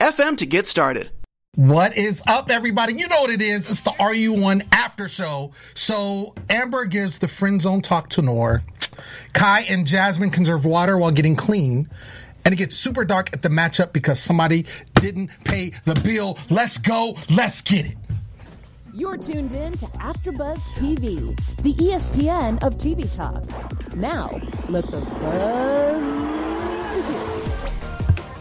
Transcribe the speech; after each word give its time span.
anchor.fm 0.00 0.30
FM 0.30 0.36
to 0.38 0.46
get 0.46 0.66
started. 0.66 1.10
What 1.56 1.96
is 1.96 2.22
up, 2.26 2.50
everybody? 2.50 2.94
You 2.94 3.08
know 3.08 3.20
what 3.20 3.30
it 3.30 3.42
is. 3.42 3.68
It's 3.70 3.80
the 3.82 3.90
RU1 3.90 4.66
after 4.72 5.08
show. 5.08 5.52
So 5.74 6.34
Amber 6.48 6.84
gives 6.86 7.18
the 7.18 7.28
friend 7.28 7.60
zone 7.60 7.82
talk 7.82 8.08
to 8.10 8.22
Nour. 8.22 8.62
Kai 9.32 9.62
and 9.62 9.86
Jasmine 9.86 10.30
conserve 10.30 10.64
water 10.64 10.96
while 10.96 11.10
getting 11.10 11.36
clean. 11.36 11.88
And 12.44 12.54
it 12.54 12.56
gets 12.56 12.76
super 12.76 13.04
dark 13.04 13.30
at 13.32 13.42
the 13.42 13.48
matchup 13.48 13.92
because 13.92 14.18
somebody 14.18 14.64
didn't 14.94 15.30
pay 15.44 15.72
the 15.84 15.94
bill. 16.02 16.38
Let's 16.48 16.78
go. 16.78 17.16
Let's 17.28 17.60
get 17.60 17.84
it. 17.86 17.98
You're 18.94 19.18
tuned 19.18 19.52
in 19.52 19.76
to 19.78 19.86
AfterBuzz 19.86 20.60
TV, 20.74 21.38
the 21.62 21.74
ESPN 21.74 22.62
of 22.62 22.76
TV 22.76 23.12
talk. 23.14 23.44
Now, 23.94 24.40
let 24.68 24.90
the 24.90 25.00
buzz 25.00 26.02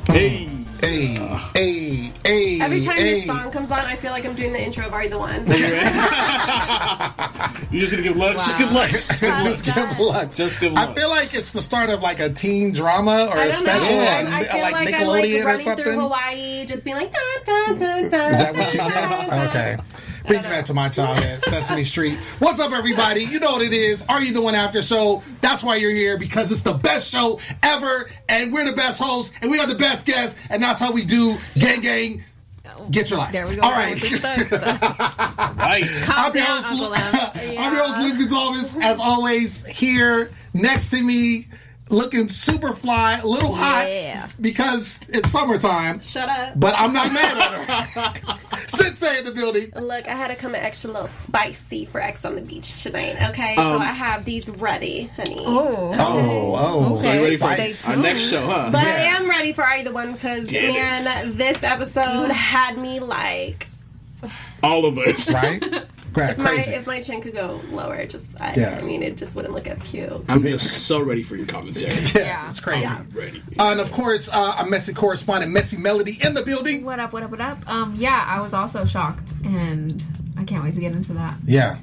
begin. 0.08 0.16
Hey. 0.16 0.59
Hey, 0.82 1.16
hey, 1.54 2.12
hey. 2.24 2.62
Every 2.62 2.80
time 2.82 2.96
hey. 2.98 3.16
this 3.16 3.26
song 3.26 3.52
comes 3.52 3.70
on, 3.70 3.80
I 3.80 3.98
feel 3.98 4.12
like 4.12 4.26
I'm 4.26 4.34
doing 4.34 4.54
the 4.54 4.62
intro 4.62 4.86
of 4.88 4.94
Are 4.94 5.04
You 5.04 5.10
the 5.10 5.18
One? 5.20 5.46
You're 7.72 7.82
just 7.82 7.92
gonna 7.92 8.04
give 8.04 8.16
love. 8.16 8.34
Just 8.36 8.58
give 8.58 8.72
love. 8.72 8.90
Just 8.90 9.22
give 9.22 9.30
Just 9.44 9.66
give 9.66 10.00
luck. 10.00 10.34
Just 10.34 10.60
give 10.62 10.76
I 10.78 10.94
feel 10.94 11.10
like 11.10 11.34
it's 11.34 11.52
the 11.52 11.62
start 11.62 11.90
of 11.90 12.02
like 12.02 12.22
a 12.22 12.30
teen 12.30 12.72
drama 12.72 13.28
or 13.30 13.38
I 13.38 13.46
a 13.46 13.52
don't 13.52 13.66
know. 13.66 13.72
special 13.74 14.00
I'm- 14.00 14.28
on 14.28 14.34
I 14.34 14.44
feel 14.46 14.62
like, 14.62 14.72
like, 14.74 14.94
I'm 14.94 15.02
Nickelodeon 15.02 15.10
like 15.10 15.44
or 15.44 15.46
running 15.46 15.64
something. 15.66 15.84
through 15.86 16.00
Hawaii, 16.00 16.66
just 16.66 16.84
being 16.86 16.96
like, 16.96 17.12
dun, 17.12 17.22
dun, 17.46 17.80
dun, 17.80 17.80
dun, 17.80 18.04
Is 18.04 18.12
that 18.40 18.56
what 18.56 18.74
you 18.74 18.80
dun, 18.80 18.92
dun, 18.92 19.30
dun. 19.30 19.48
Okay. 19.50 19.78
Brings 20.30 20.46
me 20.46 20.52
back 20.52 20.66
to 20.66 20.76
my 20.76 20.90
childhood, 20.90 21.44
Sesame 21.46 21.84
Street. 21.84 22.16
What's 22.38 22.60
up, 22.60 22.72
everybody? 22.72 23.22
You 23.22 23.40
know 23.40 23.54
what 23.54 23.64
it 23.64 23.74
is. 23.74 24.06
Are 24.08 24.22
you 24.22 24.32
the 24.32 24.44
one 24.44 24.54
after 24.54 24.84
show? 24.84 25.24
That's 25.42 25.64
why 25.64 25.78
you're 25.78 25.90
here 25.90 26.20
because 26.20 26.52
it's 26.52 26.62
the 26.62 26.74
best 26.74 27.10
show 27.10 27.40
ever, 27.64 28.12
and 28.30 28.54
we're 28.54 28.64
the 28.64 28.76
best 28.76 29.02
hosts, 29.02 29.34
and 29.42 29.50
we 29.50 29.60
are 29.60 29.66
the 29.66 29.74
best 29.74 30.06
guests, 30.06 30.40
and 30.52 30.62
that's 30.62 30.78
how 30.78 30.92
we 30.92 31.04
do 31.04 31.40
gang 31.58 31.82
gang. 31.82 32.24
Get 32.92 33.10
your 33.10 33.18
life. 33.18 33.32
There 33.32 33.48
we 33.48 33.56
go. 33.56 33.64
All 33.64 33.72
right. 33.72 34.00
right. 34.04 35.84
I'm 36.08 36.36
your 36.36 36.46
host, 36.46 36.68
Uncle 36.68 36.94
Em. 36.94 37.16
I'm 37.58 37.74
your 37.74 37.84
host, 37.88 38.00
Lynn 38.00 38.20
Gonzalez. 38.20 38.78
As 38.84 39.00
always, 39.00 39.66
here 39.66 40.30
next 40.54 40.90
to 40.90 41.02
me, 41.02 41.48
looking 41.90 42.30
super 42.30 42.74
fly, 42.74 43.20
a 43.22 43.26
little 43.28 43.54
hot 43.54 43.88
Yeah. 43.92 44.30
because 44.40 45.00
it's 45.10 45.30
summertime. 45.32 46.02
Shut 46.02 46.30
up. 46.30 46.60
But 46.60 46.76
I'm 46.78 46.94
not 46.94 47.12
mad 47.12 47.38
at 47.38 47.88
her. 47.88 48.58
Sensei 48.68 49.20
in 49.20 49.26
the 49.26 49.32
building. 49.32 49.72
Look, 49.76 50.08
I 50.08 50.14
had 50.16 50.28
to 50.28 50.36
come 50.36 50.54
an 50.56 50.62
extra 50.62 50.92
little 50.92 51.08
spicy 51.08 51.86
for 51.86 52.00
X 52.02 52.24
on 52.26 52.36
the 52.36 52.42
beach 52.42 52.84
tonight, 52.84 53.16
okay? 53.32 53.56
Um, 53.56 53.78
so 53.78 53.80
I 53.80 53.86
have 53.92 54.26
these 54.26 54.48
ready, 54.50 55.06
honey. 55.16 55.44
Oh. 55.46 55.92
Oh, 55.98 56.56
oh. 56.92 56.96
So 56.96 57.12
you 57.12 57.24
ready 57.24 57.38
for 57.38 57.46
Spice. 57.46 57.90
our 57.90 57.98
next 57.98 58.30
show, 58.30 58.46
huh? 58.46 58.70
But 58.72 58.84
Yeah. 58.86 58.92
I 58.92 59.00
am 59.18 59.28
ready 59.30 59.54
for 59.54 59.64
either 59.66 59.92
One 59.92 60.14
because, 60.14 60.50
Get 60.50 60.64
it. 60.66 60.74
man, 60.74 61.38
this 61.38 61.64
episode 61.64 62.30
had 62.32 62.78
me 62.78 63.00
like. 63.00 63.68
All 64.62 64.86
of 64.86 64.98
us. 64.98 65.32
Right? 65.32 65.64
Gra- 66.28 66.38
My, 66.44 66.54
Crazy. 66.56 66.74
if 66.74 66.86
my 66.88 67.02
chin 67.02 67.22
could 67.22 67.34
go 67.34 67.62
lower, 67.72 68.06
just 68.06 68.26
I, 68.40 68.54
Yeah. 68.56 68.78
I 68.78 68.82
mean, 68.82 69.02
it 69.04 69.18
just 69.18 69.36
wouldn't 69.36 69.54
look 69.54 69.68
as 69.68 69.82
cute. 69.82 70.12
I'm 70.28 70.44
just 70.44 70.86
so 70.88 71.02
ready 71.02 71.24
for 71.24 71.36
your 71.36 71.46
commentary. 71.48 71.94
yeah, 72.16 72.48
it's 72.50 72.60
crazy. 72.60 72.88
Ready. 73.14 73.42
Uh, 73.58 73.72
and 73.72 73.80
of 73.80 73.92
course, 73.92 74.30
uh, 74.32 74.56
a 74.60 74.66
messy 74.66 74.94
correspondent, 74.94 75.52
Messy 75.52 75.78
Melody, 75.78 76.18
in 76.24 76.34
the 76.34 76.44
building. 76.44 76.84
What 76.86 77.00
up, 77.00 77.14
what 77.14 77.24
up, 77.24 77.32
what 77.32 77.42
up? 77.42 77.68
Um, 77.70 77.94
yeah, 77.98 78.26
I 78.28 78.40
was 78.42 78.54
also 78.54 78.86
shocked, 78.86 79.32
and 79.44 80.04
I 80.38 80.44
can't 80.44 80.64
wait 80.64 80.74
to 80.76 80.80
get 80.82 80.92
into 80.94 81.14
that. 81.14 81.36
Yeah, 81.46 81.78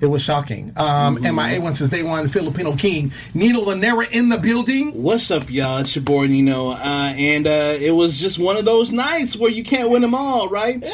it 0.00 0.06
was 0.06 0.22
shocking. 0.22 0.72
Um, 0.76 1.24
and 1.24 1.36
my 1.36 1.52
A1 1.52 1.74
since 1.74 1.90
day 1.90 2.02
one, 2.02 2.28
Filipino 2.28 2.74
king, 2.76 3.12
Nino 3.34 3.60
Lanera 3.60 4.10
in 4.10 4.28
the 4.28 4.38
building. 4.38 5.02
What's 5.02 5.30
up, 5.30 5.50
y'all? 5.50 5.78
It's 5.78 5.94
your 5.94 6.04
boy 6.04 6.26
Nino, 6.26 6.70
uh, 6.70 7.12
and 7.16 7.46
uh, 7.46 7.74
it 7.78 7.94
was 7.94 8.18
just 8.18 8.38
one 8.38 8.56
of 8.56 8.64
those 8.64 8.90
nights 8.90 9.36
where 9.36 9.50
you 9.50 9.62
can't 9.62 9.90
win 9.90 10.02
them 10.02 10.14
all, 10.14 10.48
right? 10.48 10.86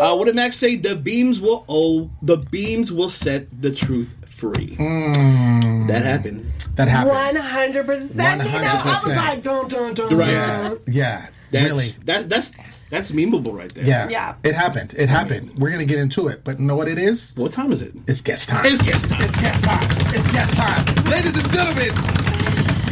Uh, 0.00 0.14
what 0.14 0.26
did 0.26 0.36
Max 0.36 0.56
say? 0.56 0.76
The 0.76 0.96
beams 0.96 1.40
will 1.40 1.64
oh, 1.68 2.10
the 2.22 2.36
beams 2.36 2.92
will 2.92 3.08
set 3.08 3.46
the 3.62 3.72
truth 3.72 4.10
free. 4.26 4.76
That 4.76 6.02
happened. 6.04 6.52
That 6.74 6.88
happened. 6.88 7.10
One 7.10 7.36
hundred 7.36 7.86
percent. 7.86 8.42
You 8.44 8.52
know, 8.52 8.58
I 8.58 8.74
was 8.74 9.04
100%. 9.04 9.16
like, 9.16 9.42
don't, 9.42 9.68
don't, 9.70 9.94
don't. 9.94 10.12
Right. 10.12 10.28
Yeah, 10.28 10.74
yeah, 10.86 11.26
That's 11.50 11.68
really. 11.70 11.88
that's 12.04 12.24
that's 12.24 12.50
that's 12.90 13.10
memeable 13.12 13.52
right 13.52 13.72
there. 13.74 13.84
Yeah, 13.84 14.08
Yeah. 14.08 14.34
It 14.44 14.54
happened. 14.54 14.94
It 14.96 15.08
happened. 15.08 15.52
We're 15.58 15.70
gonna 15.70 15.84
get 15.84 15.98
into 15.98 16.28
it, 16.28 16.42
but 16.44 16.58
know 16.58 16.74
what 16.76 16.88
it 16.88 16.98
is? 16.98 17.32
What 17.36 17.52
time 17.52 17.72
is 17.72 17.82
it? 17.82 17.92
It's 18.06 18.20
guest 18.20 18.48
time. 18.48 18.64
It's 18.64 18.80
guest 18.82 19.08
time. 19.08 19.20
It's 19.22 19.36
guest 19.36 19.64
time. 19.64 19.84
It's 20.14 20.32
guest 20.32 20.52
time. 20.54 20.84
Ladies 21.04 21.36
and 21.38 21.50
gentlemen, 21.50 21.90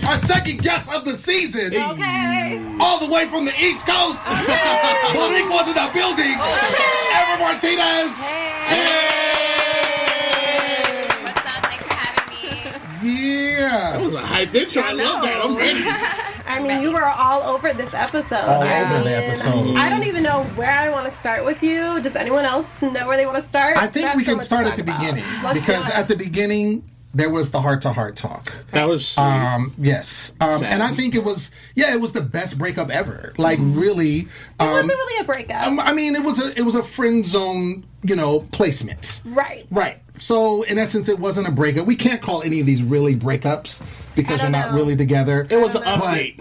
our 0.06 0.18
second 0.20 0.62
guest 0.62 0.92
of 0.92 1.04
the 1.04 1.14
season. 1.14 1.74
Okay. 1.74 2.62
All 2.78 2.98
the 3.04 3.12
way 3.12 3.26
from 3.26 3.44
the 3.44 3.52
East 3.58 3.86
Coast. 3.86 4.26
Monique 4.28 5.48
was 5.50 5.66
in 5.68 5.74
the 5.74 5.90
building. 5.94 6.36
Amber 6.36 7.42
Martinez. 7.42 8.16
Hey. 9.76 11.06
What's 11.22 11.46
up? 11.46 11.66
Thanks 11.66 11.84
for 11.84 11.94
having 11.94 12.28
me. 12.34 12.72
Yeah. 13.02 13.92
That 13.92 14.00
was 14.00 14.14
a 14.14 14.20
hyped 14.22 14.54
intro. 14.54 14.82
I, 14.82 14.92
love 14.92 15.22
that. 15.22 15.44
I'm 15.44 15.56
ready. 15.56 16.32
I 16.46 16.60
mean, 16.60 16.82
you 16.82 16.92
were 16.92 17.04
all 17.04 17.42
over 17.42 17.72
this 17.72 17.92
episode. 17.94 18.36
All 18.36 18.62
I 18.62 18.82
over 18.82 19.04
the 19.04 19.16
episode. 19.16 19.76
I 19.76 19.88
don't 19.88 20.04
even 20.04 20.22
know 20.22 20.44
where 20.54 20.70
I 20.70 20.90
want 20.90 21.10
to 21.10 21.18
start 21.18 21.44
with 21.44 21.62
you. 21.62 22.00
Does 22.00 22.16
anyone 22.16 22.44
else 22.44 22.82
know 22.82 23.06
where 23.06 23.16
they 23.16 23.26
want 23.26 23.42
to 23.42 23.48
start? 23.48 23.76
I 23.76 23.86
think 23.86 24.06
That's 24.06 24.16
we 24.16 24.24
can 24.24 24.36
much 24.36 24.46
start 24.46 24.66
at 24.66 24.76
the 24.76 24.82
about. 24.82 25.00
beginning 25.00 25.24
Let's 25.42 25.60
because 25.60 25.90
at 25.90 26.08
the 26.08 26.16
beginning 26.16 26.88
there 27.16 27.30
was 27.30 27.50
the 27.50 27.62
heart 27.62 27.82
to 27.82 27.92
heart 27.92 28.14
talk. 28.14 28.54
That 28.72 28.88
was 28.88 29.08
sweet. 29.08 29.24
Um, 29.24 29.74
yes, 29.78 30.32
um, 30.40 30.58
Sad. 30.58 30.72
and 30.72 30.82
I 30.82 30.90
think 30.90 31.14
it 31.14 31.24
was 31.24 31.50
yeah, 31.74 31.94
it 31.94 32.00
was 32.00 32.12
the 32.12 32.20
best 32.20 32.58
breakup 32.58 32.90
ever. 32.90 33.32
Like 33.38 33.58
really, 33.60 34.20
it 34.20 34.28
um, 34.60 34.68
wasn't 34.68 34.90
really 34.90 35.20
a 35.20 35.24
breakup. 35.24 35.66
um, 35.66 35.80
I 35.80 35.92
mean, 35.94 36.14
it 36.14 36.22
was 36.22 36.40
a 36.40 36.58
it 36.58 36.62
was 36.62 36.74
a 36.74 36.82
friend 36.82 37.24
zone, 37.24 37.86
you 38.02 38.16
know, 38.16 38.40
placement. 38.52 39.22
right. 39.24 39.66
Right. 39.70 39.98
So 40.18 40.62
in 40.62 40.78
essence, 40.78 41.08
it 41.08 41.18
wasn't 41.18 41.48
a 41.48 41.50
breakup. 41.50 41.86
We 41.86 41.96
can't 41.96 42.20
call 42.20 42.42
any 42.42 42.60
of 42.60 42.66
these 42.66 42.82
really 42.82 43.16
breakups 43.16 43.82
because 44.16 44.40
I 44.42 44.50
they're 44.50 44.62
don't 44.62 44.72
know. 44.72 44.76
really 44.76 44.96
together. 44.96 45.46
it 45.48 45.60
was 45.60 45.76
an 45.76 45.82
know. 45.82 45.98
update. 45.98 46.40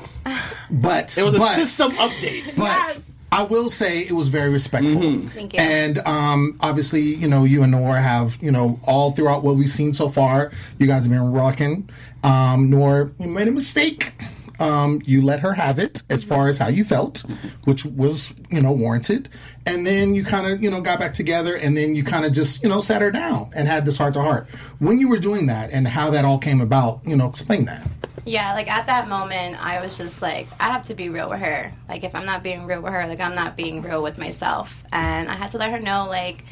But 0.71 1.15
It 1.17 1.23
was 1.23 1.35
a 1.35 1.39
but, 1.39 1.53
system 1.53 1.91
update. 1.93 2.55
But 2.55 2.63
Yes. 2.63 3.03
I 3.31 3.43
will 3.43 3.69
say 3.69 3.99
it 4.01 4.13
was 4.13 4.29
very 4.29 4.49
respectful. 4.49 5.19
Thank 5.23 5.53
you. 5.53 5.59
And 5.59 5.97
um, 6.07 6.57
obviously, 6.61 7.01
you 7.01 7.27
know, 7.27 7.43
you 7.43 7.63
and 7.63 7.71
Nour 7.73 7.97
have, 7.97 8.41
you 8.41 8.49
know, 8.51 8.79
all 8.83 9.11
throughout 9.11 9.43
what 9.43 9.55
we've 9.57 9.69
seen 9.69 9.93
so 9.93 10.07
far, 10.09 10.51
you 10.79 10.87
guys 10.87 11.03
have 11.03 11.11
been 11.11 11.31
rocking. 11.33 11.89
Um, 12.23 12.69
Nour, 12.69 13.11
you 13.19 13.27
made 13.27 13.47
a 13.49 13.51
mistake. 13.51 14.13
Um, 14.59 15.01
you 15.05 15.21
let 15.21 15.39
her 15.41 15.53
have 15.53 15.79
it 15.79 16.01
as 16.09 16.23
far 16.23 16.47
as 16.47 16.57
how 16.57 16.67
you 16.67 16.83
felt, 16.83 17.23
which 17.65 17.85
was 17.85 18.33
you 18.49 18.61
know 18.61 18.71
warranted, 18.71 19.29
and 19.65 19.85
then 19.85 20.15
you 20.15 20.23
kind 20.23 20.47
of 20.47 20.61
you 20.61 20.69
know 20.69 20.81
got 20.81 20.99
back 20.99 21.13
together, 21.13 21.55
and 21.55 21.77
then 21.77 21.95
you 21.95 22.03
kind 22.03 22.25
of 22.25 22.33
just 22.33 22.63
you 22.63 22.69
know 22.69 22.81
sat 22.81 23.01
her 23.01 23.11
down 23.11 23.51
and 23.55 23.67
had 23.67 23.85
this 23.85 23.97
heart 23.97 24.13
to 24.13 24.21
heart. 24.21 24.47
When 24.79 24.99
you 24.99 25.09
were 25.09 25.19
doing 25.19 25.47
that 25.47 25.71
and 25.71 25.87
how 25.87 26.09
that 26.11 26.25
all 26.25 26.39
came 26.39 26.61
about, 26.61 27.01
you 27.05 27.15
know, 27.15 27.27
explain 27.27 27.65
that. 27.65 27.87
Yeah, 28.25 28.53
like 28.53 28.67
at 28.67 28.87
that 28.87 29.07
moment, 29.07 29.63
I 29.63 29.79
was 29.79 29.97
just 29.97 30.19
like, 30.19 30.47
I 30.59 30.71
have 30.71 30.85
to 30.87 30.95
be 30.95 31.09
real 31.09 31.29
with 31.29 31.39
her. 31.41 31.71
Like, 31.87 32.03
if 32.03 32.15
I'm 32.15 32.25
not 32.25 32.41
being 32.41 32.65
real 32.65 32.81
with 32.81 32.91
her, 32.91 33.05
like, 33.05 33.19
I'm 33.19 33.35
not 33.35 33.55
being 33.55 33.83
real 33.83 34.01
with 34.01 34.17
myself. 34.17 34.73
And 34.91 35.29
I 35.29 35.35
had 35.35 35.51
to 35.51 35.59
let 35.59 35.69
her 35.69 35.79
know, 35.79 36.07
like, 36.09 36.43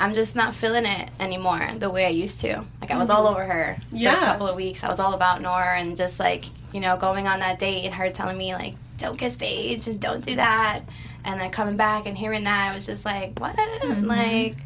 I'm 0.00 0.14
just 0.14 0.34
not 0.34 0.54
feeling 0.54 0.86
it 0.86 1.10
anymore 1.20 1.60
the 1.78 1.90
way 1.90 2.06
I 2.06 2.10
used 2.10 2.40
to. 2.40 2.64
Like, 2.80 2.90
I 2.90 2.96
was 2.96 3.10
all 3.10 3.26
mm. 3.26 3.32
over 3.32 3.44
her 3.44 3.76
Yeah. 3.92 4.14
first 4.14 4.22
couple 4.22 4.48
of 4.48 4.56
weeks. 4.56 4.82
I 4.82 4.88
was 4.88 4.98
all 4.98 5.14
about 5.14 5.42
Nora 5.42 5.78
and 5.78 5.96
just 5.96 6.18
like, 6.18 6.46
you 6.72 6.80
know, 6.80 6.96
going 6.96 7.28
on 7.28 7.40
that 7.40 7.58
date 7.58 7.84
and 7.84 7.94
her 7.94 8.10
telling 8.10 8.38
me, 8.38 8.54
like, 8.54 8.74
don't 8.98 9.18
kiss 9.18 9.36
Paige 9.36 9.86
and 9.88 10.00
don't 10.00 10.24
do 10.24 10.36
that. 10.36 10.80
And 11.24 11.38
then 11.38 11.50
coming 11.50 11.76
back 11.76 12.06
and 12.06 12.16
hearing 12.16 12.44
that, 12.44 12.70
I 12.70 12.74
was 12.74 12.86
just 12.86 13.04
like, 13.04 13.38
what? 13.38 13.56
Mm-hmm. 13.56 14.06
Like, 14.06 14.56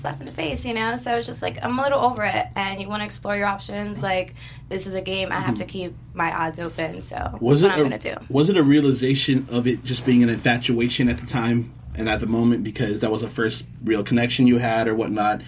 slap 0.00 0.18
in 0.18 0.26
the 0.26 0.32
face, 0.32 0.64
you 0.64 0.74
know? 0.74 0.96
So 0.96 1.16
it's 1.16 1.26
just 1.26 1.40
like, 1.42 1.58
I'm 1.62 1.78
a 1.78 1.82
little 1.82 2.00
over 2.00 2.24
it. 2.24 2.46
And 2.56 2.80
you 2.80 2.88
want 2.88 3.02
to 3.02 3.06
explore 3.06 3.36
your 3.36 3.46
options. 3.46 4.02
Like, 4.02 4.34
this 4.68 4.86
is 4.88 4.94
a 4.94 5.00
game. 5.00 5.30
I 5.30 5.38
have 5.40 5.54
to 5.56 5.62
mm-hmm. 5.64 5.68
keep 5.68 5.94
my 6.14 6.32
odds 6.32 6.58
open. 6.58 7.00
So 7.02 7.38
Was 7.40 7.60
that's 7.60 7.76
it 7.76 7.78
what 7.78 7.86
I'm 7.86 7.86
a, 7.86 7.88
going 7.90 8.00
to 8.00 8.14
do. 8.16 8.26
was 8.28 8.50
it 8.50 8.56
a 8.56 8.62
realization 8.62 9.46
of 9.52 9.66
it 9.68 9.84
just 9.84 10.04
being 10.04 10.22
an 10.24 10.30
infatuation 10.30 11.08
at 11.08 11.18
the 11.18 11.26
time 11.26 11.72
and 12.00 12.08
at 12.08 12.18
the 12.18 12.26
moment 12.26 12.64
because 12.64 13.02
that 13.02 13.10
was 13.12 13.20
the 13.20 13.28
first 13.28 13.64
real 13.84 14.02
connection 14.02 14.46
you 14.46 14.56
had 14.58 14.88
or 14.88 14.94
whatnot? 14.94 15.42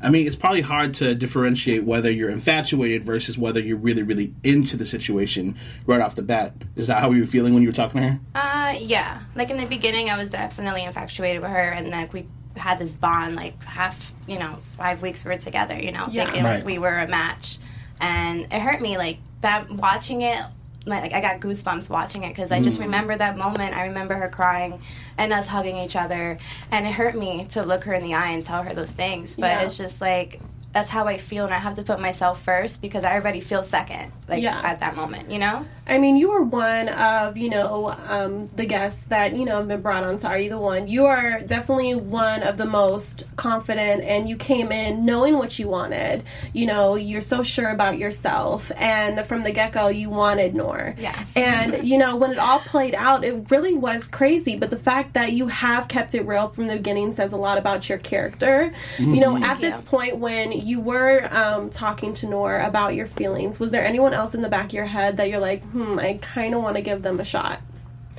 I 0.00 0.10
mean, 0.10 0.26
it's 0.26 0.36
probably 0.36 0.60
hard 0.60 0.94
to 0.94 1.14
differentiate 1.14 1.82
whether 1.84 2.10
you're 2.10 2.30
infatuated 2.30 3.02
versus 3.02 3.36
whether 3.36 3.58
you're 3.60 3.78
really, 3.78 4.02
really 4.04 4.32
into 4.44 4.76
the 4.76 4.86
situation 4.86 5.56
right 5.86 6.00
off 6.00 6.14
the 6.14 6.22
bat. 6.22 6.52
Is 6.76 6.86
that 6.86 7.00
how 7.00 7.10
you 7.10 7.20
were 7.22 7.26
feeling 7.26 7.54
when 7.54 7.62
you 7.62 7.68
were 7.70 7.74
talking 7.74 8.00
to 8.02 8.08
her? 8.10 8.20
Uh, 8.34 8.76
yeah. 8.78 9.22
Like 9.34 9.50
in 9.50 9.56
the 9.56 9.64
beginning, 9.66 10.08
I 10.10 10.16
was 10.18 10.28
definitely 10.28 10.84
infatuated 10.84 11.42
with 11.42 11.50
her, 11.50 11.70
and 11.70 11.90
like 11.90 12.12
we 12.12 12.26
had 12.56 12.78
this 12.78 12.94
bond, 12.94 13.36
like 13.36 13.60
half, 13.64 14.12
you 14.28 14.38
know, 14.38 14.58
five 14.76 15.02
weeks 15.02 15.24
we 15.24 15.30
were 15.30 15.38
together, 15.38 15.76
you 15.76 15.92
know, 15.92 16.06
Yeah. 16.10 16.24
thinking 16.26 16.44
Right. 16.44 16.56
like 16.56 16.66
we 16.66 16.78
were 16.78 16.98
a 16.98 17.08
match, 17.08 17.58
and 17.98 18.42
it 18.52 18.60
hurt 18.60 18.80
me 18.82 18.98
like 18.98 19.18
that 19.40 19.70
watching 19.72 20.22
it. 20.22 20.40
My- 20.86 21.00
Like 21.00 21.12
I 21.12 21.20
got 21.20 21.40
goosebumps 21.40 21.88
watching 21.90 22.22
it 22.22 22.28
because 22.30 22.52
I 22.52 22.60
just 22.62 22.78
mm. 22.78 22.84
remember 22.84 23.16
that 23.16 23.36
moment. 23.36 23.76
I 23.76 23.86
remember 23.86 24.14
her 24.14 24.28
crying 24.28 24.80
and 25.18 25.32
us 25.32 25.48
hugging 25.48 25.76
each 25.78 25.96
other, 25.96 26.38
and 26.70 26.86
it 26.86 26.92
hurt 26.92 27.16
me 27.16 27.44
to 27.46 27.62
look 27.62 27.84
her 27.84 27.92
in 27.94 28.02
the 28.02 28.14
eye 28.14 28.28
and 28.30 28.44
tell 28.44 28.62
her 28.62 28.72
those 28.74 28.92
things. 28.92 29.34
But 29.34 29.46
Yeah. 29.46 29.60
it's 29.62 29.76
just 29.76 30.00
like 30.00 30.40
that's 30.76 30.90
how 30.90 31.06
I 31.06 31.16
feel, 31.16 31.46
and 31.46 31.54
I 31.54 31.58
have 31.58 31.72
to 31.76 31.82
put 31.82 32.00
myself 32.00 32.42
first 32.42 32.82
because 32.82 33.02
I 33.02 33.14
already 33.14 33.40
feel 33.40 33.62
second, 33.62 34.12
like 34.28 34.42
Yeah. 34.42 34.60
at 34.62 34.80
that 34.80 34.94
moment, 34.94 35.30
you 35.30 35.38
know. 35.38 35.64
I 35.88 35.96
mean, 35.98 36.16
you 36.16 36.30
were 36.32 36.42
one 36.42 36.88
of, 36.90 37.38
you 37.38 37.48
know, 37.48 37.94
um, 38.08 38.50
the 38.56 38.66
guests 38.66 39.04
that, 39.04 39.34
you 39.34 39.46
know, 39.46 39.56
have 39.58 39.68
been 39.68 39.80
brought 39.80 40.04
on 40.04 40.18
Sorry, 40.18 40.44
You 40.44 40.50
the 40.50 40.58
One? 40.58 40.86
You 40.86 41.06
are 41.06 41.40
definitely 41.40 41.94
one 41.94 42.42
of 42.42 42.58
the 42.58 42.66
most 42.66 43.22
confident, 43.36 44.02
and 44.02 44.28
you 44.28 44.36
came 44.36 44.70
in 44.70 45.06
knowing 45.06 45.38
what 45.38 45.58
you 45.58 45.66
wanted. 45.68 46.24
You 46.52 46.66
know, 46.66 46.96
you're 46.96 47.20
so 47.22 47.42
sure 47.42 47.70
about 47.70 47.96
yourself, 47.96 48.70
and 48.76 49.24
from 49.24 49.44
the 49.44 49.52
get 49.52 49.72
go, 49.72 49.88
you 49.88 50.10
wanted 50.10 50.54
Nour. 50.54 50.94
Yes. 50.98 51.30
And, 51.36 51.88
you 51.88 51.96
know, 51.96 52.16
when 52.16 52.32
it 52.32 52.38
all 52.38 52.58
played 52.60 52.94
out, 52.94 53.24
it 53.24 53.50
really 53.50 53.72
was 53.72 54.08
crazy, 54.08 54.58
but 54.58 54.68
the 54.68 54.76
fact 54.78 55.14
that 55.14 55.32
you 55.32 55.46
have 55.46 55.88
kept 55.88 56.14
it 56.14 56.26
real 56.26 56.48
from 56.48 56.66
the 56.66 56.74
beginning 56.76 57.12
says 57.12 57.32
a 57.32 57.36
lot 57.38 57.56
about 57.56 57.88
your 57.88 57.98
character. 57.98 58.72
You 58.98 59.20
know, 59.20 59.38
at 59.38 59.58
this 59.60 59.76
you. 59.76 59.82
point, 59.86 60.16
when 60.18 60.52
you 60.66 60.80
were 60.80 61.28
um, 61.30 61.70
talking 61.70 62.12
to 62.14 62.26
Nour 62.26 62.58
about 62.58 62.94
your 62.94 63.06
feelings, 63.06 63.60
was 63.60 63.70
there 63.70 63.84
anyone 63.84 64.12
else 64.12 64.34
in 64.34 64.42
the 64.42 64.48
back 64.48 64.66
of 64.66 64.72
your 64.72 64.86
head 64.86 65.16
that 65.18 65.30
you're 65.30 65.38
like, 65.38 65.62
hmm, 65.70 65.98
I 65.98 66.18
kind 66.20 66.54
of 66.54 66.62
want 66.62 66.74
to 66.76 66.82
give 66.82 67.02
them 67.02 67.20
a 67.20 67.24
shot? 67.24 67.60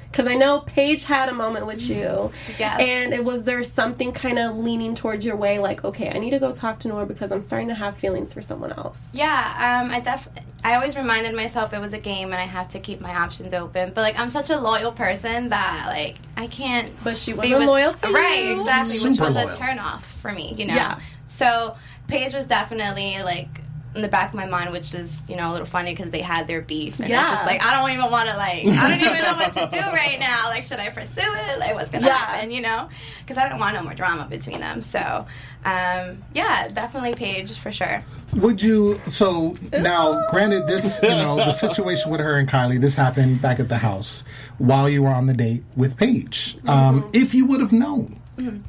Because 0.10 0.28
I 0.28 0.36
know 0.36 0.62
Paige 0.62 1.04
had 1.04 1.28
a 1.30 1.34
moment 1.34 1.66
with 1.68 1.82
you, 1.90 2.32
Yes. 2.58 2.80
and 2.80 3.14
it 3.14 3.24
was 3.26 3.44
there 3.44 3.62
something 3.64 4.14
kind 4.14 4.40
of 4.40 4.56
leaning 4.56 4.96
towards 4.96 5.26
your 5.26 5.36
way, 5.36 5.60
like, 5.60 5.84
okay, 5.84 6.10
I 6.10 6.18
need 6.20 6.30
to 6.32 6.40
go 6.40 6.54
talk 6.54 6.80
to 6.80 6.88
Nour 6.88 7.06
because 7.06 7.32
I'm 7.32 7.42
starting 7.42 7.68
to 7.68 7.76
have 7.76 7.98
feelings 7.98 8.34
for 8.34 8.42
someone 8.42 8.72
else. 8.72 9.10
Yeah, 9.14 9.82
um, 9.84 9.92
I 9.92 10.00
def- 10.00 10.30
I 10.64 10.76
always 10.76 10.98
reminded 10.98 11.34
myself 11.36 11.72
it 11.74 11.80
was 11.80 11.94
a 11.94 12.00
game 12.00 12.34
and 12.34 12.42
I 12.42 12.46
have 12.48 12.70
to 12.70 12.80
keep 12.80 13.00
my 13.00 13.16
options 13.16 13.54
open. 13.54 13.92
But 13.94 14.02
like 14.02 14.20
I'm 14.20 14.30
such 14.30 14.50
a 14.50 14.60
loyal 14.60 14.92
person 14.92 15.50
that 15.50 15.86
like 15.88 16.18
I 16.36 16.48
can't. 16.48 16.92
But 17.04 17.16
she 17.18 17.32
be 17.34 17.38
wasn't 17.38 17.60
with- 17.60 17.68
loyal 17.68 17.94
to 17.94 18.08
right, 18.12 18.46
you. 18.46 18.60
exactly, 18.62 19.00
which 19.00 19.20
was 19.20 19.36
loyal. 19.36 19.50
a 19.50 19.56
turn 19.58 19.80
off 19.80 20.06
for 20.22 20.32
me. 20.32 20.54
You 20.58 20.66
know. 20.66 20.76
Yeah. 20.76 21.00
So 21.28 21.76
Paige 22.08 22.34
was 22.34 22.46
definitely 22.48 23.22
like 23.24 23.62
in 23.96 24.02
the 24.02 24.08
back 24.08 24.30
of 24.30 24.36
my 24.36 24.46
mind, 24.46 24.72
which 24.72 24.94
is 24.94 25.18
you 25.28 25.36
know 25.36 25.50
a 25.50 25.54
little 25.54 25.66
funny 25.66 25.96
because 25.96 26.12
they 26.12 26.22
had 26.22 26.46
their 26.48 26.62
beef, 26.62 27.00
and 27.00 27.10
Yeah. 27.10 27.22
it's 27.22 27.32
just 27.32 27.46
like 27.46 27.64
I 27.64 27.76
don't 27.80 27.90
even 27.98 28.12
want 28.12 28.30
to 28.30 28.36
like 28.38 28.66
I 28.66 28.90
don't 28.90 29.00
even 29.00 29.24
know 29.24 29.34
what 29.36 29.54
to 29.54 29.70
do 29.72 29.80
right 29.94 30.20
now. 30.20 30.46
Like, 30.50 30.64
should 30.64 30.80
I 30.80 30.90
pursue 30.90 31.22
it? 31.22 31.60
Like, 31.60 31.74
what's 31.76 31.90
gonna 31.92 32.06
Yeah. 32.08 32.18
happen? 32.18 32.52
You 32.52 32.62
know, 32.62 32.90
because 33.20 33.38
I 33.42 33.48
don't 33.48 33.60
want 33.60 33.76
no 33.76 33.84
more 33.84 33.94
drama 33.94 34.28
between 34.30 34.60
them. 34.60 34.82
So, 34.82 35.26
um, 35.66 36.24
yeah, 36.34 36.68
definitely 36.68 37.14
Paige 37.14 37.58
for 37.58 37.72
sure. 37.72 38.04
Would 38.38 38.62
you? 38.62 39.00
So 39.08 39.56
now, 39.72 40.28
granted, 40.30 40.68
this 40.68 41.00
you 41.02 41.10
know 41.10 41.38
the 41.38 41.52
situation 41.52 42.12
with 42.12 42.20
her 42.22 42.38
and 42.38 42.48
Kylie. 42.48 42.80
This 42.80 42.96
happened 42.96 43.42
back 43.42 43.60
at 43.60 43.68
the 43.68 43.78
house 43.78 44.24
while 44.60 44.88
you 44.88 45.04
were 45.04 45.10
on 45.10 45.26
the 45.26 45.34
date 45.34 45.64
with 45.76 45.98
Paige. 45.98 46.58
Um, 46.68 47.10
if 47.14 47.34
you 47.34 47.46
would 47.48 47.60
have 47.62 47.72
known 47.72 48.20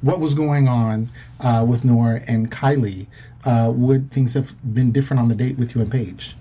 what 0.01 0.21
was 0.21 0.35
going 0.35 0.69
on 0.69 1.11
uh, 1.41 1.65
with 1.69 1.85
Nora 1.85 2.23
and 2.27 2.51
Kylie, 2.51 3.07
uh, 3.45 3.71
would 3.75 4.11
things 4.11 4.33
have 4.33 4.55
been 4.75 4.91
different 4.91 5.21
on 5.21 5.29
the 5.29 5.35
date 5.35 5.59
with 5.59 5.75
you 5.75 5.83
and 5.83 5.91
Paige? 5.93 6.35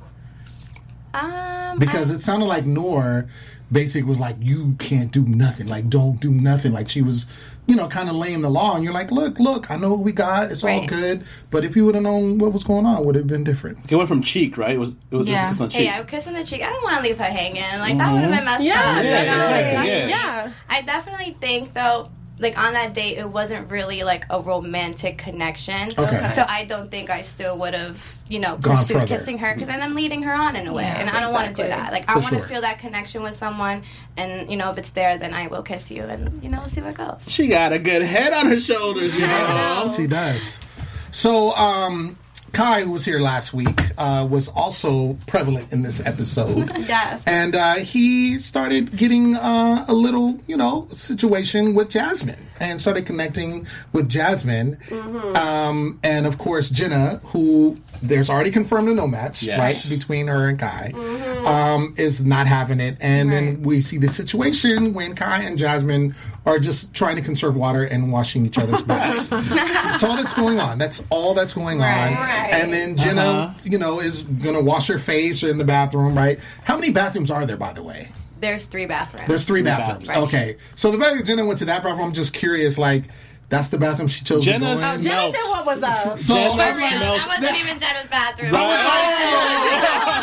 Um, 1.13 1.77
Because 1.79 2.09
it 2.11 2.21
sounded 2.21 2.45
like 2.45 2.65
Nora 2.65 3.27
basically 3.71 4.07
was 4.07 4.19
like, 4.21 4.37
"You 4.39 4.75
can't 4.79 5.11
do 5.11 5.23
nothing. 5.25 5.67
Like, 5.67 5.89
don't 5.89 6.19
do 6.21 6.31
nothing." 6.31 6.71
Like 6.71 6.89
she 6.89 7.01
was. 7.01 7.25
You 7.67 7.75
know, 7.75 7.87
kind 7.89 8.09
of 8.09 8.15
laying 8.15 8.41
the 8.41 8.49
law, 8.49 8.75
and 8.75 8.83
you're 8.83 8.93
like, 8.93 9.11
"Look, 9.11 9.39
look, 9.39 9.69
I 9.69 9.75
know 9.75 9.89
what 9.89 9.99
we 9.99 10.13
got. 10.13 10.51
It's 10.51 10.63
all 10.63 10.85
good." 10.87 11.23
But 11.51 11.65
if 11.65 11.75
you 11.75 11.85
would 11.85 11.95
have 11.95 12.03
known 12.03 12.37
what 12.37 12.53
was 12.53 12.63
going 12.63 12.85
on, 12.85 13.03
would 13.05 13.15
it 13.15 13.19
have 13.19 13.27
been 13.27 13.43
different? 13.43 13.91
It 13.91 13.95
went 13.95 14.07
from 14.07 14.21
cheek, 14.21 14.57
right? 14.57 14.75
It 14.75 14.79
was. 14.79 14.95
It 15.11 15.15
was 15.17 15.25
Yeah. 15.25 15.49
it's 15.49 15.59
not 15.59 15.71
Hey, 15.73 15.79
cheek. 15.79 15.87
yeah, 15.87 16.03
kissing 16.03 16.33
the 16.33 16.45
cheek. 16.45 16.63
I 16.63 16.69
don't 16.69 16.81
want 16.83 16.95
to 16.97 17.03
leave 17.03 17.17
her 17.17 17.23
hanging. 17.25 17.61
Like 17.79 17.97
that 17.97 18.05
mm-hmm. 18.05 18.13
would 18.13 18.23
have 18.23 18.31
been 18.31 18.45
messed 18.45 18.63
Yeah, 18.63 18.79
up. 18.79 19.03
you 19.03 19.09
Yeah, 19.09 19.23
know? 19.25 19.33
exactly, 19.33 19.89
yeah. 19.89 20.07
Yeah. 20.07 20.51
I 20.69 20.81
definitely 20.81 21.35
think 21.41 21.73
though, 21.73 22.09
like 22.39 22.57
on 22.57 22.73
that 22.73 22.93
date, 22.93 23.17
it 23.17 23.27
wasn't 23.29 23.71
really 23.71 24.03
like 24.03 24.25
a 24.29 24.39
romantic 24.39 25.17
connection. 25.17 25.91
Okay. 25.97 26.29
So 26.35 26.45
I 26.47 26.65
don't 26.65 26.91
think 26.91 27.09
I 27.09 27.23
still 27.23 27.57
would 27.57 27.73
have, 27.73 27.99
you 28.29 28.39
know, 28.39 28.57
Gone 28.57 28.77
pursued 28.77 28.97
further. 28.97 29.07
kissing 29.07 29.37
her 29.39 29.53
because 29.53 29.67
then 29.67 29.81
I'm 29.81 29.95
leading 29.95 30.21
her 30.23 30.33
on 30.33 30.55
in 30.55 30.67
a 30.67 30.73
way, 30.73 30.83
Yeah, 30.83 30.99
and 30.99 31.09
I 31.09 31.19
don't 31.19 31.33
want 31.33 31.55
to 31.55 31.63
do 31.63 31.67
that. 31.67 31.91
Like 31.91 32.07
I 32.07 32.15
want 32.15 32.29
to 32.29 32.39
sure. 32.39 32.47
feel 32.47 32.61
that 32.61 32.79
connection 32.79 33.23
with 33.23 33.35
someone, 33.35 33.83
and 34.17 34.49
you 34.51 34.57
know, 34.57 34.69
if 34.71 34.77
it's 34.77 34.91
there, 34.91 35.17
then 35.17 35.33
I 35.33 35.47
will 35.47 35.63
kiss 35.63 35.89
you, 35.89 36.03
and 36.03 36.41
you 36.43 36.49
know, 36.49 36.59
we'll 36.59 36.69
see 36.69 36.81
what 36.81 36.93
goes. 36.93 37.25
She 37.27 37.47
got 37.47 37.73
a 37.73 37.79
good 37.79 38.03
head 38.03 38.33
on 38.33 38.45
her 38.47 38.59
shoulders, 38.59 39.15
you 39.15 39.25
know. 39.25 39.93
She 39.95 40.05
does. 40.07 40.59
So, 41.11 41.55
um, 41.55 42.17
Kai, 42.57 42.81
who 42.81 42.93
was 42.93 43.05
here 43.05 43.19
last 43.19 43.53
week, 43.53 43.79
uh, 43.99 44.27
was 44.27 44.47
also 44.47 45.13
prevalent 45.27 45.71
in 45.71 45.83
this 45.83 46.03
episode. 46.03 46.71
Yes. 46.87 47.21
And 47.27 47.55
uh, 47.55 47.75
he 47.75 48.39
started 48.39 48.95
getting 48.95 49.35
uh, 49.35 49.85
a 49.87 49.93
little, 49.93 50.39
you 50.47 50.57
know, 50.57 50.87
situation 50.91 51.75
with 51.75 51.89
Jasmine 51.89 52.46
and 52.59 52.79
started 52.81 53.05
connecting 53.05 53.67
with 53.93 54.09
Jasmine. 54.09 54.77
Um, 55.35 55.99
and 56.03 56.25
of 56.25 56.37
course, 56.37 56.69
Jenna, 56.69 57.19
who 57.25 57.77
there's 58.01 58.29
already 58.29 58.51
confirmed 58.51 58.89
a 58.89 58.93
no 58.93 59.07
match, 59.07 59.41
Yes. 59.43 59.59
right, 59.89 59.97
between 59.97 60.27
her 60.27 60.47
and 60.47 60.59
Kai, 60.59 60.91
um, 61.45 61.93
is 61.97 62.23
not 62.23 62.47
having 62.47 62.79
it. 62.79 62.97
And 62.99 63.31
then 63.31 63.61
we 63.63 63.81
see 63.81 63.97
the 63.97 64.07
situation 64.07 64.93
when 64.93 65.15
Kai 65.15 65.41
and 65.43 65.57
Jasmine 65.57 66.15
are 66.45 66.59
just 66.59 66.93
trying 66.93 67.15
to 67.15 67.21
conserve 67.21 67.55
water 67.55 67.83
and 67.83 68.11
washing 68.11 68.45
each 68.45 68.57
other's 68.57 68.81
backs. 68.83 69.29
that's 69.29 70.03
all 70.03 70.15
that's 70.15 70.33
going 70.33 70.59
on. 70.59 70.77
That's 70.77 71.03
all 71.09 71.33
that's 71.33 71.53
going 71.53 71.81
on. 71.81 72.13
Right. 72.13 72.49
And 72.53 72.71
then 72.71 72.95
Jenna, 72.97 73.55
you 73.63 73.77
know, 73.77 73.99
is 73.99 74.21
gonna 74.23 74.61
wash 74.61 74.87
her 74.87 74.99
face 74.99 75.43
or 75.43 75.49
in 75.49 75.57
the 75.57 75.65
bathroom, 75.65 76.15
right? 76.17 76.39
How 76.63 76.75
many 76.75 76.91
bathrooms 76.91 77.31
are 77.31 77.45
there, 77.45 77.57
by 77.57 77.73
the 77.73 77.83
way? 77.83 78.09
There's 78.39 78.65
three 78.65 78.85
bathrooms. 78.85 79.27
There's 79.27 79.45
three 79.45 79.61
bathrooms. 79.61 80.07
bathrooms. 80.07 80.27
Okay. 80.33 80.57
So 80.75 80.91
the 80.91 80.97
fact 80.97 81.17
that 81.17 81.25
Jenna 81.25 81.45
went 81.45 81.59
to 81.59 81.65
that 81.65 81.83
bathroom, 81.83 82.05
I'm 82.07 82.13
just 82.13 82.33
curious, 82.33 82.77
like, 82.77 83.03
that's 83.49 83.69
the 83.69 83.77
bathroom 83.77 84.09
she 84.09 84.25
chose 84.25 84.43
Jenna 84.43 84.75
to 84.75 84.81
go 84.81 84.87
in? 84.95 85.01
Jenny 85.01 85.03
smells. 85.03 85.33
knew 85.33 85.49
what 85.51 85.65
was 85.65 85.81
up. 85.83 86.17
So 86.17 86.35
Jenna 86.35 86.63
I'm 86.63 86.73
smells- 86.75 87.17
that 87.17 87.27
wasn't 87.39 87.59
even 87.59 87.79
Jenna's 87.79 88.07
bathroom. 88.09 88.51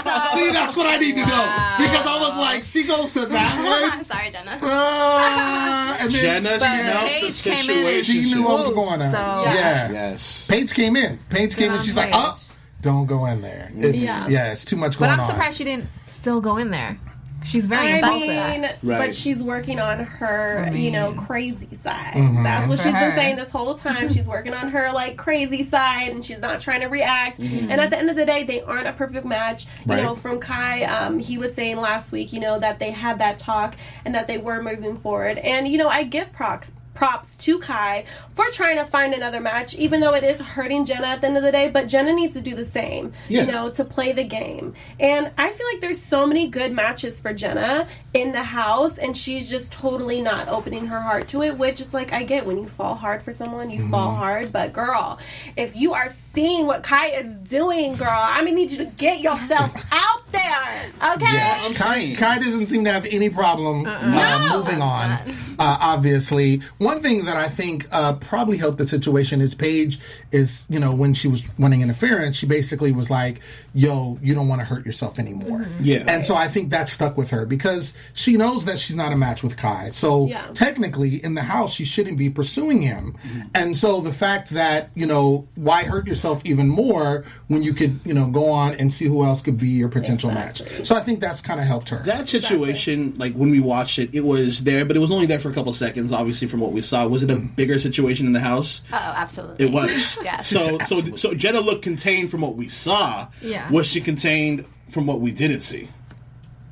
Oh! 0.07 0.37
See, 0.37 0.51
that's 0.53 0.77
what 0.77 0.87
I 0.87 0.97
need 0.99 1.15
to 1.15 1.21
know. 1.23 1.77
Because 1.79 2.07
I 2.07 2.19
was 2.21 2.37
like, 2.39 2.65
she 2.65 2.85
goes 2.85 3.13
to 3.15 3.25
that 3.27 3.55
I'm 3.59 3.65
one. 3.99 4.05
sorry, 4.05 4.31
Jenna. 4.31 4.59
Uh, 4.63 5.97
and 6.01 6.13
then 6.13 6.43
Jenna 6.45 6.61
smelled 6.61 7.05
the 7.05 7.09
Paige 7.09 7.43
came 7.43 7.53
in. 7.55 7.63
situation. 7.63 8.03
she 8.15 8.35
knew 8.35 8.45
what 8.45 8.59
was 8.59 8.69
going 8.75 9.01
on. 9.03 9.11
So- 9.13 9.45
yeah. 9.55 9.91
Yes. 9.91 10.47
Paige 10.47 10.75
came 10.75 10.97
in. 10.97 11.19
Paige 11.31 11.57
came 11.57 11.73
in. 11.73 11.81
She's 11.81 11.97
like, 11.97 12.13
Paige. 12.13 12.21
oh, 12.23 12.41
don't 12.83 13.07
go 13.07 13.27
in 13.27 13.41
there. 13.41 13.71
It's, 13.75 14.03
yeah. 14.03 14.29
Yeah. 14.29 14.53
it's 14.53 14.65
too 14.65 14.77
much 14.77 14.99
going 14.99 15.11
on. 15.11 15.17
But 15.17 15.23
I'm 15.25 15.31
on. 15.31 15.35
surprised 15.37 15.59
she 15.59 15.65
didn't 15.65 15.87
still 16.09 16.41
go 16.41 16.59
in 16.59 16.71
there. 16.71 16.99
She's 17.45 17.67
very 17.67 17.89
I 17.89 17.97
impulsive. 17.97 18.29
mean, 18.29 18.63
Right. 18.83 18.99
but 19.07 19.15
she's 19.15 19.43
working 19.43 19.79
on 19.79 20.01
her, 20.01 20.71
you 20.75 20.91
know, 20.91 21.13
crazy 21.13 21.69
side. 21.83 22.15
Mm-hmm. 22.15 22.43
That's 22.43 22.67
what 22.69 22.79
For 22.79 22.85
she's 22.85 22.93
been 22.93 23.15
saying 23.15 23.37
this 23.37 23.51
whole 23.51 23.75
time. 23.75 24.13
she's 24.13 24.25
working 24.27 24.55
on 24.55 24.71
her 24.71 24.91
like 24.93 25.17
crazy 25.17 25.63
side, 25.63 26.09
and 26.11 26.25
she's 26.25 26.41
not 26.41 26.61
trying 26.61 26.81
to 26.81 26.87
react. 26.87 27.39
Mm-hmm. 27.39 27.71
And 27.71 27.81
at 27.81 27.91
the 27.91 27.99
end 27.99 28.11
of 28.11 28.17
the 28.17 28.25
day, 28.25 28.45
they 28.45 28.63
aren't 28.63 28.87
a 28.87 28.93
perfect 28.93 29.27
match. 29.27 29.67
You 29.87 29.93
Right. 29.95 30.03
know, 30.03 30.15
from 30.15 30.41
Kai, 30.41 30.85
um, 30.85 31.19
he 31.19 31.39
was 31.39 31.55
saying 31.55 31.77
last 31.81 32.13
week, 32.13 32.33
you 32.33 32.41
know, 32.41 32.59
that 32.59 32.79
they 32.79 32.91
had 32.91 33.19
that 33.19 33.39
talk 33.39 33.77
and 34.05 34.15
that 34.15 34.27
they 34.27 34.39
were 34.39 34.63
moving 34.63 34.97
forward. 34.97 35.39
And 35.39 35.69
you 35.69 35.79
know, 35.79 35.89
I 35.89 36.03
give 36.05 36.33
props. 36.33 36.73
Props 36.95 37.37
to 37.37 37.59
Kai 37.59 38.05
for 38.35 38.47
trying 38.51 38.77
to 38.77 38.87
find 38.87 39.13
another 39.13 39.41
match, 39.41 39.75
even 39.75 40.01
though 40.01 40.15
it 40.15 40.25
is 40.25 40.41
hurting 40.41 40.85
Jenna 40.85 41.09
at 41.09 41.21
the 41.21 41.27
end 41.27 41.37
of 41.37 41.43
the 41.43 41.53
day. 41.53 41.69
But 41.69 41.89
Jenna 41.89 42.13
needs 42.13 42.35
to 42.35 42.41
do 42.41 42.55
the 42.55 42.65
same, 42.65 43.13
Yeah. 43.29 43.45
you 43.45 43.53
know, 43.53 43.69
to 43.71 43.85
play 43.85 44.13
the 44.13 44.25
game. 44.25 44.75
And 45.01 45.31
I 45.37 45.51
feel 45.51 45.67
like 45.73 45.81
there's 45.81 46.01
so 46.03 46.27
many 46.27 46.47
good 46.49 46.73
matches 46.73 47.19
for 47.21 47.33
Jenna 47.33 47.89
in 48.13 48.33
the 48.33 48.45
house, 48.45 48.99
and 48.99 49.17
she's 49.17 49.51
just 49.51 49.73
totally 49.73 50.21
not 50.21 50.49
opening 50.49 50.87
her 50.87 51.01
heart 51.01 51.29
to 51.29 51.43
it. 51.43 51.59
Which 51.59 51.81
it's 51.81 51.95
like 51.95 52.13
I 52.13 52.23
get 52.23 52.47
when 52.47 52.59
you 52.59 52.69
fall 52.69 52.95
hard 52.95 53.23
for 53.23 53.33
someone, 53.33 53.71
you 53.71 53.89
fall 53.89 54.11
mm-hmm. 54.11 54.19
hard. 54.19 54.53
But 54.53 54.73
girl, 54.73 55.19
if 55.57 55.77
you 55.77 55.95
are 55.95 56.09
seeing 56.35 56.67
what 56.67 56.83
Kai 56.83 57.07
is 57.09 57.35
doing, 57.49 57.95
girl, 57.97 58.09
I'm 58.11 58.45
gonna 58.45 58.57
need 58.57 58.71
you 58.71 58.79
to 58.79 58.85
get 58.87 59.21
yourself 59.21 59.73
out 59.93 60.29
there, 60.33 60.91
okay? 61.15 61.59
I'm 61.63 61.75
Kai. 61.75 62.15
Kai 62.17 62.39
doesn't 62.39 62.67
seem 62.67 62.85
to 62.85 62.93
have 62.93 63.07
any 63.07 63.31
problem 63.31 63.87
uh, 63.87 64.07
No. 64.41 64.59
moving 64.59 64.83
on. 64.83 65.11
Uh, 65.57 65.79
obviously, 65.81 66.61
one 66.79 67.01
thing 67.01 67.25
that 67.27 67.37
I 67.37 67.49
think 67.49 67.87
uh, 67.93 68.15
probably 68.15 68.57
helped 68.57 68.79
the 68.79 68.85
situation 68.85 69.41
is 69.41 69.55
Paige 69.55 70.01
is 70.33 70.67
you 70.69 70.81
know 70.81 70.93
when 70.93 71.15
she 71.15 71.29
was 71.29 71.45
wanting 71.59 71.83
interference, 71.83 72.37
she 72.37 72.47
basically 72.47 72.91
was 72.91 73.09
like, 73.11 73.41
"Yo, 73.73 74.19
you 74.21 74.35
don't 74.35 74.49
want 74.49 74.61
to 74.61 74.65
hurt 74.65 74.85
yourself 74.85 75.21
anymore." 75.21 75.69
Yeah. 75.81 76.03
and 76.09 76.25
so 76.25 76.35
I 76.35 76.49
think 76.49 76.71
that 76.71 76.89
stuck 76.89 77.17
with 77.17 77.31
her 77.31 77.47
because 77.47 77.95
she 78.15 78.37
knows 78.37 78.65
that 78.65 78.81
she's 78.81 78.97
not 78.97 79.13
a 79.13 79.17
match 79.17 79.45
with 79.45 79.57
Kai. 79.57 79.91
So 79.91 80.27
Yeah. 80.27 80.45
technically, 80.55 81.23
in 81.25 81.35
the 81.35 81.43
house, 81.43 81.73
she 81.73 81.85
shouldn't 81.85 82.19
be 82.19 82.29
pursuing 82.29 82.83
him. 82.83 83.15
And 83.55 83.77
so 83.77 84.01
the 84.01 84.13
fact 84.13 84.51
that 84.51 84.91
you 84.97 85.07
know 85.07 85.47
why 85.55 85.85
hurt 85.85 86.09
yourself 86.09 86.24
even 86.45 86.69
more 86.69 87.25
when 87.49 87.63
you 87.63 87.73
could 87.73 88.01
you 88.05 88.15
know 88.15 88.27
go 88.27 88.49
on 88.51 88.75
and 88.75 88.93
see 88.93 89.07
who 89.07 89.25
else 89.25 89.43
could 89.43 89.59
be 89.59 89.69
your 89.69 89.89
potential 89.89 90.31
match. 90.31 90.63
So 90.85 90.95
I 90.95 91.01
think 91.01 91.21
that's 91.21 91.41
kind 91.41 91.61
of 91.61 91.67
helped 91.67 91.89
her. 91.91 91.99
That 92.05 92.29
situation, 92.29 93.15
like 93.17 93.35
when 93.35 93.51
we 93.51 93.61
watched 93.61 93.99
it, 93.99 94.15
it 94.15 94.25
was 94.25 94.65
there, 94.65 94.85
but 94.85 94.97
it 94.97 95.01
was 95.01 95.11
only 95.11 95.27
there 95.27 95.41
for 95.41 95.51
a 95.51 95.55
couple 95.55 95.73
seconds. 95.75 96.13
Obviously, 96.13 96.49
from 96.49 96.61
what 96.61 96.73
we 96.73 96.83
saw, 96.83 97.07
was 97.07 97.23
it 97.23 97.31
a 97.31 97.37
mm. 97.37 97.55
bigger 97.57 97.79
situation 97.79 98.27
in 98.27 98.33
the 98.33 98.41
house? 98.41 98.83
Oh, 98.93 98.97
absolutely. 98.97 99.67
It 99.67 99.73
was. 99.73 100.19
Yes. 100.25 100.49
So, 100.49 100.79
so, 100.87 101.01
so 101.17 101.35
Jenna 101.35 101.61
looked 101.61 101.83
contained 101.83 102.31
from 102.31 102.41
what 102.41 102.57
we 102.57 102.69
saw. 102.69 103.29
Yeah. 103.43 103.71
Was 103.71 103.87
she 103.87 104.01
contained 104.01 104.65
from 104.89 105.07
what 105.07 105.21
we 105.21 105.33
didn't 105.33 105.61
see? 105.61 105.91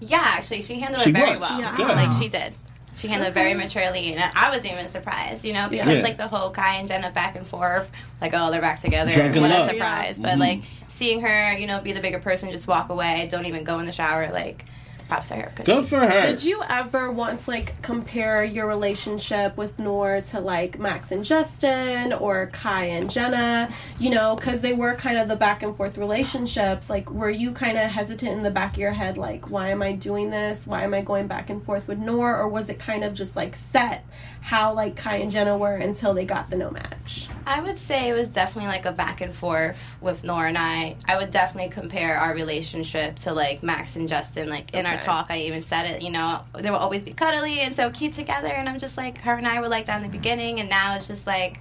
Yeah, 0.00 0.22
actually, 0.22 0.62
she 0.62 0.80
handled 0.80 1.02
She 1.02 1.10
it 1.10 1.16
very 1.16 1.38
was. 1.38 1.40
well. 1.40 1.60
Yeah. 1.60 1.76
Good. 1.76 1.88
Like 1.88 2.22
she 2.22 2.28
did. 2.28 2.54
She 2.94 3.08
handled 3.08 3.30
it 3.30 3.34
very 3.34 3.54
maturely, 3.54 4.14
and 4.14 4.32
I 4.36 4.50
wasn't 4.50 4.74
even 4.74 4.90
surprised, 4.90 5.44
you 5.44 5.54
know, 5.54 5.68
because 5.68 5.96
Yeah. 5.96 6.02
like 6.02 6.18
the 6.18 6.28
whole 6.28 6.50
Kai 6.50 6.76
and 6.76 6.88
Jenna 6.88 7.10
back 7.10 7.36
and 7.36 7.46
forth, 7.46 7.88
like 8.20 8.32
oh 8.34 8.50
they're 8.50 8.60
back 8.60 8.80
together. 8.80 9.10
Drunk 9.10 9.34
in 9.34 9.42
what 9.42 9.50
love. 9.50 9.70
a 9.70 9.72
surprise! 9.72 10.18
But 10.20 10.32
mm-hmm. 10.32 10.40
like 10.40 10.62
seeing 10.88 11.20
her, 11.22 11.56
you 11.56 11.66
know, 11.66 11.80
be 11.80 11.92
the 11.92 12.00
bigger 12.00 12.18
person, 12.18 12.50
just 12.50 12.66
walk 12.68 12.90
away, 12.90 13.26
don't 13.30 13.46
even 13.46 13.64
go 13.64 13.78
in 13.78 13.86
the 13.86 13.92
shower, 13.92 14.30
like 14.30 14.66
props 15.12 15.28
to 15.28 15.34
her. 15.34 15.52
'cause 15.54 15.66
Good 15.66 15.86
for 15.86 16.00
her. 16.00 16.22
Did 16.28 16.42
you 16.44 16.62
ever 16.68 17.10
once 17.10 17.46
like 17.46 17.80
compare 17.82 18.42
your 18.44 18.66
relationship 18.66 19.56
with 19.56 19.78
Nour 19.78 20.22
to 20.30 20.40
like 20.40 20.78
Max 20.78 21.10
and 21.12 21.24
Justin 21.24 22.12
or 22.12 22.46
Kai 22.52 22.84
and 22.86 23.10
Jenna? 23.10 23.68
You 23.98 24.10
know, 24.10 24.36
because 24.36 24.62
they 24.62 24.72
were 24.72 24.94
kind 24.94 25.18
of 25.18 25.28
the 25.28 25.36
back 25.36 25.62
and 25.62 25.76
forth 25.76 25.98
relationships. 25.98 26.88
Like, 26.88 27.10
were 27.10 27.30
you 27.30 27.52
kind 27.52 27.76
of 27.76 27.90
hesitant 27.90 28.32
in 28.32 28.42
the 28.42 28.50
back 28.50 28.72
of 28.72 28.78
your 28.78 28.92
head, 28.92 29.18
like, 29.18 29.50
why 29.50 29.68
am 29.70 29.82
I 29.82 29.92
doing 29.92 30.30
this? 30.30 30.66
Why 30.66 30.82
am 30.82 30.94
I 30.94 31.02
going 31.02 31.26
back 31.26 31.50
and 31.50 31.62
forth 31.62 31.88
with 31.88 31.98
Nour? 31.98 32.34
Or 32.36 32.48
was 32.48 32.68
it 32.70 32.78
kind 32.78 33.04
of 33.04 33.12
just 33.14 33.36
like 33.36 33.54
set 33.54 34.04
how 34.40 34.72
like 34.72 34.96
Kai 34.96 35.16
and 35.16 35.30
Jenna 35.30 35.56
were 35.56 35.76
until 35.76 36.14
they 36.14 36.24
got 36.24 36.48
the 36.50 36.56
no 36.56 36.70
match? 36.70 37.28
I 37.46 37.60
would 37.60 37.78
say 37.78 38.08
it 38.08 38.14
was 38.14 38.28
definitely 38.28 38.68
like 38.70 38.86
a 38.86 38.92
back 38.92 39.20
and 39.20 39.34
forth 39.34 39.96
with 40.00 40.24
Nora 40.24 40.48
and 40.48 40.58
I. 40.58 40.96
I 41.08 41.16
would 41.18 41.30
definitely 41.30 41.70
compare 41.70 42.16
our 42.18 42.32
relationship 42.34 43.16
to 43.16 43.32
like 43.32 43.62
Max 43.62 43.96
and 43.96 44.08
Justin. 44.08 44.48
Like 44.48 44.72
in 44.74 44.86
our 44.86 44.94
Okay. 44.94 45.01
Talk, 45.02 45.26
I 45.30 45.38
even 45.40 45.62
said 45.62 45.86
it. 45.86 46.02
You 46.02 46.10
know, 46.10 46.42
they 46.58 46.70
will 46.70 46.78
always 46.78 47.02
be 47.02 47.12
cuddly 47.12 47.60
and 47.60 47.74
so 47.74 47.90
cute 47.90 48.14
together. 48.14 48.48
And 48.48 48.68
I'm 48.68 48.78
just 48.78 48.96
like, 48.96 49.20
her 49.22 49.34
and 49.34 49.46
I 49.46 49.60
were 49.60 49.68
like 49.68 49.86
that 49.86 49.96
in 49.96 50.02
the 50.02 50.08
beginning, 50.08 50.60
and 50.60 50.70
now 50.70 50.94
it's 50.94 51.08
just 51.08 51.26
like, 51.26 51.60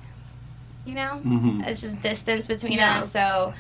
you 0.86 0.96
know, 0.96 1.22
mm-hmm. 1.24 1.62
it's 1.66 1.82
just 1.82 2.02
distance 2.02 2.48
between 2.48 2.74
Yeah. 2.74 3.00
us. 3.00 3.12
So. 3.12 3.54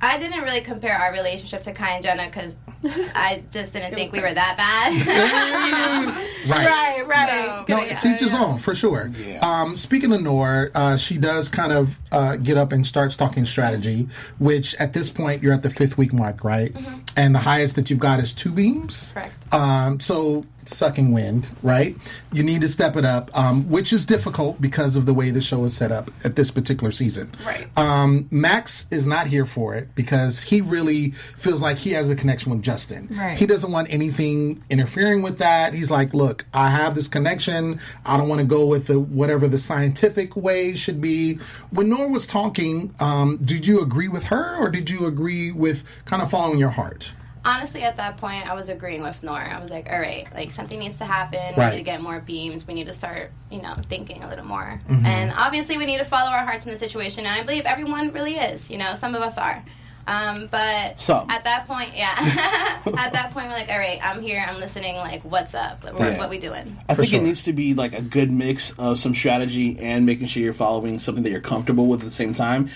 I 0.00 0.18
didn't 0.18 0.42
really 0.42 0.60
compare 0.60 0.94
our 0.94 1.12
relationship 1.12 1.62
to 1.62 1.72
Kai 1.72 1.90
and 1.94 2.02
Jenna 2.04 2.26
because 2.26 2.54
I 2.84 3.42
just 3.50 3.72
didn't 3.72 3.94
think 3.94 4.12
we 4.12 4.20
were 4.20 4.32
that 4.32 4.56
bad. 4.56 5.06
right. 6.48 6.66
right. 6.66 7.06
Right. 7.06 7.68
No, 7.68 7.82
it's 7.82 8.06
each 8.06 8.20
his 8.20 8.34
own 8.34 8.58
for 8.58 8.74
sure. 8.74 9.10
Um, 9.42 9.76
speaking 9.76 10.12
of 10.12 10.22
Nour, 10.22 10.70
uh, 10.74 10.96
she 10.96 11.18
does 11.18 11.48
kind 11.48 11.72
of 11.72 11.98
uh, 12.12 12.36
get 12.36 12.56
up 12.56 12.72
and 12.72 12.86
starts 12.86 13.16
talking 13.16 13.44
strategy, 13.44 14.08
which 14.38 14.74
at 14.76 14.92
this 14.92 15.10
point 15.10 15.42
you're 15.42 15.52
at 15.52 15.62
the 15.62 15.70
fifth 15.70 15.98
week 15.98 16.12
mark, 16.12 16.44
right? 16.44 16.74
And 17.16 17.34
the 17.34 17.40
highest 17.40 17.76
that 17.76 17.90
you've 17.90 17.98
got 17.98 18.20
is 18.20 18.32
two 18.32 18.52
beams. 18.52 19.12
Correct. 19.12 19.54
Um, 19.54 20.00
so 20.00 20.44
sucking 20.74 21.12
wind, 21.12 21.48
right? 21.62 21.96
You 22.32 22.42
need 22.42 22.60
to 22.62 22.68
step 22.68 22.96
it 22.96 23.04
up, 23.04 23.30
um, 23.36 23.68
which 23.70 23.92
is 23.92 24.06
difficult 24.06 24.60
because 24.60 24.96
of 24.96 25.06
the 25.06 25.14
way 25.14 25.30
the 25.30 25.40
show 25.40 25.64
is 25.64 25.76
set 25.76 25.92
up 25.92 26.10
at 26.24 26.36
this 26.36 26.50
particular 26.50 26.92
season. 26.92 27.32
Right. 27.44 27.66
Um, 27.76 28.28
Max 28.30 28.86
is 28.90 29.06
not 29.06 29.26
here 29.26 29.46
for 29.46 29.74
it 29.74 29.94
because 29.94 30.40
he 30.42 30.60
really 30.60 31.10
feels 31.36 31.62
like 31.62 31.78
he 31.78 31.90
has 31.90 32.08
a 32.08 32.16
connection 32.16 32.52
with 32.52 32.62
Justin. 32.62 33.08
Right. 33.10 33.38
He 33.38 33.46
doesn't 33.46 33.70
want 33.70 33.92
anything 33.92 34.62
interfering 34.70 35.22
with 35.22 35.38
that. 35.38 35.74
He's 35.74 35.90
like, 35.90 36.14
look, 36.14 36.46
I 36.54 36.70
have 36.70 36.94
this 36.94 37.08
connection. 37.08 37.80
I 38.04 38.16
don't 38.16 38.28
want 38.28 38.40
to 38.40 38.46
go 38.46 38.66
with 38.66 38.86
the 38.86 38.98
whatever 38.98 39.48
the 39.48 39.58
scientific 39.58 40.36
way 40.36 40.74
should 40.74 41.00
be. 41.00 41.34
When 41.70 41.88
Nora 41.88 42.08
was 42.08 42.26
talking, 42.26 42.94
um, 43.00 43.38
did 43.38 43.66
you 43.66 43.82
agree 43.82 44.08
with 44.08 44.24
her 44.24 44.56
or 44.56 44.68
did 44.70 44.90
you 44.90 45.06
agree 45.06 45.52
with 45.52 45.84
kind 46.04 46.22
of 46.22 46.30
following 46.30 46.58
your 46.58 46.70
heart? 46.70 47.12
Honestly 47.44 47.82
at 47.82 47.96
that 47.96 48.16
point 48.18 48.46
i 48.48 48.54
was 48.54 48.68
agreeing 48.68 49.02
with 49.02 49.22
nora. 49.22 49.56
I 49.56 49.60
was 49.60 49.70
like 49.70 49.88
all 49.90 49.98
right 49.98 50.26
like 50.34 50.52
something 50.52 50.78
needs 50.78 50.96
to 50.96 51.04
happen. 51.04 51.54
We 51.56 51.64
need 51.70 51.76
to 51.76 51.82
get 51.82 52.02
more 52.02 52.20
beams. 52.20 52.66
We 52.66 52.74
need 52.74 52.86
to 52.86 52.92
start 52.92 53.32
you 53.50 53.62
know 53.62 53.76
thinking 53.88 54.22
a 54.22 54.28
little 54.28 54.44
more. 54.44 54.80
Mm-hmm. 54.88 55.06
and 55.06 55.32
obviously 55.36 55.76
we 55.78 55.86
need 55.86 55.98
to 55.98 56.04
follow 56.04 56.30
our 56.30 56.44
hearts 56.44 56.66
in 56.66 56.72
the 56.72 56.78
situation. 56.78 57.26
And 57.26 57.34
i 57.40 57.42
believe 57.44 57.64
everyone 57.64 58.12
really 58.12 58.36
is 58.36 58.70
you 58.70 58.78
know 58.78 58.94
some 58.94 59.14
of 59.14 59.22
us 59.22 59.38
are. 59.38 59.64
Um, 60.06 60.48
but 60.50 60.98
Some. 60.98 61.30
at 61.30 61.44
that 61.44 61.66
point 61.66 61.90
yeah. 61.94 62.14
At 62.98 63.12
that 63.12 63.30
point 63.32 63.46
we're 63.48 63.52
like 63.52 63.68
all 63.68 63.78
right 63.78 64.00
i'm 64.02 64.22
here. 64.22 64.44
I'm 64.48 64.58
listening. 64.58 64.96
Like 64.96 65.22
what's 65.24 65.54
up? 65.54 65.84
What, 65.84 65.98
Yeah. 65.98 66.18
what 66.18 66.30
we 66.30 66.38
doing? 66.38 66.76
I 66.88 66.94
think 66.94 67.08
sure. 67.10 67.20
it 67.20 67.22
needs 67.22 67.44
to 67.44 67.52
be 67.52 67.74
like 67.74 67.96
a 67.96 68.02
good 68.02 68.30
mix 68.32 68.72
of 68.72 68.98
some 68.98 69.14
strategy 69.14 69.78
and 69.78 70.06
making 70.06 70.26
sure 70.26 70.42
you're 70.42 70.52
following 70.54 70.98
something 70.98 71.22
that 71.24 71.30
you're 71.30 71.40
comfortable 71.40 71.86
with 71.86 72.00
at 72.00 72.06
the 72.06 72.10
same 72.10 72.32
time. 72.32 72.70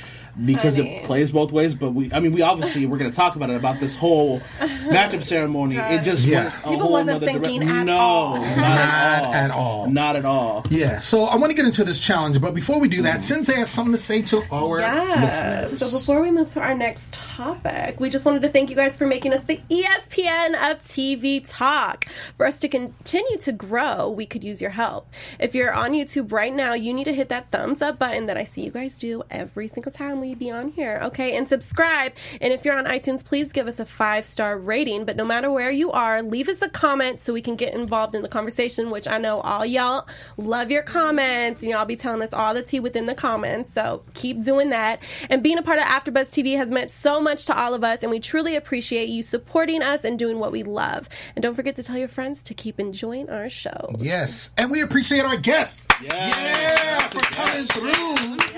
Because 0.45 0.79
it 0.79 1.05
plays 1.05 1.31
both 1.31 1.53
ways, 1.53 1.75
but 1.75 1.91
we, 1.93 2.13
I 2.13 2.19
mean, 2.21 2.33
we 2.33 2.43
obviously 2.43 2.87
we're 2.87 2.99
going 2.99 3.11
to 3.11 3.17
talk 3.17 3.37
about 3.37 3.51
it 3.51 3.57
about 3.57 3.79
this 3.79 3.95
whole 3.95 4.41
matchup 4.61 5.23
ceremony. 5.23 5.77
It 5.77 6.03
just 6.03 6.27
Yeah. 6.27 6.45
went 6.45 6.55
a 6.55 6.59
People 6.59 6.77
whole 6.81 6.93
wasn't 6.93 7.23
nother 7.23 7.27
thinking 7.41 7.85
no, 7.87 7.97
all. 7.97 8.37
not, 8.39 8.57
Not 8.57 8.69
at 8.79 9.25
all, 9.25 9.35
at 9.35 9.51
all. 9.53 9.91
not 9.91 10.17
at 10.17 10.25
all. 10.25 10.67
Yeah, 10.71 10.99
so 11.01 11.25
I 11.25 11.37
want 11.37 11.51
to 11.51 11.55
get 11.57 11.67
into 11.67 11.85
this 11.85 11.99
challenge, 12.01 12.41
but 12.41 12.53
before 12.55 12.81
we 12.81 12.89
do 12.89 13.03
that, 13.03 13.19
mm. 13.19 13.23
Sensei 13.23 13.55
has 13.55 13.71
something 13.71 13.93
to 13.93 13.99
say 13.99 14.23
to 14.23 14.43
our 14.51 14.81
Yes. 14.81 15.69
listeners. 15.71 15.81
So 15.93 15.99
before 15.99 16.21
we 16.21 16.31
move 16.31 16.51
to 16.55 16.61
our 16.61 16.75
next 16.75 17.15
topic, 17.15 18.01
we 18.01 18.11
just 18.11 18.25
wanted 18.25 18.43
to 18.43 18.49
thank 18.49 18.71
you 18.71 18.77
guys 18.77 18.97
for 18.97 19.07
making 19.07 19.33
us 19.33 19.45
the 19.47 19.61
ESPN 19.71 20.55
of 20.71 20.83
TV 20.83 21.41
Talk. 21.47 22.07
For 22.37 22.47
us 22.47 22.59
to 22.61 22.69
continue 22.69 23.37
to 23.39 23.53
grow, 23.53 24.11
we 24.11 24.27
could 24.27 24.43
use 24.43 24.61
your 24.61 24.71
help. 24.71 25.09
If 25.39 25.55
you're 25.55 25.73
on 25.73 25.93
YouTube 25.93 26.33
right 26.33 26.55
now, 26.55 26.75
you 26.75 26.93
need 26.93 27.05
to 27.05 27.15
hit 27.15 27.29
that 27.29 27.51
thumbs 27.51 27.81
up 27.83 27.99
button 27.99 28.27
that 28.27 28.37
I 28.37 28.45
see 28.45 28.63
you 28.65 28.71
guys 28.71 28.99
do 28.99 29.23
every 29.31 29.69
single 29.69 29.93
time 29.93 30.21
we 30.25 30.35
be 30.35 30.51
on 30.51 30.69
here. 30.69 31.01
Okay, 31.03 31.37
and 31.37 31.47
subscribe. 31.47 32.13
And 32.41 32.53
if 32.53 32.65
you're 32.65 32.77
on 32.77 32.87
iTunes, 32.87 33.25
please 33.25 33.53
give 33.53 33.69
us 33.69 33.79
a 33.79 33.85
five 33.85 34.25
star 34.25 34.59
rating. 34.59 35.05
But 35.05 35.17
no 35.17 35.25
matter 35.25 35.51
where 35.51 35.71
you 35.71 35.93
are, 35.93 36.23
leave 36.23 36.49
us 36.49 36.63
a 36.63 36.69
comment 36.69 37.21
so 37.21 37.33
we 37.33 37.43
can 37.43 37.57
get 37.57 37.75
involved 37.75 38.15
in 38.15 38.23
the 38.23 38.29
conversation. 38.29 38.91
Which 38.91 39.07
I 39.07 39.19
know 39.19 39.41
all 39.41 39.67
y'all 39.67 40.09
love 40.37 40.71
your 40.71 40.83
comments, 40.83 41.63
and 41.63 41.71
y'all 41.71 41.85
be 41.85 41.97
telling 41.97 42.23
us 42.23 42.33
all 42.33 42.55
the 42.55 42.63
tea 42.63 42.81
within 42.81 43.07
the 43.07 43.15
comments. 43.15 43.73
So 43.73 44.03
keep 44.15 44.43
doing 44.43 44.71
that. 44.71 45.01
And 45.29 45.43
being 45.43 45.59
a 45.59 45.63
part 45.63 45.79
of 45.79 45.85
AfterBuzz 45.85 46.31
TV 46.31 46.57
has 46.57 46.71
meant 46.71 46.91
so 46.91 47.21
much 47.21 47.45
to 47.47 47.59
all 47.59 47.75
of 47.75 47.85
us, 47.85 48.03
and 48.03 48.11
we 48.11 48.21
truly 48.21 48.57
appreciate 48.57 49.09
you 49.09 49.23
supporting 49.23 49.83
us 49.83 50.05
and 50.05 50.19
doing 50.19 50.39
what 50.39 50.53
we 50.53 50.63
love. 50.63 51.09
And 51.37 51.43
don't 51.43 51.55
forget 51.55 51.77
to 51.77 51.83
tell 51.83 51.99
your 51.99 52.09
friends 52.09 52.43
to 52.45 52.55
keep 52.55 52.81
enjoying 52.81 53.29
our 53.29 53.49
show. 53.49 53.95
Yes, 53.99 54.51
and 54.57 54.71
we 54.71 54.81
appreciate 54.81 55.25
our 55.25 55.37
guests. 55.37 55.87
Yes. 56.03 56.13
Yeah, 56.15 57.09
for 57.09 57.21
coming 57.21 57.65
through. 57.67 58.55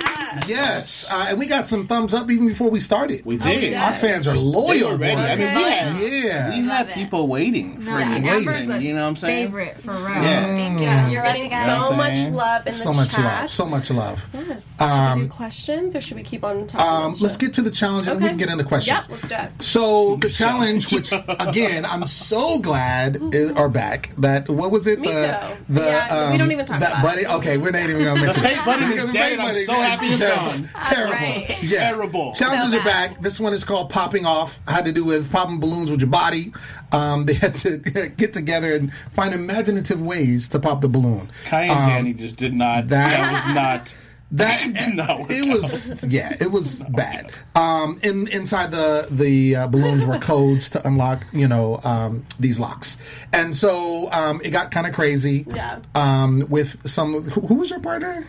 Yes, 0.46 1.06
uh, 1.10 1.26
and 1.30 1.38
we 1.38 1.46
got 1.46 1.55
got 1.56 1.66
some 1.66 1.86
thumbs 1.86 2.12
up 2.12 2.30
even 2.30 2.46
before 2.46 2.70
we 2.70 2.80
started. 2.80 3.24
We 3.24 3.36
oh, 3.36 3.38
did. 3.38 3.74
Our 3.74 3.94
fans 3.94 4.28
are 4.28 4.36
loyal. 4.36 4.68
They 4.68 4.82
were 4.84 4.96
ready. 4.96 5.20
I 5.20 5.36
mean, 5.36 5.54
we 5.54 5.62
had, 5.62 6.24
yeah. 6.24 6.48
we 6.50 6.56
had 6.56 6.66
Love 6.66 6.88
it. 6.90 6.94
people 6.94 7.28
waiting 7.28 7.80
for 7.80 7.90
No, 7.90 7.98
you. 7.98 8.46
Waiting, 8.46 8.82
you 8.82 8.94
know 8.94 9.02
what 9.02 9.08
I'm 9.08 9.16
saying? 9.16 9.46
favorite 9.46 9.80
for 9.80 9.92
real. 9.92 10.04
Yeah. 10.04 10.44
Thank 10.44 10.78
mm. 10.78 10.80
you. 10.80 11.12
You're 11.12 11.22
Love 11.22 11.32
getting 11.32 11.44
you 11.44 11.48
guys. 11.50 11.88
so 11.88 11.96
much 11.96 12.28
love 12.28 12.60
in 12.60 12.64
the 12.66 12.72
so 12.72 12.92
much 12.92 13.10
chat. 13.10 13.24
love. 13.24 13.50
So 13.50 13.66
much 13.66 13.90
love. 13.90 14.28
Yes. 14.34 14.66
should 14.78 14.80
we 14.80 14.86
um, 14.86 15.18
do 15.20 15.28
questions 15.28 15.96
or 15.96 16.00
should 16.00 16.16
we 16.16 16.22
keep 16.22 16.44
on 16.44 16.66
talking? 16.66 16.86
Um, 16.86 17.14
let's 17.20 17.34
shit? 17.34 17.40
get 17.40 17.52
to 17.54 17.62
the 17.62 17.70
challenge 17.70 18.06
and 18.08 18.20
we 18.20 18.28
can 18.28 18.36
get 18.36 18.50
into 18.50 18.64
questions. 18.64 19.08
Yep, 19.08 19.10
let's 19.10 19.28
do 19.28 19.34
it. 19.34 19.62
So 19.64 20.16
the 20.16 20.30
challenge, 20.30 20.92
which 20.92 21.12
again, 21.28 21.84
I'm 21.84 22.06
so 22.06 22.58
glad 22.58 23.34
is, 23.34 23.52
are 23.52 23.68
back. 23.68 24.10
That 24.18 24.48
what 24.48 24.70
was 24.70 24.86
it? 24.86 25.00
Me 25.00 25.08
the, 25.08 25.14
too. 25.14 25.74
The, 25.74 25.80
Yeah, 25.80 26.26
we 26.26 26.32
um, 26.32 26.38
don't 26.38 26.52
even 26.52 26.66
talk 26.66 26.80
that 26.80 26.92
about 26.92 27.02
buddy. 27.02 27.22
it. 27.22 27.30
Okay, 27.30 27.56
we're 27.56 27.70
not 27.70 27.88
even 27.88 28.04
gonna 28.04 28.20
mention 28.20 28.42
The 28.42 28.48
fake 28.48 28.64
buddy 28.64 28.84
is 28.84 28.90
Because 28.90 29.06
the 29.06 29.12
dead 29.12 29.38
I'm 29.38 29.56
so 29.56 29.72
happy 29.72 30.06
it's 30.06 30.20
terrible. 30.20 30.46
gone. 30.46 30.68
Terrible. 30.84 31.16
Right. 31.48 31.62
Yeah. 31.62 31.90
Terrible. 31.92 32.32
Challenges 32.34 32.72
So 32.72 32.80
are 32.80 32.84
back. 32.84 33.20
This 33.20 33.38
one 33.40 33.52
is 33.52 33.64
called 33.64 33.90
popping 33.90 34.24
off. 34.26 34.60
Had 34.68 34.84
to 34.86 34.92
do 34.92 35.04
with 35.04 35.30
popping 35.30 35.58
balloons 35.60 35.90
with 35.90 36.00
your 36.00 36.10
body. 36.10 36.52
Um, 36.92 37.26
they 37.26 37.34
had 37.34 37.54
to 37.56 37.78
get 38.16 38.32
together 38.32 38.74
and 38.74 38.92
find 39.12 39.34
imaginative 39.34 40.00
ways 40.00 40.48
to 40.50 40.58
pop 40.58 40.80
the 40.80 40.88
balloon. 40.88 41.30
Kai 41.46 41.62
and 41.64 41.70
Um, 41.72 41.88
Danny 41.88 42.12
just 42.14 42.36
did 42.36 42.52
not. 42.54 42.88
that- 42.88 43.10
That, 43.10 43.32
was 43.32 43.54
not. 43.54 43.96
That 44.32 44.72
did 44.86 44.96
not 44.96 45.20
work 45.20 45.30
it 45.30 45.48
was 45.48 46.04
yeah, 46.04 46.36
it 46.40 46.50
was 46.50 46.80
bad. 46.90 47.34
Um, 47.54 48.00
in 48.02 48.26
inside 48.28 48.72
the 48.72 49.06
the 49.10 49.56
uh, 49.56 49.66
balloons 49.68 50.04
were 50.04 50.18
codes 50.18 50.68
to 50.70 50.86
unlock 50.86 51.24
you 51.32 51.46
know 51.46 51.80
um, 51.84 52.24
these 52.40 52.58
locks, 52.58 52.96
and 53.32 53.54
so 53.54 54.10
um, 54.12 54.40
it 54.42 54.50
got 54.50 54.72
kind 54.72 54.86
of 54.86 54.92
crazy. 54.94 55.46
Yeah. 55.48 55.78
Um, 55.94 56.44
with 56.48 56.88
some 56.88 57.22
who, 57.22 57.40
who 57.42 57.54
was 57.54 57.70
your 57.70 57.80
partner? 57.80 58.26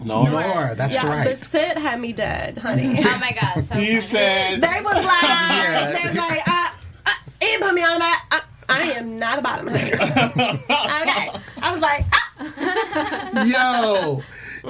No. 0.00 0.22
Nor. 0.24 0.74
That's 0.74 0.94
yeah, 0.94 1.06
right. 1.06 1.36
The 1.36 1.44
sit 1.44 1.76
had 1.78 2.00
me 2.00 2.12
dead, 2.12 2.58
honey. 2.58 2.96
Oh 3.04 3.18
my 3.20 3.32
god, 3.40 3.64
so 3.64 3.74
He 3.74 3.86
funny. 3.86 4.00
said. 4.00 4.60
they 4.60 4.80
was 4.80 5.04
like, 5.04 5.22
Yeah. 5.22 5.90
they 5.92 6.08
was 6.08 6.16
like, 6.16 6.48
uh, 6.48 6.68
uh, 7.06 7.10
he 7.40 7.58
put 7.58 7.74
me 7.74 7.82
on 7.82 7.94
the 7.94 7.98
back. 8.00 8.26
Uh, 8.30 8.40
I 8.68 8.82
am 8.92 9.18
not 9.18 9.38
a 9.38 9.42
bottom. 9.42 9.66
honey. 9.68 9.92
okay. 9.92 11.30
I 11.62 11.70
was 11.72 11.80
like, 11.80 12.04
ah. 12.38 13.44
yo, 13.44 14.22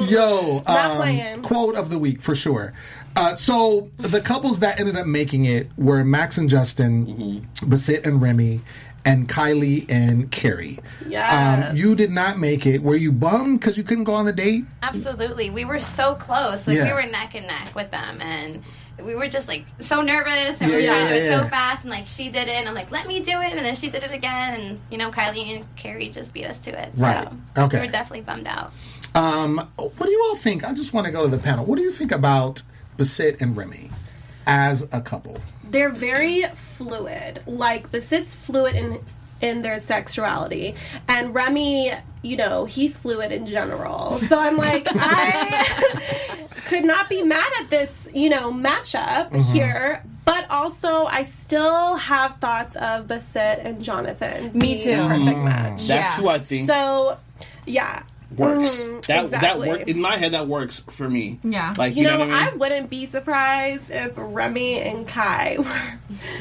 yo. 0.03 0.63
Um. 0.67 1.43
Quote 1.43 1.75
of 1.77 1.91
the 1.91 1.99
week 1.99 2.21
for 2.21 2.35
sure. 2.35 2.73
Uh, 3.15 3.35
so 3.35 3.91
the 3.97 4.21
couples 4.21 4.61
that 4.61 4.79
ended 4.79 4.97
up 4.97 5.07
making 5.07 5.47
it 5.47 5.69
were 5.79 6.05
Max 6.05 6.37
and 6.37 6.51
Justin, 6.51 7.07
Mm-hmm. 7.07 7.73
Basit 7.73 8.05
and 8.05 8.21
Remy, 8.21 8.61
and 9.07 9.27
Kylie 9.29 9.87
and 9.89 10.31
Kari. 10.31 10.79
Yes. 11.09 11.71
Um, 11.71 11.77
you 11.77 11.95
did 11.95 12.11
not 12.11 12.39
make 12.39 12.67
it. 12.67 12.83
Were 12.83 12.97
you 12.97 13.13
bummed 13.13 13.61
because 13.61 13.79
you 13.79 13.85
couldn't 13.85 14.05
go 14.05 14.13
on 14.13 14.27
the 14.27 14.33
date? 14.35 14.65
Absolutely. 14.83 15.49
We 15.49 15.65
were 15.65 15.79
so 15.81 16.15
close. 16.17 16.67
Like 16.67 16.77
Yeah. 16.77 16.85
we 16.89 16.93
were 17.05 17.09
neck 17.11 17.35
and 17.35 17.47
neck 17.47 17.75
with 17.75 17.91
them 17.91 18.21
and 18.21 18.63
we 19.05 19.15
were 19.15 19.29
just 19.29 19.47
like 19.49 19.65
so 19.81 20.01
nervous 20.03 20.61
and 20.61 20.71
Yeah, 20.71 20.77
we 20.77 20.85
yeah, 20.85 20.91
were 20.93 20.97
trying 20.99 21.09
to 21.09 21.15
do 21.15 21.21
it 21.21 21.31
yeah. 21.31 21.43
so 21.43 21.49
fast 21.49 21.83
and 21.83 21.91
like 21.91 22.07
she 22.07 22.29
did 22.29 22.49
it 22.49 22.55
and 22.55 22.69
I'm 22.69 22.75
like, 22.75 22.91
let 22.91 23.07
me 23.07 23.21
do 23.21 23.41
it 23.41 23.51
and 23.53 23.59
then 23.61 23.75
she 23.77 23.89
did 23.91 24.03
it 24.03 24.13
again 24.13 24.61
and 24.61 24.81
you 24.91 24.99
know, 24.99 25.11
Kylie 25.11 25.55
and 25.57 25.77
Kari 25.77 26.09
just 26.09 26.33
beat 26.33 26.47
us 26.47 26.59
to 26.61 26.71
it. 26.71 26.93
Right. 26.97 27.29
So 27.57 27.65
Okay. 27.65 27.81
we 27.81 27.87
were 27.87 27.93
definitely 27.93 28.23
bummed 28.23 28.47
out. 28.47 28.73
Um, 29.15 29.59
what 29.77 30.03
do 30.07 30.11
you 30.11 30.23
all 30.29 30.37
think? 30.37 30.65
I 30.65 30.73
just 30.75 30.93
want 30.93 31.07
to 31.07 31.13
go 31.13 31.23
to 31.23 31.29
the 31.29 31.39
panel. 31.43 31.65
What 31.65 31.77
do 31.77 31.83
you 31.83 31.91
think 31.93 32.13
about 32.13 32.63
Basit 32.99 33.41
and 33.41 33.57
Remy 33.57 33.91
as 34.47 34.87
a 34.93 35.01
couple? 35.01 35.39
they're 35.69 35.91
very 35.91 36.45
fluid. 36.55 37.43
Like 37.47 37.91
Basit's 37.91 38.35
fluid 38.35 38.77
in 38.77 39.01
in 39.43 39.61
their 39.63 39.79
sexuality, 39.79 40.75
and 41.09 41.35
Remy, 41.35 41.93
you 42.27 42.37
know, 42.37 42.65
he's 42.65 42.97
fluid 42.97 43.33
in 43.33 43.47
general. 43.47 44.19
So 44.29 44.39
I'm 44.39 44.57
like, 44.69 44.87
I 44.91 46.47
could 46.67 46.85
not 46.85 47.09
be 47.09 47.23
mad 47.23 47.51
at 47.61 47.71
this, 47.71 48.09
you 48.13 48.29
know, 48.29 48.51
matchup 48.53 49.31
Mm-hmm. 49.31 49.53
here. 49.53 50.03
But 50.25 50.51
also, 50.51 51.05
I 51.07 51.23
still 51.23 51.95
have 51.97 52.39
thoughts 52.39 52.75
of 52.75 53.07
Basit 53.07 53.65
and 53.65 53.81
Jonathan. 53.83 54.51
Me 54.55 54.75
being 54.75 54.85
too. 54.85 55.03
a 55.05 55.07
Perfect 55.09 55.39
match. 55.39 55.87
That's 55.87 55.89
Yeah. 55.89 56.17
who 56.17 56.29
I 56.29 56.39
think 56.41 56.69
So, 56.69 57.17
yeah. 57.65 58.03
Works. 58.39 58.83
Mhm, 58.85 59.07
that 59.07 59.31
that 59.31 59.35
exactly. 59.37 59.69
work 59.69 59.89
in 59.89 60.01
my 60.01 60.17
head. 60.17 60.33
That 60.33 60.47
works 60.49 60.81
for 60.91 61.09
me. 61.09 61.39
Yeah. 61.43 61.75
Like 61.77 61.97
You, 61.97 62.03
you, 62.03 62.09
know, 62.09 62.19
what 62.19 62.29
I 62.29 62.45
mean? 62.45 62.55
I, 62.55 62.57
wouldn't 62.57 62.91
be 62.91 63.07
surprised 63.07 63.91
if 63.91 64.13
Remy 64.17 64.81
and 64.81 65.07
Kai 65.07 65.57
were 65.59 65.99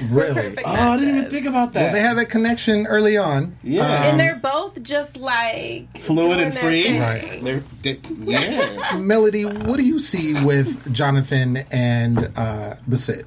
Really? 0.09 0.33
perfect 0.33 0.67
oh, 0.67 0.71
I 0.71 0.97
didn't 0.97 1.17
even 1.17 1.29
think 1.29 1.45
about 1.45 1.73
that. 1.73 1.83
Well, 1.83 1.93
they 1.93 2.01
had 2.01 2.17
a 2.17 2.25
connection 2.25 2.87
early 2.87 3.17
on. 3.17 3.57
Yeah. 3.63 3.83
Um, 3.83 3.89
and 3.89 4.19
they're 4.19 4.39
both 4.41 4.81
just 4.83 5.17
like 5.17 5.97
Fluid 5.99 6.39
and 6.39 6.55
free. 6.55 6.99
Right. 6.99 7.43
They're, 7.43 7.63
they, 7.81 7.99
yeah. 8.21 8.95
Melody, 8.97 9.45
what 9.45 9.77
do 9.77 9.83
you 9.83 9.99
see 9.99 10.33
with 10.45 10.91
Jonathan 10.93 11.57
and 11.71 12.31
uh, 12.35 12.75
Basit? 12.89 13.25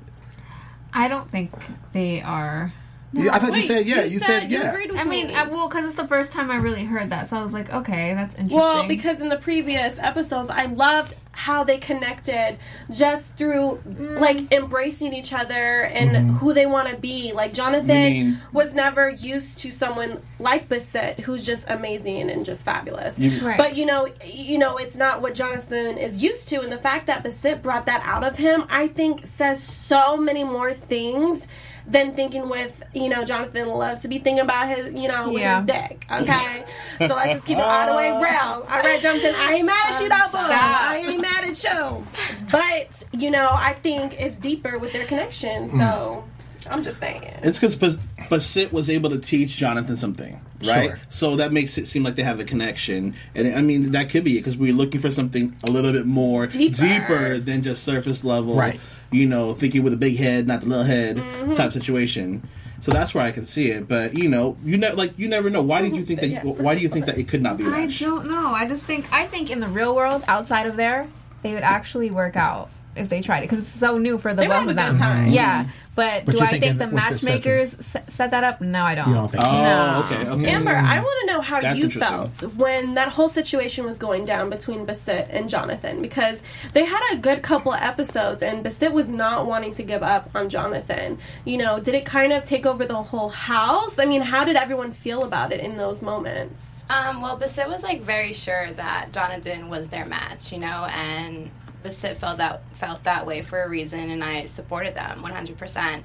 I 0.92 1.08
don't 1.08 1.30
think 1.30 1.52
they 1.92 2.22
are. 2.22 2.72
Yeah, 3.12 3.34
I 3.34 3.38
thought 3.38 3.56
you 3.56 3.62
said 3.62 3.86
yeah. 3.86 4.04
You, 4.04 4.18
said, 4.18 4.50
you 4.52 4.58
yeah. 4.58 4.70
agreed 4.70 4.90
with 4.90 5.00
I 5.00 5.04
mean. 5.04 5.30
I, 5.30 5.44
well, 5.48 5.68
because 5.68 5.86
it's 5.86 5.96
the 5.96 6.06
first 6.06 6.30
time 6.30 6.50
I 6.50 6.56
really 6.56 6.84
heard 6.84 7.08
that, 7.10 7.30
so 7.30 7.36
I 7.38 7.42
was 7.42 7.54
like, 7.54 7.72
okay, 7.72 8.12
that's 8.14 8.34
interesting. 8.34 8.56
well, 8.58 8.86
because 8.86 9.20
in 9.20 9.28
the 9.30 9.38
previous 9.38 9.98
episodes, 9.98 10.50
I 10.50 10.66
loved 10.66 11.14
how 11.32 11.62
they 11.64 11.78
connected 11.78 12.58
just 12.90 13.34
through 13.36 13.80
Mm. 13.88 14.20
like 14.20 14.52
embracing 14.52 15.14
each 15.14 15.32
other 15.32 15.82
and 15.84 16.10
Mm-hmm. 16.10 16.30
who 16.36 16.52
they 16.52 16.66
want 16.66 16.88
to 16.88 16.96
be. 16.96 17.32
Like 17.32 17.54
Jonathan 17.54 17.86
mean- 17.86 18.38
was 18.52 18.74
never 18.74 19.08
used 19.08 19.58
to 19.60 19.70
someone 19.70 20.20
like 20.38 20.68
Basit, 20.68 21.20
who's 21.20 21.46
just 21.46 21.64
amazing 21.68 22.28
and 22.30 22.44
just 22.44 22.64
fabulous. 22.64 23.18
You- 23.18 23.40
Right. 23.46 23.56
But 23.56 23.76
you 23.76 23.86
know, 23.86 24.08
you 24.24 24.58
know, 24.58 24.76
it's 24.76 24.96
not 24.96 25.22
what 25.22 25.34
Jonathan 25.34 25.96
is 25.96 26.18
used 26.22 26.48
to, 26.48 26.60
and 26.60 26.70
the 26.72 26.76
fact 26.78 27.06
that 27.06 27.24
Basit 27.24 27.62
brought 27.62 27.86
that 27.86 28.02
out 28.04 28.24
of 28.24 28.36
him, 28.36 28.64
I 28.68 28.88
think, 28.88 29.24
says 29.26 29.62
so 29.62 30.16
many 30.16 30.44
more 30.44 30.74
things 30.74 31.46
than 31.88 32.12
thinking 32.12 32.48
with 32.48 32.82
you 32.94 33.08
know 33.08 33.24
Jonathan 33.24 33.68
loves 33.68 34.02
to 34.02 34.08
be 34.08 34.18
thinking 34.18 34.44
about 34.44 34.68
his 34.68 34.94
you 34.94 35.08
know 35.08 35.30
with 35.30 35.40
Yeah. 35.40 35.60
his 35.60 35.66
dick. 35.66 36.06
Okay, 36.10 36.64
so 37.00 37.14
let's 37.14 37.32
just 37.32 37.46
keep 37.46 37.58
it 37.58 37.64
all 37.64 37.90
the 37.90 37.96
way 37.96 38.10
real. 38.10 38.22
Oh. 38.22 38.66
All 38.68 38.80
right, 38.80 39.00
Jonathan, 39.00 39.34
I 39.34 39.54
ain't 39.54 39.66
mad 39.66 39.94
at 39.94 40.00
you, 40.02 40.08
though, 40.08 40.28
boo. 40.30 40.38
I 40.38 41.04
ain't 41.08 41.20
mad 41.20 41.44
at 41.44 41.64
you. 41.64 42.06
But 42.52 42.88
you 43.12 43.30
know, 43.30 43.48
I 43.52 43.74
think 43.82 44.20
it's 44.20 44.36
deeper 44.36 44.78
with 44.78 44.92
their 44.92 45.06
connection. 45.06 45.70
So 45.70 46.24
hmm. 46.66 46.68
I'm 46.70 46.84
just 46.84 47.00
saying. 47.00 47.22
It's 47.42 47.58
because 47.58 47.98
Bas- 48.28 48.46
Sit 48.46 48.72
was 48.72 48.88
able 48.90 49.10
to 49.10 49.18
teach 49.18 49.56
Jonathan 49.56 49.96
something, 49.96 50.40
right? 50.66 50.90
Sure. 50.90 50.98
So 51.08 51.36
that 51.36 51.52
makes 51.52 51.78
it 51.78 51.86
seem 51.88 52.02
like 52.02 52.14
they 52.14 52.22
have 52.22 52.40
a 52.40 52.44
connection, 52.44 53.14
and 53.34 53.54
I 53.54 53.62
mean 53.62 53.92
that 53.92 54.08
could 54.10 54.24
be 54.24 54.36
it 54.36 54.40
because 54.40 54.56
we're 54.56 54.72
looking 54.74 55.00
for 55.00 55.10
something 55.10 55.54
a 55.64 55.70
little 55.70 55.92
bit 55.92 56.06
more 56.06 56.46
Deeper. 56.46 57.38
than 57.38 57.62
just 57.62 57.84
surface 57.84 58.24
level, 58.24 58.54
Right. 58.54 58.78
You 59.10 59.26
know, 59.26 59.54
thinking 59.54 59.82
with 59.82 59.94
a 59.94 59.96
big 59.96 60.16
head, 60.18 60.46
not 60.46 60.60
the 60.60 60.66
little 60.66 60.84
head 60.84 61.16
Mm-hmm. 61.16 61.52
type 61.54 61.72
situation. 61.72 62.46
So 62.80 62.92
that's 62.92 63.12
where 63.14 63.24
I 63.24 63.32
can 63.32 63.44
see 63.44 63.70
it, 63.72 63.88
but 63.88 64.16
you 64.16 64.28
know, 64.28 64.56
you 64.64 64.76
never 64.78 64.94
like 64.94 65.18
you 65.18 65.26
never 65.28 65.50
know. 65.50 65.62
Why 65.62 65.82
did 65.82 65.96
you 65.96 66.02
think 66.02 66.20
that? 66.20 66.28
Yeah. 66.28 66.42
Why 66.44 66.74
do 66.76 66.80
you 66.80 66.88
think 66.88 67.06
that 67.06 67.18
it 67.18 67.26
could 67.26 67.42
not 67.42 67.56
be 67.56 67.64
a 67.64 67.68
I 67.68 67.86
match? 67.86 67.98
don't 67.98 68.28
know. 68.28 68.48
I 68.48 68.68
just 68.68 68.84
think 68.84 69.12
I 69.12 69.26
think 69.26 69.50
in 69.50 69.58
the 69.60 69.66
real 69.66 69.96
world, 69.96 70.22
outside 70.28 70.66
of 70.66 70.76
there, 70.76 71.08
they 71.42 71.54
would 71.54 71.64
actually 71.64 72.10
work 72.10 72.36
out 72.36 72.70
if 72.98 73.08
they 73.08 73.20
tried 73.22 73.38
it 73.38 73.42
because 73.50 73.60
it's 73.60 73.68
so 73.68 73.98
new 73.98 74.18
for 74.18 74.34
the 74.34 74.42
They 74.42 74.48
both 74.48 74.56
of 74.58 74.62
a 74.64 74.66
good 74.68 74.76
them. 74.76 74.98
time. 74.98 75.28
Yeah, 75.30 75.68
but, 75.94 76.24
But 76.26 76.36
do 76.36 76.40
I 76.42 76.58
think 76.58 76.78
the 76.78 76.86
matchmakers 76.86 77.74
set, 77.86 78.10
set 78.12 78.30
that 78.30 78.44
up? 78.44 78.60
No, 78.60 78.82
I 78.84 78.94
don't. 78.94 79.08
You 79.08 79.14
don't 79.14 79.28
think 79.30 79.42
so? 79.42 79.48
Oh, 79.50 79.52
No. 79.52 80.02
okay, 80.04 80.28
okay. 80.30 80.46
Amber, 80.50 80.70
I 80.76 81.00
want 81.00 81.20
to 81.28 81.34
know 81.34 81.40
how 81.40 81.60
That's 81.60 81.78
you 81.78 81.90
felt 81.90 82.40
when 82.54 82.94
that 82.94 83.08
whole 83.08 83.28
situation 83.28 83.84
was 83.84 83.98
going 83.98 84.24
down 84.24 84.48
between 84.50 84.86
Basit 84.86 85.26
and 85.30 85.48
Jonathan 85.48 86.00
because 86.00 86.40
they 86.72 86.84
had 86.84 87.00
a 87.12 87.16
good 87.16 87.42
couple 87.42 87.72
of 87.72 87.80
episodes 87.80 88.42
and 88.42 88.64
Basit 88.64 88.92
was 88.92 89.08
not 89.08 89.46
wanting 89.46 89.74
to 89.74 89.82
give 89.82 90.02
up 90.04 90.30
on 90.34 90.48
Jonathan. 90.48 91.18
You 91.44 91.56
know, 91.56 91.80
did 91.80 91.94
it 91.96 92.04
kind 92.04 92.32
of 92.32 92.44
take 92.44 92.64
over 92.64 92.84
the 92.86 93.02
whole 93.02 93.30
house? 93.30 93.98
I 93.98 94.04
mean, 94.04 94.20
how 94.22 94.44
did 94.44 94.54
everyone 94.56 94.92
feel 94.92 95.24
about 95.24 95.52
it 95.52 95.60
in 95.60 95.76
those 95.76 96.00
moments? 96.00 96.84
Um, 96.90 97.20
well, 97.20 97.38
Basit 97.38 97.68
was 97.68 97.82
like 97.82 98.02
very 98.02 98.32
sure 98.32 98.70
that 98.72 99.12
Jonathan 99.12 99.68
was 99.68 99.88
their 99.88 100.06
match, 100.06 100.52
you 100.52 100.58
know, 100.58 100.84
and 100.86 101.50
Basit 101.88 102.16
felt 102.16 102.38
that 102.38 102.62
felt 102.76 103.04
that 103.04 103.26
way 103.26 103.42
for 103.42 103.62
a 103.62 103.68
reason, 103.68 104.10
and 104.10 104.22
I 104.22 104.44
supported 104.44 104.94
them 104.94 105.22
100. 105.22 105.56
percent 105.58 106.04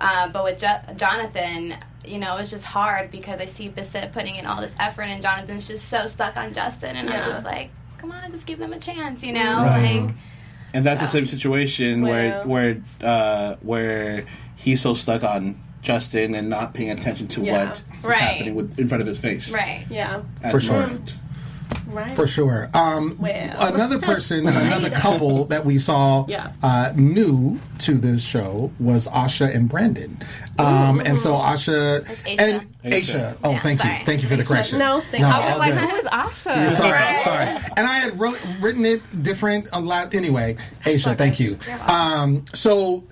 uh, 0.00 0.28
But 0.28 0.44
with 0.44 0.58
jo- 0.58 0.80
Jonathan, 0.96 1.74
you 2.04 2.18
know, 2.18 2.34
it 2.36 2.38
was 2.40 2.50
just 2.50 2.64
hard 2.64 3.10
because 3.10 3.40
I 3.40 3.44
see 3.46 3.68
Basit 3.68 4.12
putting 4.12 4.36
in 4.36 4.46
all 4.46 4.60
this 4.60 4.74
effort, 4.78 5.02
and 5.02 5.20
Jonathan's 5.22 5.66
just 5.66 5.88
so 5.88 6.06
stuck 6.06 6.36
on 6.36 6.52
Justin, 6.52 6.96
and 6.96 7.08
Yeah. 7.08 7.18
I'm 7.20 7.24
just 7.24 7.44
like, 7.44 7.70
come 7.98 8.12
on, 8.12 8.30
just 8.30 8.46
give 8.46 8.58
them 8.58 8.72
a 8.72 8.78
chance, 8.78 9.22
you 9.22 9.32
know, 9.32 9.62
Right. 9.64 10.02
like. 10.02 10.14
And 10.74 10.84
that's 10.84 11.00
the 11.00 11.06
same 11.06 11.26
situation 11.26 12.02
where 12.02 12.30
Well. 12.40 12.46
where 12.46 12.76
uh, 13.02 13.56
where 13.62 14.26
he's 14.56 14.80
so 14.82 14.94
stuck 14.94 15.24
on 15.24 15.58
Justin 15.80 16.34
and 16.34 16.50
not 16.50 16.74
paying 16.74 16.90
attention 16.90 17.28
to 17.28 17.42
Yeah. 17.42 17.68
what 17.68 17.82
is 17.98 18.04
Right. 18.04 18.16
happening 18.18 18.54
with, 18.54 18.78
in 18.78 18.88
front 18.88 19.00
of 19.00 19.06
his 19.06 19.18
face. 19.18 19.50
Right. 19.52 19.86
Yeah. 19.88 20.20
at 20.42 20.50
For 20.50 20.60
sure. 20.60 20.80
moment. 20.80 21.14
Right. 21.86 22.14
For 22.16 22.26
sure. 22.26 22.68
Um, 22.74 23.16
Well. 23.18 23.74
Another 23.74 23.98
person, 24.10 24.46
another 24.46 24.90
couple 24.90 25.44
that 25.46 25.64
we 25.64 25.78
saw 25.78 26.24
Yeah. 26.28 26.52
uh, 26.62 26.92
new 26.96 27.60
to 27.80 27.94
this 27.94 28.24
show 28.24 28.70
was 28.80 29.06
Asha 29.08 29.54
and 29.54 29.68
Brandon. 29.68 30.18
Um, 30.58 31.00
and 31.00 31.18
so 31.20 31.34
Asha 31.34 31.98
and 32.26 32.62
Aisha. 32.84 32.90
Aisha. 32.90 33.38
Oh, 33.44 33.50
Yeah, 33.52 33.60
thank 33.60 33.84
you. 33.84 33.90
Thank 34.04 34.22
you 34.22 34.28
for 34.28 34.36
the 34.36 34.42
Aisha. 34.42 34.48
correction. 34.48 34.78
No, 34.78 35.02
thank 35.10 35.22
no, 35.22 35.28
you. 35.28 35.34
I 35.34 35.44
was 35.44 35.52
all 35.52 35.58
like, 35.58 35.74
good. 35.74 35.88
who 35.90 35.96
is 35.96 36.06
Asha? 36.06 36.46
Yeah, 36.56 36.68
sorry, 36.70 37.18
sorry. 37.18 37.72
And 37.76 37.86
I 37.86 37.94
had 37.98 38.18
wrote, 38.18 38.40
written 38.60 38.84
it 38.84 39.22
different 39.22 39.68
a 39.72 39.80
lot. 39.80 40.14
Anyway, 40.14 40.56
Aisha, 40.84 41.16
thank 41.16 41.38
you. 41.40 41.58
Um, 41.86 42.44
so 42.54 43.04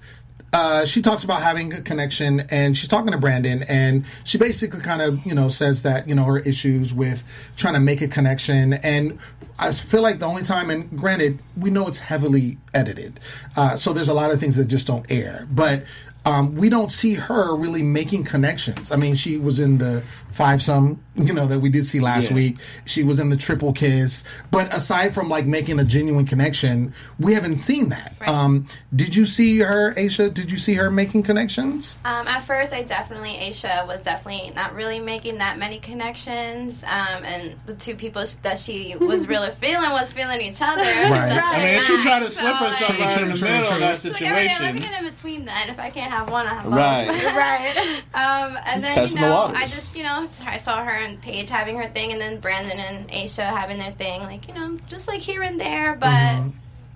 uh, 0.55 0.87
she 0.87 1.03
talks 1.03 1.25
about 1.25 1.43
having 1.43 1.73
a 1.73 1.81
connection, 1.81 2.41
and 2.49 2.79
she's 2.79 2.89
talking 2.89 3.11
to 3.11 3.19
Brandon, 3.19 3.65
and 3.65 4.05
she 4.23 4.39
basically 4.39 4.81
kind 4.81 5.03
of 5.03 5.27
you 5.27 5.35
know 5.35 5.49
says 5.49 5.83
that 5.83 6.09
you 6.09 6.15
know 6.15 6.23
her 6.23 6.39
issues 6.39 6.95
with 6.95 7.25
trying 7.57 7.75
to 7.75 7.81
make 7.81 8.01
a 8.01 8.07
connection, 8.07 8.75
and 8.75 9.19
I 9.59 9.73
feel 9.73 10.01
like 10.01 10.21
the 10.21 10.27
only 10.27 10.45
time, 10.45 10.71
and 10.71 10.97
granted, 10.97 11.41
we 11.57 11.71
know 11.71 11.89
it's 11.89 11.99
heavily 11.99 12.59
edited, 12.73 13.19
uh, 13.57 13.75
so 13.75 13.93
there's 13.93 14.07
a 14.07 14.15
lot 14.15 14.31
of 14.31 14.39
things 14.39 14.55
that 14.55 14.67
just 14.67 14.87
don't 14.87 15.05
air, 15.11 15.47
but. 15.51 15.85
Um, 16.27 16.55
we 16.55 16.71
don't 16.71 16.91
see 16.91 17.13
her 17.13 17.55
really 17.55 17.83
making 17.83 18.25
connections. 18.25 18.91
I 18.91 18.97
mean, 18.97 19.15
she 19.15 19.37
was 19.37 19.61
in 19.61 19.77
the 19.77 20.03
five 20.31 20.63
some, 20.63 21.04
you 21.17 21.33
know, 21.33 21.47
that 21.47 21.61
we 21.61 21.69
did 21.69 21.87
see 21.87 22.01
last 22.01 22.31
Yeah. 22.31 22.37
week. 22.37 22.57
She 22.85 23.03
was 23.05 23.19
in 23.21 23.29
the 23.31 23.37
triple 23.37 23.73
kiss. 23.73 24.25
But 24.51 24.75
aside 24.75 25.15
from 25.15 25.29
like 25.29 25.47
making 25.47 25.79
a 25.79 25.85
genuine 25.85 26.27
connection, 26.27 26.93
we 27.19 27.35
haven't 27.35 27.59
seen 27.59 27.91
that. 27.91 28.15
Um, 28.27 28.67
did 28.95 29.15
you 29.15 29.25
see 29.27 29.59
her, 29.61 29.95
Aisha? 29.95 30.33
Did 30.33 30.51
you 30.51 30.59
see 30.59 30.75
her 30.75 30.91
making 30.91 31.23
connections? 31.23 31.99
Um, 32.05 32.27
at 32.27 32.41
first, 32.45 32.73
I 32.73 32.83
definitely 32.83 33.31
Aisha 33.31 33.87
was 33.87 34.03
definitely 34.03 34.53
not 34.57 34.75
really 34.75 34.99
making 35.01 35.39
that 35.39 35.59
many 35.59 35.79
connections, 35.79 36.83
um, 36.85 37.25
and 37.25 37.55
the 37.67 37.75
two 37.75 37.95
people 37.95 38.25
that 38.43 38.59
she 38.59 38.97
was 38.99 39.27
really 39.29 39.51
feeling 39.53 39.91
was 39.91 40.11
feeling 40.13 40.41
each 40.41 40.61
other. 40.61 40.83
Right. 40.83 41.31
I 41.31 41.59
mean, 41.59 41.69
if 41.77 41.85
she 41.85 42.03
tried 42.03 42.21
to 42.21 42.31
So, 42.31 42.41
slip 42.43 42.55
herself 42.57 42.91
like- 42.91 42.99
right 43.01 43.23
in 43.23 43.29
the 43.31 43.35
middle 43.35 43.73
of 43.73 43.81
that 43.81 43.99
situation. 43.99 44.27
She's 44.27 44.31
like, 44.31 44.31
"Every 44.31 44.49
day, 44.49 44.57
let 44.61 44.75
me 44.75 44.81
get 44.81 45.03
in 45.03 45.11
between 45.11 45.45
then. 45.45 45.69
If 45.71 45.79
I 45.79 45.91
can't 45.91 46.11
have 46.11 46.31
one, 46.31 46.47
I 46.47 46.55
have 46.55 46.65
both. 46.65 46.75
Right. 46.75 47.25
right. 47.75 48.03
Um, 48.15 48.59
and 48.67 48.83
then, 48.83 49.09
you 49.09 49.15
know, 49.17 49.35
waters. 49.35 49.57
I 49.59 49.63
just, 49.63 49.97
you 49.97 50.03
know, 50.03 50.29
I 50.47 50.59
saw 50.59 50.85
her 50.85 50.95
and 51.05 51.21
Paige 51.23 51.49
having 51.51 51.77
her 51.77 51.89
thing, 51.89 52.13
and 52.13 52.21
then 52.21 52.41
Brandon 52.41 52.79
and 52.79 53.09
Aisha 53.11 53.45
having 53.45 53.79
their 53.79 53.93
thing. 53.93 54.23
Like, 54.23 54.49
you 54.49 54.55
know, 54.55 54.79
just 54.89 55.07
like 55.09 55.21
here 55.21 55.43
and 55.43 55.61
there, 55.61 55.95
but 55.95 56.09
Mm-hmm. 56.09 56.49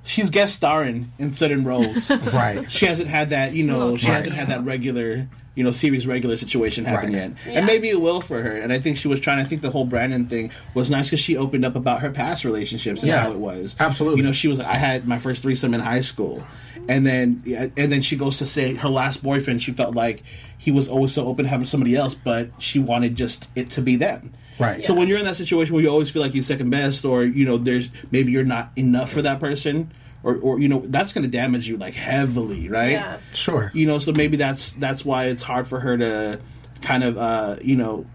She's 0.05 0.31
guest 0.31 0.55
starring 0.55 1.13
in 1.19 1.35
certain 1.35 1.65
roles. 1.65 2.11
Right. 2.33 2.71
she 2.73 2.87
hasn't 2.87 3.09
had 3.09 3.29
that, 3.31 3.53
you 3.53 3.63
know, 3.65 3.97
she 3.99 4.07
Right. 4.07 4.17
hasn't 4.17 4.35
had 4.37 4.49
that 4.49 4.65
regular, 4.65 5.29
you 5.59 5.65
know, 5.65 5.73
series 5.73 6.07
regular 6.07 6.37
situation 6.37 6.85
happen 6.85 7.13
Right. 7.13 7.33
yet. 7.47 7.57
And 7.57 7.67
maybe 7.67 7.89
it 7.89 8.01
will 8.01 8.21
for 8.21 8.41
her. 8.41 8.57
And 8.59 8.73
I 8.73 8.79
think 8.79 8.97
she 8.97 9.09
was 9.09 9.19
trying, 9.19 9.41
I 9.41 9.45
think 9.45 9.61
the 9.61 9.71
whole 9.71 9.85
Brandon 9.85 10.25
thing 10.25 10.53
was 10.73 10.89
nice 10.89 11.09
because 11.09 11.19
she 11.19 11.37
opened 11.37 11.65
up 11.65 11.75
about 11.75 12.01
her 12.01 12.11
past 12.11 12.45
relationships 12.45 13.01
and 13.01 13.09
Yeah. 13.09 13.23
how 13.25 13.33
it 13.33 13.41
was. 13.41 13.75
Absolutely. 13.81 14.21
You 14.21 14.27
know, 14.29 14.33
she 14.33 14.47
was 14.47 14.61
I 14.61 14.75
had 14.75 15.09
my 15.09 15.19
first 15.19 15.43
threesome 15.43 15.75
in 15.75 15.81
high 15.81 16.03
school. 16.03 16.47
And 16.89 17.05
then, 17.05 17.43
yeah, 17.45 17.67
and 17.77 17.91
then 17.91 18.03
she 18.03 18.15
goes 18.15 18.37
to 18.39 18.47
say 18.47 18.75
her 18.77 18.89
last 18.89 19.21
boyfriend, 19.21 19.61
she 19.61 19.73
felt 19.73 19.97
like 19.97 20.23
he 20.59 20.71
was 20.71 20.87
always 20.87 21.13
so 21.13 21.27
open 21.27 21.45
to 21.45 21.51
having 21.51 21.67
somebody 21.67 21.97
else, 21.97 22.15
but 22.15 22.51
she 22.59 22.79
wanted 22.79 23.17
just 23.17 23.49
it 23.57 23.69
to 23.71 23.83
be 23.83 23.97
them. 23.97 24.31
Right. 24.61 24.85
So 24.85 24.95
when 24.95 25.09
you're 25.09 25.19
in 25.19 25.25
that 25.25 25.37
situation 25.37 25.75
where 25.75 25.83
you 25.83 25.91
always 25.91 26.09
feel 26.11 26.23
like 26.23 26.35
you're 26.35 26.45
second 26.45 26.71
best, 26.71 27.05
or 27.05 27.25
you 27.25 27.45
know, 27.45 27.59
there's 27.59 27.91
maybe 28.13 28.31
you're 28.31 28.45
not 28.45 28.71
enough 28.77 29.11
for 29.11 29.23
that 29.23 29.41
person, 29.41 29.91
or, 30.29 30.37
or 30.39 30.61
you 30.61 30.69
know, 30.69 30.81
that's 30.81 31.13
going 31.13 31.23
to 31.25 31.31
damage 31.31 31.67
you 31.69 31.77
like 31.77 31.95
heavily, 31.95 32.69
right? 32.69 32.93
Yeah. 32.93 33.19
Sure. 33.35 33.71
You 33.75 33.87
know, 33.87 33.99
so 33.99 34.13
maybe 34.13 34.37
that's 34.37 34.73
that's 34.73 35.05
why 35.05 35.25
it's 35.27 35.43
hard 35.43 35.67
for 35.67 35.81
her 35.81 35.97
to 35.99 36.41
kind 36.83 37.03
of 37.05 37.17
uh, 37.17 37.57
you 37.63 37.77
know 37.77 38.07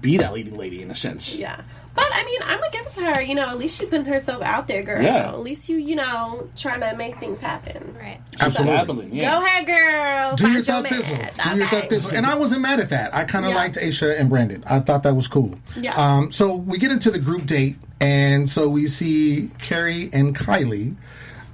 be 0.00 0.16
that 0.18 0.32
leading 0.32 0.56
lady 0.56 0.82
in 0.82 0.90
a 0.90 0.96
sense. 0.96 1.36
Yeah. 1.36 1.60
But 1.92 2.06
I 2.14 2.24
mean, 2.24 2.38
I'm 2.44 2.58
gonna 2.60 2.70
give 2.70 2.86
it 2.86 2.94
to 2.94 3.14
her. 3.14 3.20
You 3.22 3.34
know, 3.34 3.48
at 3.48 3.58
least 3.58 3.78
she 3.80 3.84
putting 3.86 4.04
herself 4.04 4.42
out 4.42 4.68
there, 4.68 4.82
girl. 4.84 5.02
Yeah. 5.02 5.28
At 5.30 5.40
least 5.40 5.68
you, 5.68 5.76
you 5.76 5.96
know, 5.96 6.48
trying 6.56 6.80
to 6.80 6.94
make 6.96 7.18
things 7.18 7.40
happen. 7.40 7.94
right. 8.00 8.20
Absolutely. 8.38 8.76
Dabbling, 8.76 9.14
yeah. 9.14 9.38
Go 9.38 9.44
ahead, 9.44 9.66
girl. 9.66 10.36
Do 10.36 10.42
Find 10.44 10.54
your 10.54 10.62
thought 10.62 10.82
match. 10.84 10.92
thizzle. 10.92 11.52
Do 11.52 11.56
your 11.58 11.66
Okay. 11.66 11.80
thought 11.80 11.90
thizzle. 11.90 12.12
And 12.12 12.26
I 12.26 12.36
wasn't 12.36 12.62
mad 12.62 12.78
at 12.78 12.90
that. 12.90 13.12
I 13.14 13.24
kind 13.24 13.44
of 13.44 13.50
Yeah. 13.50 13.56
liked 13.56 13.76
Aisha 13.76 14.18
and 14.18 14.28
Brandon. 14.30 14.62
I 14.68 14.78
thought 14.80 15.02
that 15.02 15.14
was 15.16 15.26
cool. 15.26 15.56
Yeah. 15.80 15.94
Um, 15.94 16.30
so 16.30 16.54
we 16.54 16.78
get 16.78 16.92
into 16.92 17.10
the 17.10 17.18
group 17.18 17.44
date, 17.46 17.76
and 18.00 18.48
so 18.48 18.68
we 18.68 18.86
see 18.86 19.50
Carrie 19.58 20.10
and 20.12 20.34
Kylie 20.36 20.94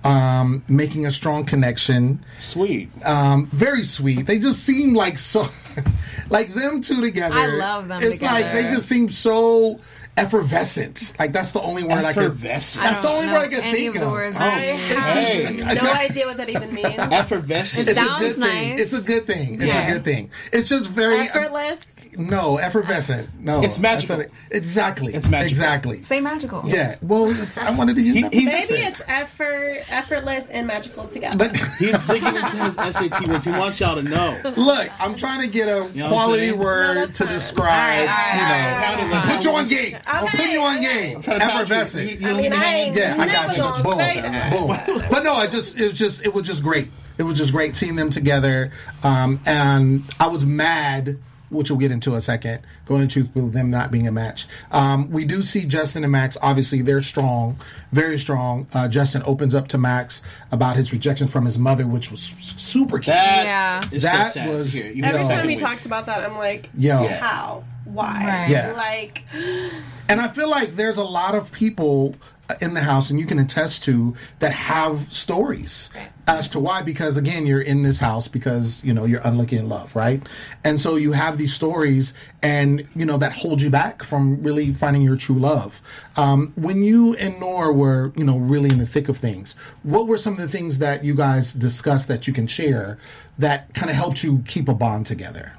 um, 0.06 0.62
making 0.68 1.06
a 1.06 1.10
strong 1.10 1.44
connection. 1.44 2.24
Sweet. 2.40 2.90
Um, 3.04 3.46
very 3.46 3.82
sweet. 3.82 4.26
They 4.26 4.38
just 4.38 4.62
seem 4.62 4.94
like 4.94 5.18
so, 5.18 5.48
like 6.30 6.54
them 6.54 6.80
two 6.80 7.00
together. 7.00 7.34
I 7.34 7.46
love 7.46 7.88
them 7.88 8.02
It's 8.02 8.22
like 8.22 8.52
they 8.52 8.64
just 8.64 8.88
seem 8.88 9.08
so 9.08 9.80
effervescent. 10.16 11.12
Like 11.18 11.32
that's 11.32 11.52
the 11.52 11.60
only 11.60 11.82
word 11.82 12.04
I 12.04 12.12
could. 12.12 12.24
Effervescent. 12.24 12.84
That's 12.84 13.02
the 13.02 13.08
only 13.08 13.32
word 13.32 13.38
I 13.38 13.44
know 13.44 13.48
could 13.48 13.62
think 13.62 13.94
of 13.96 14.00
the 14.02 14.10
words. 14.10 14.36
Oh, 14.38 14.42
I 14.44 14.60
it's 14.60 14.92
Hey. 14.92 15.74
No 15.82 15.92
idea 15.92 16.26
what 16.26 16.36
that 16.38 16.48
even 16.48 16.74
means. 16.74 16.96
Effervescent. 16.98 17.88
It's 17.88 17.98
a 18.00 18.04
Sounds 18.04 18.18
good 18.18 18.36
thing. 18.36 18.70
nice. 18.70 18.80
It's 18.80 18.94
a 18.94 19.00
good 19.02 19.26
thing. 19.26 19.54
It's 19.56 19.64
Yeah. 19.66 19.86
a 19.88 19.92
good 19.92 20.04
thing. 20.04 20.30
It's 20.52 20.68
just 20.68 20.88
very 20.90 21.20
um, 21.20 21.26
Effortless. 21.28 21.94
no 22.16 22.58
effervescent. 22.58 23.28
No, 23.40 23.62
It's 23.62 23.78
magical. 23.78 24.20
That's. 24.20 24.30
Exactly. 24.50 25.14
It's 25.14 25.28
magical. 25.28 25.48
Exactly. 25.50 26.02
Say 26.02 26.20
magical. 26.20 26.62
Yeah. 26.66 26.96
Well, 27.02 27.30
it's, 27.30 27.58
I 27.58 27.70
wanted 27.70 27.96
to 27.96 28.02
use. 28.02 28.16
He- 28.16 28.22
that 28.22 28.32
Maybe 28.32 28.48
effervescent. 28.48 28.88
it's 28.88 29.00
effort, 29.06 29.84
effortless, 29.90 30.48
and 30.50 30.66
magical 30.66 31.06
together. 31.08 31.36
But 31.38 31.56
He's 31.78 32.06
digging 32.06 32.34
into 32.34 32.56
his 32.64 32.74
SAT 32.74 33.26
words. 33.28 33.44
He 33.44 33.50
wants 33.50 33.80
y'all 33.80 33.96
to 33.96 34.02
know. 34.02 34.40
look, 34.56 34.88
I'm 34.98 35.14
trying 35.14 35.40
to 35.42 35.46
get 35.48 35.68
a 35.68 35.88
know 35.96 36.08
quality 36.08 36.46
saying? 36.48 36.58
No, 36.58 36.64
word 36.64 37.14
to 37.16 37.24
fine. 37.24 37.32
describe. 37.34 38.00
All 38.00 38.06
right, 38.06 38.34
you 38.34 38.40
know, 38.40 38.48
right, 38.48 38.72
all 38.72 38.80
right, 38.80 39.14
all 39.14 39.20
put 39.22 39.28
right. 39.30 39.44
you 39.44 39.50
on 39.50 39.68
game. 39.68 39.96
I'm 40.06 40.24
Okay, 40.24 40.36
putting 40.36 40.52
you 40.52 40.60
on 40.62 40.78
okay. 40.78 41.10
game. 41.12 41.22
trying 41.22 41.40
to 41.40 41.44
patch 41.46 41.54
you. 41.54 41.60
Effervescent. 41.60 42.10
You- 42.10 42.16
you 42.18 42.28
I 42.28 42.32
mean, 42.32 42.50
me 42.50 42.56
I 42.56 42.60
hang 42.60 42.74
ain't 42.88 42.96
in. 42.96 43.02
Yeah, 43.02 43.16
I 43.22 43.26
got 43.26 43.50
you. 43.56 43.62
gonna 43.62 43.82
Boom, 43.82 43.98
say 43.98 44.20
that. 44.20 44.52
boom. 44.52 45.02
But 45.10 45.22
no, 45.24 45.32
I 45.34 45.46
just 45.46 45.78
it 45.80 45.90
was 45.90 45.98
just 45.98 46.24
it 46.24 46.32
was 46.34 46.46
just 46.46 46.62
great. 46.62 46.90
It 47.18 47.22
was 47.22 47.36
just 47.38 47.52
great 47.52 47.74
seeing 47.74 47.96
them 47.96 48.10
together. 48.10 48.72
Um, 49.02 49.40
and 49.46 50.04
I 50.20 50.26
was 50.28 50.44
mad, 50.44 51.16
which 51.48 51.70
we'll 51.70 51.78
get 51.80 51.90
into 51.90 52.10
in 52.12 52.18
a 52.18 52.20
second. 52.20 52.60
Going 52.84 53.00
into 53.02 53.24
truth 53.24 53.34
with 53.44 53.52
them 53.54 53.70
not 53.70 53.90
being 53.90 54.06
a 54.06 54.12
match. 54.12 54.46
Um, 54.70 55.10
we 55.10 55.24
do 55.24 55.42
see 55.42 55.64
Justin 55.64 56.02
and 56.04 56.12
Max. 56.12 56.36
Obviously, 56.42 56.82
they're 56.82 57.02
strong, 57.02 57.58
very 57.90 58.18
strong. 58.18 58.66
Uh, 58.74 58.86
Justin 58.88 59.22
opens 59.24 59.54
up 59.54 59.66
to 59.68 59.78
Max 59.78 60.20
about 60.52 60.76
his 60.76 60.92
rejection 60.92 61.26
from 61.26 61.46
his 61.46 61.58
mother, 61.58 61.86
which 61.86 62.10
was 62.10 62.20
super 62.38 62.98
cute. 62.98 63.06
That 63.16 63.44
Yeah. 63.90 63.98
That 64.00 64.48
was- 64.48 64.72
to 64.72 64.78
hear. 64.78 64.90
Even 64.92 65.04
Every 65.06 65.22
the 65.22 65.28
time 65.28 65.48
he 65.48 65.56
talks 65.56 65.86
about 65.86 66.04
that, 66.06 66.22
I'm 66.22 66.36
like, 66.36 66.68
Yo. 66.76 67.02
Yeah. 67.04 67.18
how? 67.18 67.64
Why? 67.86 68.24
Right. 68.26 68.50
Yeah. 68.50 68.72
Like, 68.72 69.24
And 70.08 70.20
I 70.20 70.28
feel 70.28 70.48
like 70.50 70.76
there's 70.76 70.98
a 70.98 71.04
lot 71.04 71.34
of 71.34 71.50
people 71.50 72.14
in 72.60 72.74
the 72.74 72.80
house, 72.80 73.10
and 73.10 73.18
you 73.18 73.26
can 73.26 73.40
attest 73.40 73.82
to 73.82 74.14
that 74.38 74.52
have 74.52 75.12
stories 75.12 75.90
Right. 75.96 76.10
as 76.28 76.48
to 76.50 76.60
why. 76.60 76.80
Because 76.82 77.16
again, 77.16 77.44
you're 77.44 77.60
in 77.60 77.82
this 77.82 77.98
house 77.98 78.28
because 78.28 78.84
you 78.84 78.94
know 78.94 79.04
you're 79.04 79.20
unlucky 79.24 79.56
in 79.56 79.68
love, 79.68 79.96
right? 79.96 80.22
And 80.62 80.78
so 80.80 80.94
you 80.94 81.10
have 81.10 81.38
these 81.38 81.52
stories, 81.52 82.14
and 82.42 82.86
you 82.94 83.04
know 83.04 83.16
that 83.18 83.32
hold 83.32 83.60
you 83.60 83.68
back 83.68 84.04
from 84.04 84.40
really 84.44 84.72
finding 84.72 85.02
your 85.02 85.16
true 85.16 85.40
love. 85.40 85.82
Um, 86.16 86.52
when 86.54 86.82
you 86.84 87.14
and 87.16 87.40
Nora 87.40 87.72
were, 87.72 88.12
you 88.16 88.22
know, 88.22 88.38
really 88.38 88.70
in 88.70 88.78
the 88.78 88.86
thick 88.86 89.08
of 89.08 89.16
things, 89.16 89.56
what 89.82 90.06
were 90.06 90.16
some 90.18 90.34
of 90.34 90.38
the 90.38 90.46
things 90.48 90.78
that 90.78 91.02
you 91.02 91.16
guys 91.16 91.52
discussed 91.52 92.06
that 92.06 92.28
you 92.28 92.32
can 92.32 92.46
share 92.46 92.96
that 93.40 93.74
kind 93.74 93.90
of 93.90 93.96
helped 93.96 94.22
you 94.22 94.44
keep 94.46 94.68
a 94.68 94.74
bond 94.74 95.04
together? 95.06 95.54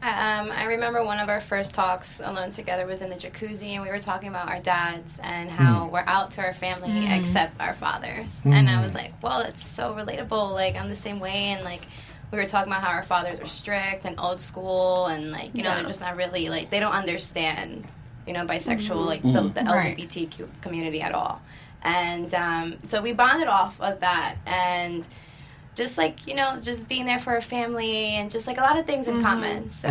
Um, 0.00 0.52
I 0.52 0.64
remember 0.64 1.02
one 1.04 1.18
of 1.18 1.28
our 1.28 1.40
first 1.40 1.74
talks 1.74 2.20
alone 2.20 2.50
together 2.50 2.86
was 2.86 3.02
in 3.02 3.10
the 3.10 3.16
jacuzzi, 3.16 3.70
and 3.74 3.82
we 3.82 3.88
were 3.88 3.98
talking 3.98 4.28
about 4.28 4.48
our 4.48 4.60
dads 4.60 5.18
and 5.20 5.50
how 5.50 5.86
Hmm. 5.86 5.90
we're 5.92 6.04
out 6.06 6.30
to 6.32 6.40
our 6.40 6.54
family 6.54 7.04
except 7.12 7.60
our 7.60 7.74
fathers. 7.74 8.32
And 8.44 8.70
I 8.70 8.80
was 8.80 8.94
like, 8.94 9.12
well, 9.22 9.42
that's 9.42 9.66
so 9.68 9.92
relatable. 9.94 10.52
Like, 10.52 10.76
I'm 10.76 10.88
the 10.88 10.94
same 10.94 11.18
way. 11.18 11.46
And, 11.50 11.64
like, 11.64 11.82
we 12.30 12.38
were 12.38 12.46
talking 12.46 12.70
about 12.72 12.82
how 12.84 12.90
our 12.90 13.02
fathers 13.02 13.40
are 13.40 13.46
strict 13.48 14.04
and 14.04 14.20
old 14.20 14.40
school, 14.40 15.06
and, 15.06 15.32
like, 15.32 15.52
you 15.52 15.64
know, 15.64 15.70
Yeah. 15.70 15.76
they're 15.76 15.88
just 15.88 16.00
not 16.00 16.14
really, 16.16 16.48
like, 16.48 16.70
they 16.70 16.78
don't 16.78 16.92
understand, 16.94 17.84
you 18.24 18.34
know, 18.34 18.46
bisexual, 18.46 19.04
like, 19.04 19.22
the, 19.22 19.30
the 19.52 19.64
Right. 19.64 19.96
LGBTQ 19.98 20.48
community 20.60 21.02
at 21.02 21.12
all. 21.12 21.40
And 21.82 22.32
um, 22.34 22.78
so 22.84 23.00
we 23.02 23.12
bonded 23.12 23.48
off 23.48 23.80
of 23.80 23.98
that. 24.00 24.36
And, 24.46 25.04
just 25.78 25.96
like 25.96 26.26
you 26.26 26.34
know 26.34 26.58
just 26.60 26.88
being 26.88 27.06
there 27.06 27.18
for 27.20 27.36
a 27.36 27.42
family 27.42 27.94
and 28.16 28.30
just 28.30 28.46
like 28.46 28.58
a 28.58 28.60
lot 28.60 28.76
of 28.78 28.84
things 28.86 29.08
in 29.08 29.22
common 29.22 29.70
so 29.70 29.88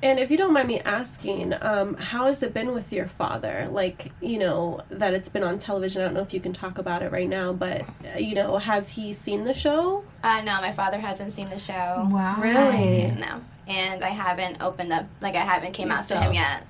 and 0.00 0.20
if 0.20 0.30
you 0.30 0.36
don't 0.36 0.52
mind 0.52 0.68
me 0.68 0.78
asking, 0.78 1.54
um, 1.60 1.94
how 1.96 2.26
has 2.26 2.40
it 2.44 2.54
been 2.54 2.70
with 2.72 2.92
your 2.92 3.08
father? 3.08 3.66
Like, 3.68 4.12
you 4.20 4.38
know, 4.38 4.80
that 4.90 5.12
it's 5.12 5.28
been 5.28 5.42
on 5.42 5.58
television. 5.58 6.00
I 6.00 6.04
don't 6.04 6.14
know 6.14 6.20
if 6.20 6.32
you 6.32 6.38
can 6.38 6.52
talk 6.52 6.78
about 6.78 7.02
it 7.02 7.10
right 7.10 7.28
now, 7.28 7.52
but 7.52 7.82
uh, 8.14 8.16
you 8.16 8.36
know, 8.36 8.58
has 8.58 8.90
he 8.90 9.12
seen 9.12 9.42
the 9.42 9.52
show? 9.52 10.04
uh, 10.22 10.40
no 10.42 10.60
my 10.60 10.70
father 10.70 10.98
hasn't 11.00 11.34
seen 11.34 11.50
the 11.50 11.58
show 11.58 12.06
Wow. 12.12 12.36
Really? 12.40 13.08
no 13.26 13.40
and 13.66 14.04
i 14.04 14.10
haven't 14.10 14.62
opened 14.62 14.92
up 14.92 15.06
like 15.20 15.34
i 15.34 15.40
haven't 15.52 15.72
came 15.72 15.90
out 15.90 16.04
to 16.04 16.16
him 16.20 16.32
yet 16.32 16.64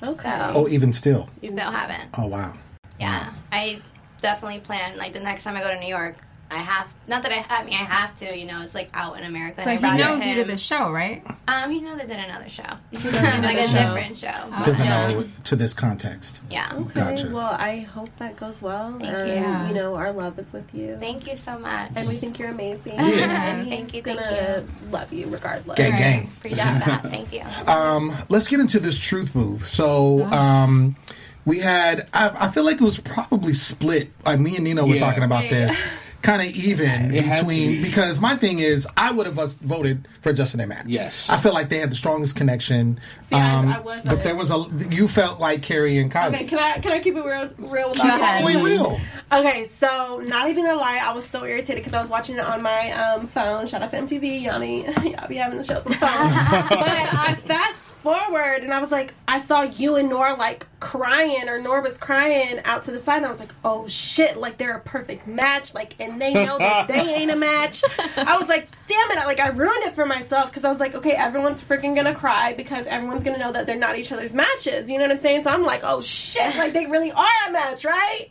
Okay. 0.00 0.22
So- 0.22 0.52
Oh, 0.54 0.68
even 0.68 0.92
still. 0.92 1.28
still 1.42 1.70
haven't 1.80 2.10
Oh 2.16 2.26
wow. 2.26 2.52
yeah 3.00 3.32
i 3.50 3.82
definitely 4.20 4.60
plan 4.60 4.96
like 4.96 5.12
the 5.12 5.20
next 5.20 5.42
time 5.42 5.56
i 5.56 5.60
go 5.60 5.70
to 5.74 5.80
new 5.80 5.88
york 5.88 6.16
I 6.52 6.58
have 6.58 6.94
not 7.06 7.22
that 7.22 7.32
I, 7.32 7.44
I 7.48 7.64
mean 7.64 7.74
I 7.74 7.84
have 7.84 8.16
to. 8.18 8.36
You 8.36 8.46
know, 8.46 8.62
it's 8.62 8.74
like 8.74 8.88
out 8.94 9.18
in 9.18 9.24
America. 9.24 9.60
and 9.62 9.64
But 9.66 9.70
I 9.70 9.74
he 9.74 9.80
brought 9.80 9.98
knows 10.10 10.22
him. 10.22 10.28
you 10.28 10.34
did 10.36 10.46
the 10.48 10.56
show, 10.56 10.90
right? 10.90 11.22
Um, 11.48 11.70
he 11.70 11.80
knows 11.80 11.98
I 12.00 12.04
did 12.06 12.18
another 12.18 12.48
show, 12.48 12.62
did 12.92 13.04
like 13.14 13.56
a 13.56 13.60
a 13.60 13.68
show. 13.68 13.72
different 13.72 14.18
show. 14.18 14.64
Doesn't 14.64 14.84
Yeah. 14.86 15.08
know 15.12 15.28
to 15.44 15.56
this 15.56 15.74
context. 15.74 16.40
Yeah. 16.50 16.70
Okay, 16.74 16.94
Gotcha. 17.00 17.30
well, 17.30 17.56
I 17.58 17.80
hope 17.80 18.08
that 18.18 18.36
goes 18.36 18.62
well. 18.62 18.92
Thank 18.98 19.04
and, 19.14 19.28
you. 19.28 19.34
Yeah. 19.34 19.68
you 19.68 19.74
know, 19.74 19.94
our 19.94 20.12
love 20.12 20.38
is 20.38 20.52
with 20.52 20.72
you. 20.74 20.96
Thank 21.00 21.26
you 21.26 21.36
so 21.36 21.58
much. 21.58 21.90
and 21.94 22.06
we 22.08 22.14
think 22.16 22.38
you're 22.38 22.48
amazing. 22.50 22.94
Yeah. 22.94 23.02
And 23.02 23.64
he's 23.64 23.70
Thank 23.78 23.94
you, 23.94 24.02
thank 24.02 24.18
gonna 24.20 24.64
love 24.90 25.12
you 25.12 25.26
regardless. 25.28 25.76
Gang, 25.76 25.92
gang. 25.92 26.30
Appreciate 26.36 26.64
that. 26.64 27.02
Thank 27.04 27.32
you. 27.32 27.42
Um, 27.72 28.12
let's 28.28 28.46
get 28.48 28.60
into 28.60 28.78
this 28.78 28.98
truth 28.98 29.34
move. 29.34 29.66
So, 29.66 30.22
um, 30.26 30.96
we 31.44 31.58
had, 31.58 32.06
I, 32.14 32.46
I 32.46 32.48
feel 32.52 32.64
like 32.64 32.76
it 32.80 32.84
was 32.84 32.98
probably 32.98 33.52
split. 33.52 34.12
Like 34.24 34.38
me 34.38 34.54
and 34.54 34.62
Nino 34.64 34.86
were 34.86 34.94
Yeah. 34.94 35.00
talking 35.00 35.24
about 35.24 35.50
this. 35.50 35.82
Kind 36.22 36.40
of 36.42 36.48
even 36.54 37.12
It 37.12 37.24
between 37.28 37.70
be. 37.70 37.82
because 37.82 38.20
my 38.20 38.36
thing 38.36 38.60
is 38.60 38.86
I 38.96 39.10
would 39.10 39.26
have 39.26 39.34
voted 39.56 40.06
for 40.20 40.32
Justin 40.32 40.60
and 40.60 40.68
Matt. 40.68 40.88
Yes. 40.88 41.28
I 41.28 41.36
feel 41.38 41.52
like 41.52 41.68
they 41.68 41.78
had 41.78 41.90
the 41.90 41.96
strongest 41.96 42.36
connection. 42.36 43.00
See, 43.22 43.34
I- 43.36 43.76
I 43.76 43.80
was 43.80 44.02
but 44.02 44.18
on 44.18 44.24
there 44.24 44.36
was 44.36 44.50
a 44.52 44.64
you 44.94 45.08
felt 45.08 45.40
like 45.40 45.62
Kari 45.62 45.98
and 45.98 46.12
Kylie. 46.12 46.28
Okay, 46.34 46.44
can 46.44 46.58
I 46.60 46.78
can 46.78 46.92
I 46.92 47.00
keep 47.00 47.16
it 47.16 47.24
real 47.24 47.50
real 47.58 47.90
with 47.90 47.96
Keep 47.98 48.04
it 48.06 48.10
all 48.12 48.18
guys? 48.18 48.40
the 48.40 48.46
way 48.46 48.62
real. 48.62 49.00
Okay, 49.32 49.68
so 49.78 50.22
not 50.24 50.48
even 50.48 50.64
gonna 50.64 50.78
lie, 50.80 51.00
I 51.02 51.12
was 51.12 51.26
so 51.28 51.44
irritated 51.44 51.76
because 51.82 51.94
I 51.94 52.00
was 52.00 52.08
watching 52.10 52.36
it 52.36 52.44
on 52.44 52.62
my 52.62 52.92
um, 52.92 53.26
phone. 53.26 53.66
Shout 53.66 53.82
out 53.82 53.90
to 53.90 53.96
MTV, 53.98 54.42
Yanni. 54.42 54.84
Y'all 55.10 55.28
be 55.28 55.36
having 55.36 55.58
the 55.58 55.64
shows 55.64 55.84
on 55.84 55.92
the 55.92 55.98
phone. 55.98 55.98
but 56.68 56.88
I 56.88 57.34
fast 57.46 57.78
forward 58.02 58.62
and 58.62 58.72
I 58.74 58.78
was 58.80 58.90
like, 58.90 59.14
I 59.26 59.40
saw 59.40 59.62
you 59.62 59.96
and 59.96 60.08
Nora 60.08 60.34
like 60.34 60.66
crying, 60.82 61.48
or 61.48 61.60
Nora 61.60 61.80
was 61.80 61.96
crying 61.96 62.60
out 62.64 62.82
to 62.86 62.90
the 62.90 62.98
side, 62.98 63.18
and 63.18 63.26
I 63.26 63.28
was 63.28 63.38
like, 63.38 63.54
oh 63.64 63.86
shit, 63.86 64.36
like 64.36 64.58
they're 64.58 64.76
a 64.76 64.80
perfect 64.80 65.28
match, 65.28 65.74
like, 65.74 65.94
and 66.00 66.20
they 66.20 66.34
know 66.34 66.58
that 66.58 66.88
they 66.88 66.98
ain't 66.98 67.30
a 67.30 67.36
match. 67.36 67.84
I 68.16 68.36
was 68.36 68.48
like, 68.48 68.68
damn 68.88 69.10
it, 69.12 69.18
I, 69.18 69.26
like 69.26 69.38
I 69.38 69.50
ruined 69.50 69.84
it 69.84 69.94
for 69.94 70.04
myself 70.04 70.50
because 70.50 70.64
I 70.64 70.68
was 70.68 70.80
like, 70.80 70.96
okay, 70.96 71.12
everyone's 71.12 71.62
freaking 71.62 71.94
gonna 71.94 72.16
cry 72.16 72.54
because 72.54 72.84
everyone's 72.86 73.22
gonna 73.22 73.38
know 73.38 73.52
that 73.52 73.64
they're 73.64 73.76
not 73.76 73.96
each 73.96 74.10
other's 74.10 74.34
matches. 74.34 74.90
You 74.90 74.98
know 74.98 75.04
what 75.04 75.12
I'm 75.12 75.18
saying? 75.18 75.44
So 75.44 75.50
I'm 75.50 75.62
like, 75.62 75.82
oh 75.84 76.00
shit, 76.00 76.56
like 76.56 76.72
they 76.72 76.86
really 76.86 77.12
are 77.12 77.28
a 77.48 77.52
match, 77.52 77.84
right? 77.84 78.26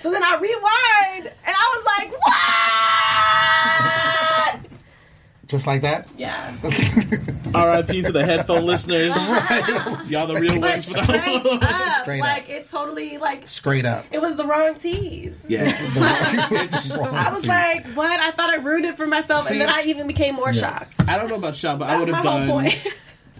So 0.00 0.10
then 0.10 0.22
I 0.24 0.36
rewind 0.36 1.26
and 1.26 1.54
I 1.54 1.74
was 1.76 1.84
like, 1.98 2.10
what? 4.64 4.79
Just 5.50 5.66
like 5.66 5.82
that. 5.82 6.08
Yeah. 6.16 6.54
R.I.P. 7.54 8.02
to 8.02 8.12
the 8.12 8.24
headphone 8.24 8.64
listeners. 8.64 9.12
Y'all 10.08 10.28
the 10.28 10.38
real 10.40 10.60
But 10.60 10.70
ones. 10.70 10.86
straight 10.86 11.44
up, 11.44 12.02
Straight 12.02 12.20
like 12.20 12.44
up. 12.44 12.48
it 12.50 12.68
totally 12.70 13.18
like 13.18 13.48
Straight 13.48 13.84
up. 13.84 14.06
it 14.12 14.22
was 14.22 14.36
the 14.36 14.46
wrong 14.46 14.76
tease. 14.76 15.44
yeah. 15.48 15.76
I 15.96 17.30
was 17.34 17.44
like, 17.46 17.84
what? 17.88 18.20
I 18.20 18.30
thought 18.30 18.50
I 18.50 18.56
ruined 18.56 18.84
it 18.84 18.96
for 18.96 19.08
myself, 19.08 19.42
See- 19.42 19.54
and 19.54 19.62
then 19.62 19.68
I 19.70 19.82
even 19.82 20.06
became 20.06 20.36
more 20.36 20.52
shocked. 20.52 20.94
I 21.08 21.18
don't 21.18 21.28
know 21.28 21.34
about 21.34 21.56
Sean, 21.56 21.78
but 21.78 21.90
I 21.90 21.98
would 21.98 22.06
have 22.08 22.24
my 22.24 22.46
whole 22.46 22.60
done. 22.62 22.72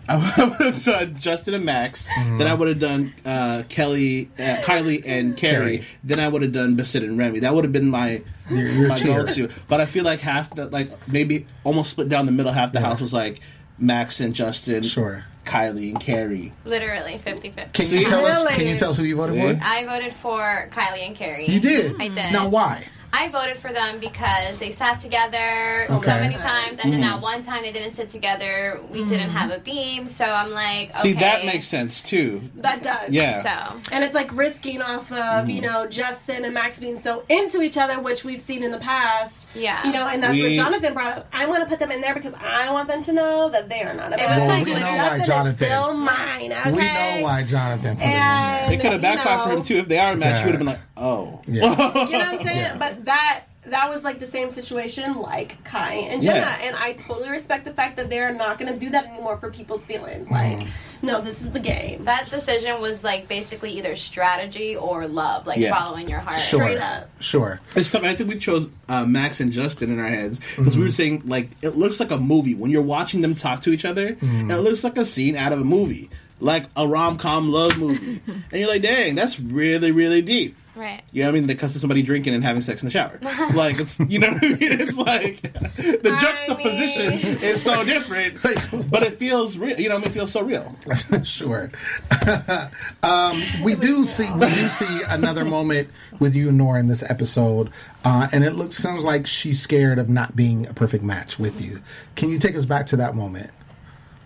Point. 0.07 0.39
I 0.39 0.45
would 0.45 0.61
have 0.75 0.85
done 0.85 1.17
Justin 1.17 1.55
and 1.55 1.65
Max. 1.65 2.07
Then 2.39 2.47
I 2.47 2.55
would 2.55 2.69
have 2.69 2.79
done 2.79 3.15
uh, 3.25 3.63
Kelly, 3.69 4.31
uh, 4.39 4.63
Kylie, 4.63 5.03
and 5.07 5.37
Kari. 5.37 5.79
Kari. 5.79 5.87
Then 6.05 6.21
I 6.21 6.29
would 6.29 6.43
have 6.43 6.53
done 6.53 6.77
Basit 6.77 7.03
and 7.05 7.17
Remy. 7.19 7.41
That 7.41 7.55
would 7.55 7.65
have 7.65 7.73
been 7.73 7.89
my 7.89 8.23
Your- 8.51 8.69
your 8.69 8.89
my 8.89 8.95
tier. 8.97 9.25
go-to. 9.25 9.49
But 9.69 9.81
I 9.81 9.85
feel 9.87 10.05
like 10.05 10.21
half 10.21 10.55
the 10.55 10.67
like 10.67 10.91
maybe 11.09 11.47
almost 11.65 11.91
split 11.91 12.09
down 12.09 12.27
the 12.27 12.33
middle. 12.33 12.53
Half 12.53 12.73
the 12.73 12.81
Yeah. 12.81 12.87
house 12.87 13.01
was 13.01 13.13
like 13.13 13.41
Max 13.79 14.21
and 14.21 14.35
Justin, 14.35 14.83
Sure. 14.83 15.25
Kylie 15.45 15.91
and 15.93 16.01
Kari. 16.01 16.53
Literally 16.65 17.17
50 17.19 17.51
50. 17.51 17.71
Can 17.73 17.99
you 17.99 18.05
tell 18.05 18.25
us? 18.25 18.39
Really? 18.43 18.55
Can 18.55 18.67
you 18.67 18.79
tell 18.79 18.91
us 18.91 18.97
who 18.97 19.05
you 19.05 19.17
voted 19.17 19.37
See? 19.37 19.41
for? 19.41 19.61
I 19.65 19.85
voted 19.87 20.13
for 20.15 20.69
Kylie 20.71 21.07
and 21.07 21.17
Kari. 21.17 21.47
You 21.47 21.61
did. 21.61 22.01
I 22.01 22.09
did. 22.09 22.33
Now 22.33 22.49
why? 22.49 22.87
I 23.12 23.29
voted 23.29 23.59
for 23.59 23.73
them 23.73 23.99
because 23.99 24.59
they 24.59 24.70
sat 24.73 25.01
together 25.01 25.85
so, 25.88 26.01
many 26.01 26.35
times, 26.37 26.79
and 26.79 26.90
Mm-hmm. 26.90 26.90
then 26.92 27.01
that 27.01 27.20
one 27.20 27.42
time 27.42 27.62
they 27.62 27.73
didn't 27.73 27.94
sit 27.96 28.09
together. 28.11 28.81
We 28.90 29.05
didn't 29.05 29.31
have 29.31 29.51
a 29.51 29.59
beam, 29.59 30.07
so 30.09 30.25
I'm 30.25 30.51
like, 30.53 30.90
okay. 30.90 30.99
See, 31.01 31.12
that 31.14 31.44
makes 31.44 31.66
sense 31.66 32.03
too. 32.03 32.42
That 32.57 32.83
does. 32.83 33.11
Yeah. 33.12 33.42
So 33.42 33.81
And 33.92 34.05
it's 34.05 34.14
like 34.14 34.33
risking 34.35 34.81
off 34.81 35.12
of, 35.12 35.49
you 35.51 35.61
know, 35.61 35.87
Justin 35.88 36.44
and 36.44 36.55
Max 36.55 36.79
being 36.81 36.99
so 37.01 37.25
into 37.29 37.62
each 37.62 37.77
other, 37.77 38.01
which 38.01 38.25
we've 38.25 38.40
seen 38.40 38.62
in 38.62 38.70
the 38.70 38.79
past. 38.79 39.49
Yeah. 39.55 39.85
You 39.87 39.92
know, 39.92 40.07
and 40.07 40.23
that's 40.23 40.33
We- 40.33 40.42
what 40.42 40.53
Jonathan 40.55 40.94
brought 40.94 41.18
up. 41.18 41.29
I 41.33 41.46
want 41.46 41.62
to 41.62 41.68
put 41.68 41.79
them 41.81 41.90
in 41.90 42.01
there 42.01 42.14
because 42.14 42.35
I 42.40 42.70
want 42.73 42.88
them 42.88 43.03
to 43.03 43.12
know 43.12 43.49
that 43.51 43.68
they 43.68 43.83
are 43.83 43.94
not 43.94 44.12
a 44.12 44.23
It 44.23 44.29
was 44.29 44.38
match. 44.38 44.49
like 44.49 44.64
we 44.66 44.75
know 44.75 44.81
legit- 44.81 44.99
why 44.99 45.20
Jonathan. 45.27 45.57
still 45.68 45.94
mine, 45.94 46.53
okay? 46.53 46.70
We 46.70 46.79
know 46.79 47.18
why 47.25 47.42
Jonathan 47.44 47.96
put 47.96 48.05
And, 48.07 48.73
It 48.75 48.81
could 48.81 48.92
have 48.92 49.03
backfired 49.03 49.38
you 49.38 49.42
for 49.44 49.49
know, 49.51 49.57
him 49.57 49.62
too. 49.62 49.77
If 49.79 49.88
they 49.88 49.99
are 49.99 50.12
a 50.12 50.16
match, 50.16 50.35
Yeah. 50.35 50.38
you 50.40 50.44
would 50.46 50.51
have 50.53 50.59
been 50.61 50.66
like, 50.68 50.81
oh. 50.96 51.40
it 51.42 51.49
in 51.49 51.55
there. 51.55 51.62
Yeah. 51.62 51.70
You 52.11 52.12
know 52.12 52.18
what 52.18 52.29
I'm 52.29 52.46
saying? 52.46 52.57
Yeah. 52.59 52.77
But 52.77 53.00
that 53.05 53.45
that 53.67 53.91
was 53.91 54.03
like 54.03 54.19
the 54.19 54.27
same 54.27 54.51
situation 54.51 55.21
like 55.21 55.63
Kai 55.65 55.93
and 55.93 56.23
Jenna. 56.23 56.41
Yeah. 56.41 56.59
And 56.63 56.77
I 56.77 56.95
totally 56.95 57.29
respect 57.29 57.65
the 57.65 57.73
fact 57.75 57.97
that 57.97 58.09
they're 58.09 58.33
not 58.33 58.59
gonna 58.59 58.79
do 58.79 58.89
that 58.91 59.07
anymore 59.07 59.37
for 59.37 59.51
people's 59.51 59.85
feelings. 59.85 60.29
Mm-hmm. 60.29 60.61
Like, 60.61 60.69
no, 61.03 61.21
this 61.21 61.43
is 61.43 61.51
the 61.51 61.61
game. 61.61 62.05
that 62.05 62.31
decision 62.31 62.81
was 62.81 63.05
like 63.05 63.29
basically 63.29 63.73
either 63.73 63.97
strategy 63.97 64.77
or 64.77 65.07
love, 65.07 65.47
like 65.47 65.59
Yeah. 65.59 65.79
following 65.79 66.09
your 66.09 66.21
heart. 66.21 66.41
Sure. 66.41 66.61
Straight 66.61 66.79
up. 66.79 67.11
Sure. 67.21 67.61
It's 67.77 67.91
tough. 67.91 68.03
I 68.03 68.15
think 68.15 68.31
we 68.31 68.39
chose 68.39 68.67
uh, 68.89 69.05
Max 69.05 69.41
and 69.41 69.53
Justin 69.53 69.93
in 69.93 69.99
our 69.99 70.09
heads 70.09 70.41
because 70.57 70.77
we 70.77 70.83
were 70.83 70.89
mm-hmm. 70.89 70.95
saying 70.95 71.23
like 71.27 71.51
it 71.63 71.77
looks 71.77 72.01
like 72.01 72.11
a 72.11 72.19
movie 72.19 72.55
when 72.55 72.71
you're 72.71 72.83
watching 72.83 73.21
them 73.21 73.35
talk 73.35 73.61
to 73.63 73.71
each 73.71 73.85
other. 73.85 74.15
Mm-hmm. 74.15 74.51
It 74.51 74.57
looks 74.57 74.85
like 74.85 74.97
a 74.97 75.05
scene 75.05 75.37
out 75.37 75.53
of 75.53 75.61
a 75.61 75.65
movie, 75.65 76.09
like 76.41 76.65
a 76.77 76.89
rom 76.89 77.19
com 77.19 77.53
love 77.53 77.77
movie, 77.77 78.23
and 78.27 78.53
you're 78.53 78.71
like, 78.71 78.83
dang, 78.83 79.15
that's 79.15 79.39
really 79.39 79.93
really 79.93 80.23
deep. 80.23 80.57
Right. 80.81 81.03
You 81.12 81.23
know 81.23 81.29
what 81.29 81.37
I 81.37 81.40
mean? 81.40 81.47
They 81.47 81.55
cuss 81.57 81.75
to 81.75 81.79
somebody 81.79 82.01
drinking 82.01 82.33
and 82.33 82.43
having 82.43 82.62
sex 82.62 82.83
in 82.83 82.87
the 82.87 82.90
shower. 82.90 83.19
like 83.55 83.79
it's 83.79 84.01
you 84.01 84.19
know 84.19 84.33
what 84.33 84.43
I 84.43 84.49
mean? 84.49 84.57
It's 84.61 84.97
like 84.97 85.43
the 85.77 86.16
juxtaposition 86.19 87.11
mean- 87.11 87.43
is 87.43 87.62
so 87.62 87.85
different, 87.85 88.40
but 88.90 89.03
it 89.03 89.12
feels 89.12 89.59
real. 89.59 89.79
You 89.79 89.90
know, 89.90 89.97
what 89.97 90.05
I 90.05 90.07
mean, 90.07 90.11
it 90.11 90.14
feels 90.14 90.33
so 90.33 90.40
real. 90.40 90.75
sure. 91.23 91.71
um, 93.03 93.43
we 93.62 93.77
do 93.77 94.07
see 94.07 94.33
we 94.33 94.47
do 94.47 94.69
see 94.69 95.03
another 95.11 95.45
moment 95.45 95.90
with 96.19 96.35
you 96.35 96.51
Nora 96.51 96.81
in 96.81 96.88
this 96.88 97.03
episode, 97.03 97.71
uh, 98.07 98.29
and 98.33 98.43
it 98.43 98.53
looks 98.53 98.79
sounds 98.79 99.05
like 99.05 99.27
she's 99.27 99.61
scared 99.61 99.99
of 99.99 100.09
not 100.09 100.35
being 100.35 100.66
a 100.66 100.73
perfect 100.73 101.05
match 101.05 101.38
with 101.38 101.61
you. 101.61 101.83
Can 102.16 102.31
you 102.31 102.38
take 102.38 102.57
us 102.57 102.64
back 102.64 102.87
to 102.87 102.97
that 102.97 103.14
moment? 103.14 103.51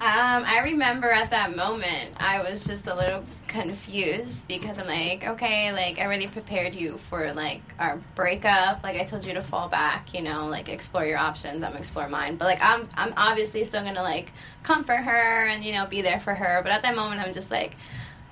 Um, 0.05 0.45
I 0.45 0.61
remember 0.65 1.11
at 1.11 1.31
that 1.31 1.57
moment, 1.57 2.13
I 2.19 2.43
was 2.43 2.67
just 2.67 2.87
a 2.89 2.95
little 2.95 3.25
confused 3.49 4.47
because 4.47 4.77
I'm 4.77 4.87
like, 4.87 5.27
okay, 5.27 5.73
like 5.73 5.99
I 5.99 6.05
already 6.05 6.27
prepared 6.27 6.75
you 6.75 6.99
for 7.09 7.33
like 7.33 7.63
our 7.79 7.99
breakup. 8.15 8.83
Like 8.83 9.01
I 9.01 9.05
told 9.05 9.25
you 9.25 9.33
to 9.33 9.41
fall 9.41 9.71
back, 9.71 10.13
you 10.13 10.21
know, 10.21 10.47
like 10.47 10.69
explore 10.69 11.07
your 11.07 11.17
options. 11.17 11.63
I'm 11.63 11.75
explore 11.75 12.07
mine. 12.07 12.37
But 12.37 12.45
like 12.45 12.59
I'm, 12.61 12.87
I'm 12.99 13.15
obviously 13.17 13.65
still 13.65 13.83
gonna 13.83 14.03
like 14.03 14.31
comfort 14.63 14.99
her 14.99 15.47
and 15.47 15.65
you 15.65 15.73
know 15.73 15.87
be 15.87 16.03
there 16.03 16.21
for 16.21 16.35
her. 16.35 16.61
But 16.63 16.73
at 16.73 16.83
that 16.83 16.95
moment, 16.95 17.23
I'm 17.23 17.33
just 17.33 17.51
like, 17.51 17.75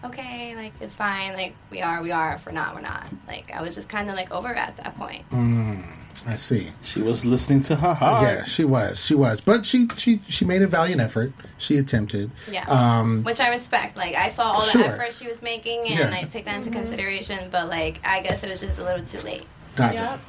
okay, 0.05 0.55
like 0.55 0.75
it's 0.79 0.95
fine. 0.95 1.33
Like 1.33 1.55
we 1.71 1.81
are, 1.81 2.03
we 2.03 2.11
are. 2.11 2.35
If 2.35 2.45
we're 2.45 2.53
not, 2.53 2.75
we're 2.75 2.83
not. 2.83 3.07
Like 3.27 3.51
I 3.51 3.63
was 3.63 3.75
just 3.75 3.89
kind 3.89 4.11
of 4.11 4.15
like 4.15 4.31
over 4.31 4.49
at 4.49 4.77
that 4.77 4.95
point. 4.99 5.25
I 6.27 6.35
see. 6.37 6.73
She 6.83 7.01
was 7.03 7.25
listening 7.25 7.61
to 7.63 7.77
her 7.77 7.95
heart. 7.95 8.23
Yeah, 8.23 8.45
she 8.45 8.65
was. 8.65 9.05
She 9.05 9.15
was, 9.15 9.41
but 9.41 9.67
she 9.67 9.89
she 9.97 10.21
she 10.29 10.45
made 10.45 10.63
a 10.63 10.67
valiant 10.67 11.01
effort. 11.01 11.33
She 11.59 11.77
attempted. 11.79 12.31
Yeah. 12.51 12.65
Um, 12.69 13.23
Which 13.25 13.41
I 13.41 13.49
respect. 13.51 13.97
Like 13.97 14.15
I 14.15 14.29
saw 14.29 14.45
all 14.53 14.61
the 14.61 14.67
Sure. 14.71 14.85
effort 14.85 15.13
she 15.13 15.27
was 15.27 15.43
making, 15.43 15.81
and 15.89 15.99
Yeah. 15.99 16.11
I 16.17 16.25
take 16.25 16.45
that 16.45 16.57
into 16.57 16.71
consideration. 16.71 17.49
But 17.51 17.69
like 17.69 18.01
I 18.07 18.21
guess 18.21 18.43
it 18.43 18.51
was 18.51 18.61
just 18.61 18.79
a 18.79 18.85
little 18.85 19.05
too 19.05 19.21
late. 19.21 19.47
Gotcha. 19.77 19.95
Yep. 19.95 20.21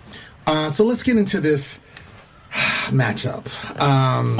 Uh, 0.47 0.69
so 0.71 0.84
let's 0.84 1.03
get 1.03 1.17
into 1.17 1.39
this 1.39 1.79
matchup. 2.93 3.45
Um, 3.81 4.37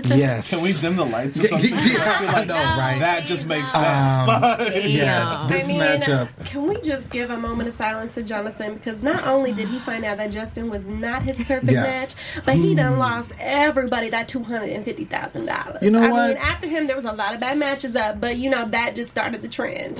yes. 0.04 0.50
Can 0.50 0.62
we 0.62 0.72
dim 0.72 0.96
the 0.96 1.04
lights 1.04 1.38
or 1.38 1.42
Yeah, 1.42 1.48
something? 1.48 1.70
yeah, 1.70 2.32
I 2.36 2.44
know, 2.44 2.54
right? 2.54 2.98
That 2.98 3.24
just 3.26 3.46
makes 3.46 3.70
sense. 3.72 4.14
Um, 4.14 4.26
Like- 4.44 4.84
yeah, 4.86 5.46
this 5.48 5.64
I 5.64 5.68
mean, 5.68 5.80
matchup. 5.80 6.28
can 6.46 6.66
we 6.66 6.80
just 6.80 7.10
give 7.10 7.30
a 7.30 7.36
moment 7.36 7.68
of 7.68 7.74
silence 7.74 8.14
to 8.14 8.22
Jonathan? 8.22 8.74
Because 8.74 9.02
not 9.02 9.24
only 9.26 9.52
did 9.52 9.68
he 9.68 9.78
find 9.80 10.04
out 10.04 10.16
that 10.16 10.30
Justin 10.30 10.70
was 10.70 10.84
not 10.86 11.22
his 11.22 11.36
perfect 11.36 11.70
Yeah. 11.72 11.82
match, 11.82 12.14
but 12.44 12.54
he 12.56 12.74
done 12.74 12.98
lost 12.98 13.30
everybody 13.38 14.08
that 14.10 14.28
two 14.28 14.42
hundred 14.42 14.70
and 14.70 14.84
fifty 14.84 15.04
thousand 15.04 15.46
dollars. 15.46 15.82
You 15.82 15.90
know 15.90 16.02
I 16.02 16.10
what? 16.10 16.28
mean, 16.28 16.36
after 16.38 16.66
him, 16.66 16.86
there 16.86 16.96
was 16.96 17.04
a 17.04 17.12
lot 17.12 17.34
of 17.34 17.40
bad 17.40 17.58
matches 17.58 17.94
up, 17.96 18.20
but 18.20 18.38
you 18.38 18.48
know 18.50 18.66
that 18.68 18.96
just 18.96 19.10
started 19.10 19.42
the 19.42 19.48
trend. 19.48 19.98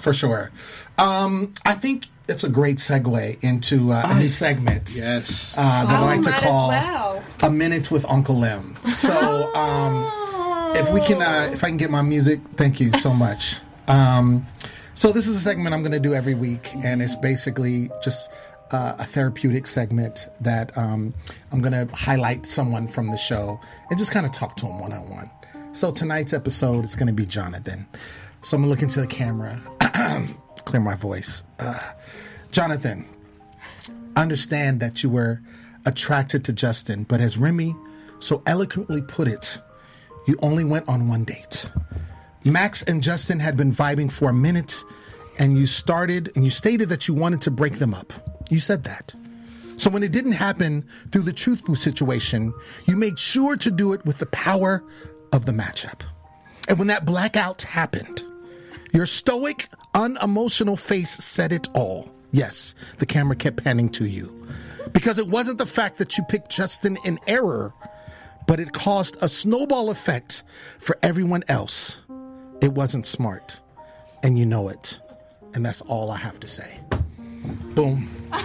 For 0.00 0.12
sure. 0.12 0.50
Um, 0.98 1.50
I 1.64 1.74
think 1.74 2.06
it's 2.28 2.44
a 2.44 2.48
great 2.48 2.78
segue 2.78 3.42
into 3.42 3.92
uh, 3.92 4.02
a 4.06 4.18
new 4.18 4.28
segment 4.28 4.94
Yes. 4.96 5.54
uh, 5.56 5.62
that 5.86 5.90
I 5.90 6.02
Oh, 6.02 6.06
like 6.06 6.22
to 6.22 6.32
call 6.32 6.68
well. 6.68 7.22
"A 7.42 7.50
Minute 7.50 7.90
with 7.90 8.04
Uncle 8.08 8.38
Lim." 8.38 8.76
So, 8.96 9.54
um, 9.56 10.10
if 10.76 10.90
we 10.92 11.00
can, 11.00 11.20
uh, 11.22 11.50
if 11.52 11.62
I 11.64 11.68
can 11.68 11.76
get 11.76 11.90
my 11.90 12.02
music, 12.02 12.40
thank 12.56 12.80
you 12.80 12.92
so 12.98 13.12
much. 13.12 13.56
Um, 13.86 14.46
so 14.94 15.12
this 15.12 15.26
is 15.26 15.36
a 15.36 15.40
segment 15.40 15.74
I'm 15.74 15.82
going 15.82 15.92
to 15.92 16.00
do 16.00 16.14
every 16.14 16.32
week, 16.32 16.70
and 16.82 17.02
it's 17.02 17.14
basically 17.16 17.90
just 18.02 18.30
uh, 18.70 18.94
a 18.98 19.04
therapeutic 19.04 19.66
segment 19.66 20.26
that 20.40 20.76
um, 20.78 21.12
I'm 21.52 21.60
going 21.60 21.74
to 21.86 21.94
highlight 21.94 22.46
someone 22.46 22.88
from 22.88 23.10
the 23.10 23.18
show 23.18 23.60
and 23.90 23.98
just 23.98 24.10
kind 24.10 24.24
of 24.24 24.32
talk 24.32 24.56
to 24.56 24.66
them 24.66 24.78
one 24.80 24.90
on 24.94 25.10
one. 25.10 25.30
So 25.74 25.92
tonight's 25.92 26.32
episode 26.32 26.82
is 26.86 26.96
going 26.96 27.08
to 27.08 27.12
be 27.12 27.26
Jonathan. 27.26 27.86
So 28.40 28.56
I'm 28.56 28.62
going 28.62 28.68
to 28.68 28.70
look 28.70 28.82
into 28.82 29.02
the 29.02 29.06
camera, 29.06 29.60
clear 30.64 30.80
my 30.80 30.94
voice. 30.94 31.42
Uh, 31.58 31.78
Jonathan, 32.50 33.06
understand 34.16 34.80
that 34.80 35.02
you 35.02 35.10
were 35.10 35.40
attracted 35.86 36.44
to 36.44 36.52
Justin, 36.52 37.04
but 37.04 37.20
as 37.20 37.36
Remy 37.36 37.74
so 38.20 38.42
eloquently 38.46 39.02
put 39.02 39.28
it, 39.28 39.58
you 40.26 40.38
only 40.40 40.64
went 40.64 40.88
on 40.88 41.08
one 41.08 41.24
date. 41.24 41.68
Max 42.44 42.82
and 42.82 43.02
Justin 43.02 43.40
had 43.40 43.56
been 43.56 43.72
vibing 43.72 44.10
for 44.10 44.30
a 44.30 44.34
minute, 44.34 44.84
and 45.38 45.58
you 45.58 45.66
started 45.66 46.30
and 46.36 46.44
you 46.44 46.50
stated 46.50 46.88
that 46.88 47.08
you 47.08 47.14
wanted 47.14 47.40
to 47.42 47.50
break 47.50 47.78
them 47.78 47.94
up. 47.94 48.12
You 48.50 48.60
said 48.60 48.84
that. 48.84 49.12
So 49.76 49.90
when 49.90 50.02
it 50.02 50.12
didn't 50.12 50.32
happen 50.32 50.86
through 51.10 51.22
the 51.22 51.32
truth 51.32 51.64
booth 51.64 51.80
situation, 51.80 52.54
you 52.86 52.96
made 52.96 53.18
sure 53.18 53.56
to 53.56 53.70
do 53.70 53.92
it 53.92 54.04
with 54.04 54.18
the 54.18 54.26
power 54.26 54.84
of 55.32 55.46
the 55.46 55.52
matchup. 55.52 56.00
And 56.68 56.78
when 56.78 56.88
that 56.88 57.04
blackout 57.04 57.62
happened, 57.62 58.24
your 58.94 59.04
stoic, 59.06 59.68
unemotional 59.92 60.76
face 60.76 61.10
said 61.10 61.52
it 61.52 61.68
all. 61.74 62.08
Yes, 62.30 62.74
the 62.98 63.06
camera 63.06 63.36
kept 63.36 63.62
panning 63.62 63.88
to 63.90 64.06
you. 64.06 64.46
Because 64.92 65.18
it 65.18 65.26
wasn't 65.26 65.58
the 65.58 65.66
fact 65.66 65.98
that 65.98 66.16
you 66.16 66.24
picked 66.24 66.50
Justin 66.50 66.96
in 67.04 67.18
error, 67.26 67.74
but 68.46 68.60
it 68.60 68.72
caused 68.72 69.16
a 69.22 69.28
snowball 69.28 69.90
effect 69.90 70.44
for 70.78 70.96
everyone 71.02 71.42
else. 71.48 72.00
It 72.60 72.72
wasn't 72.72 73.06
smart. 73.06 73.58
And 74.22 74.38
you 74.38 74.46
know 74.46 74.68
it. 74.68 75.00
And 75.54 75.64
that's 75.66 75.80
all 75.82 76.10
I 76.10 76.16
have 76.16 76.40
to 76.40 76.48
say. 76.48 76.78
Boom. 77.74 78.08
I'm 78.32 78.44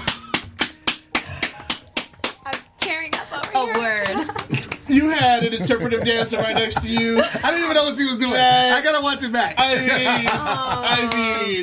tearing 2.80 3.14
up 3.16 3.32
over 3.32 3.52
Oh, 3.56 3.66
here. 3.68 3.76
word. 3.78 4.19
You 4.90 5.10
had 5.10 5.44
an 5.44 5.54
interpretive 5.54 6.04
dancer 6.04 6.38
right 6.38 6.56
next 6.56 6.82
to 6.82 6.88
you. 6.90 7.20
I 7.22 7.52
didn't 7.52 7.64
even 7.64 7.74
know 7.76 7.86
what 7.86 7.98
he 7.98 8.06
was 8.06 8.18
doing. 8.18 8.32
Yeah. 8.34 8.74
I 8.76 8.82
gotta 8.82 9.02
watch 9.04 9.24
it 9.24 9.32
back. 9.32 9.56
I 9.58 9.76
mean, 9.76 9.90
I 10.32 11.10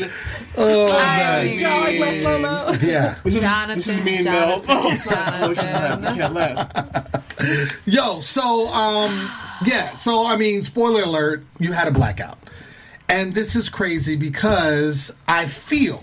mean, 0.01 0.11
oh, 0.57 0.89
I 0.97 1.45
man. 1.47 1.59
Charlie 1.59 1.99
West 2.01 2.23
Lolo. 2.25 2.73
Yeah. 2.81 3.17
this 3.25 3.37
is, 3.37 3.43
Jonathan, 3.43 3.77
this 3.77 3.89
is 3.89 4.01
me 4.05 4.17
and 4.17 4.25
Mel. 4.27 4.61
Jonathan, 4.61 5.15
Oh, 5.43 5.49
you 5.51 5.55
Jonathan. 5.57 6.17
can't 6.17 6.35
laugh. 6.35 7.79
Yo, 7.85 8.21
so 8.21 8.69
um 8.69 9.31
yeah, 9.65 9.95
so 9.95 10.25
I 10.27 10.37
mean, 10.37 10.63
spoiler 10.63 11.03
alert, 11.03 11.45
you 11.59 11.73
had 11.73 11.89
a 11.89 11.91
blackout. 11.93 12.39
And 13.09 13.35
this 13.35 13.55
is 13.57 13.69
crazy 13.69 14.17
because 14.17 15.15
I 15.29 15.47
feel 15.47 16.03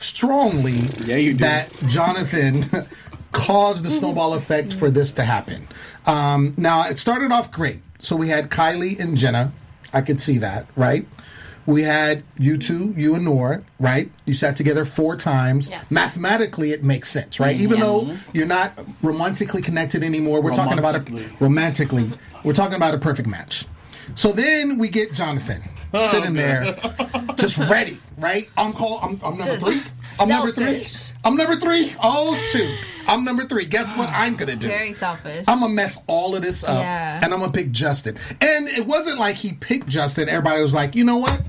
strongly 0.00 0.88
Yeah, 1.04 1.16
you 1.16 1.32
do. 1.32 1.44
that 1.44 1.70
Jonathan 1.88 2.64
caused 3.32 3.84
the 3.84 3.90
snowball 3.90 4.34
effect 4.34 4.72
for 4.72 4.90
this 4.90 5.12
to 5.12 5.22
happen. 5.24 5.68
Um 6.08 6.54
now 6.56 6.88
it 6.88 6.98
started 6.98 7.30
off 7.30 7.52
great. 7.52 7.80
So 8.00 8.16
we 8.16 8.28
had 8.28 8.50
Kylie 8.50 8.98
and 8.98 9.16
Jenna. 9.16 9.52
I 9.92 10.00
could 10.00 10.20
see 10.20 10.38
that, 10.38 10.66
right? 10.76 11.06
We 11.66 11.82
had 11.82 12.22
you 12.38 12.56
two, 12.56 12.94
you 12.96 13.14
and 13.14 13.26
Nora, 13.26 13.62
right? 13.78 14.10
You 14.24 14.32
sat 14.32 14.56
together 14.56 14.86
four 14.86 15.16
times. 15.16 15.68
Yes. 15.68 15.84
Mathematically, 15.90 16.72
it 16.72 16.82
makes 16.82 17.10
sense, 17.10 17.38
right? 17.38 17.60
Even 17.60 17.80
though 17.80 18.16
you're 18.32 18.46
not 18.46 18.72
romantically 19.02 19.60
connected 19.60 20.02
anymore, 20.02 20.40
we're 20.40 20.54
talking 20.54 20.78
about 20.78 20.94
a 20.94 21.00
Romantically. 21.00 21.36
romantically. 21.40 22.12
We're 22.42 22.54
talking 22.54 22.76
about 22.76 22.94
a 22.94 22.98
perfect 22.98 23.28
match. 23.28 23.66
So 24.14 24.32
then 24.32 24.78
we 24.78 24.88
get 24.88 25.12
Jonathan 25.12 25.62
Oh, 25.92 26.10
sitting 26.10 26.34
there, 26.34 26.78
just 27.36 27.56
ready, 27.58 27.98
right? 28.18 28.48
I'm 28.58 28.72
call. 28.74 28.98
I'm, 29.02 29.18
I'm 29.24 29.36
number 29.38 29.58
three. 29.58 29.82
I'm 30.20 30.28
number 30.28 30.52
three. 30.52 30.86
I'm 31.28 31.36
number 31.36 31.56
three. 31.56 31.94
Oh 32.02 32.34
shoot! 32.36 32.74
I'm 33.06 33.22
number 33.22 33.44
three. 33.44 33.66
Guess 33.66 33.94
what 33.98 34.08
I'm 34.08 34.34
gonna 34.34 34.56
do? 34.56 34.66
Very 34.66 34.94
selfish. 34.94 35.44
I'm 35.46 35.60
gonna 35.60 35.74
mess 35.74 36.00
all 36.06 36.34
of 36.34 36.40
this 36.40 36.64
up, 36.64 36.70
Yeah. 36.78 37.20
and 37.22 37.34
I'm 37.34 37.40
gonna 37.40 37.52
pick 37.52 37.70
Justin. 37.70 38.16
And 38.40 38.66
it 38.66 38.86
wasn't 38.86 39.18
like 39.18 39.36
he 39.36 39.52
picked 39.52 39.88
Justin. 39.88 40.30
Everybody 40.30 40.62
was 40.62 40.72
like, 40.72 40.94
you 40.94 41.04
know 41.04 41.18
what? 41.18 41.42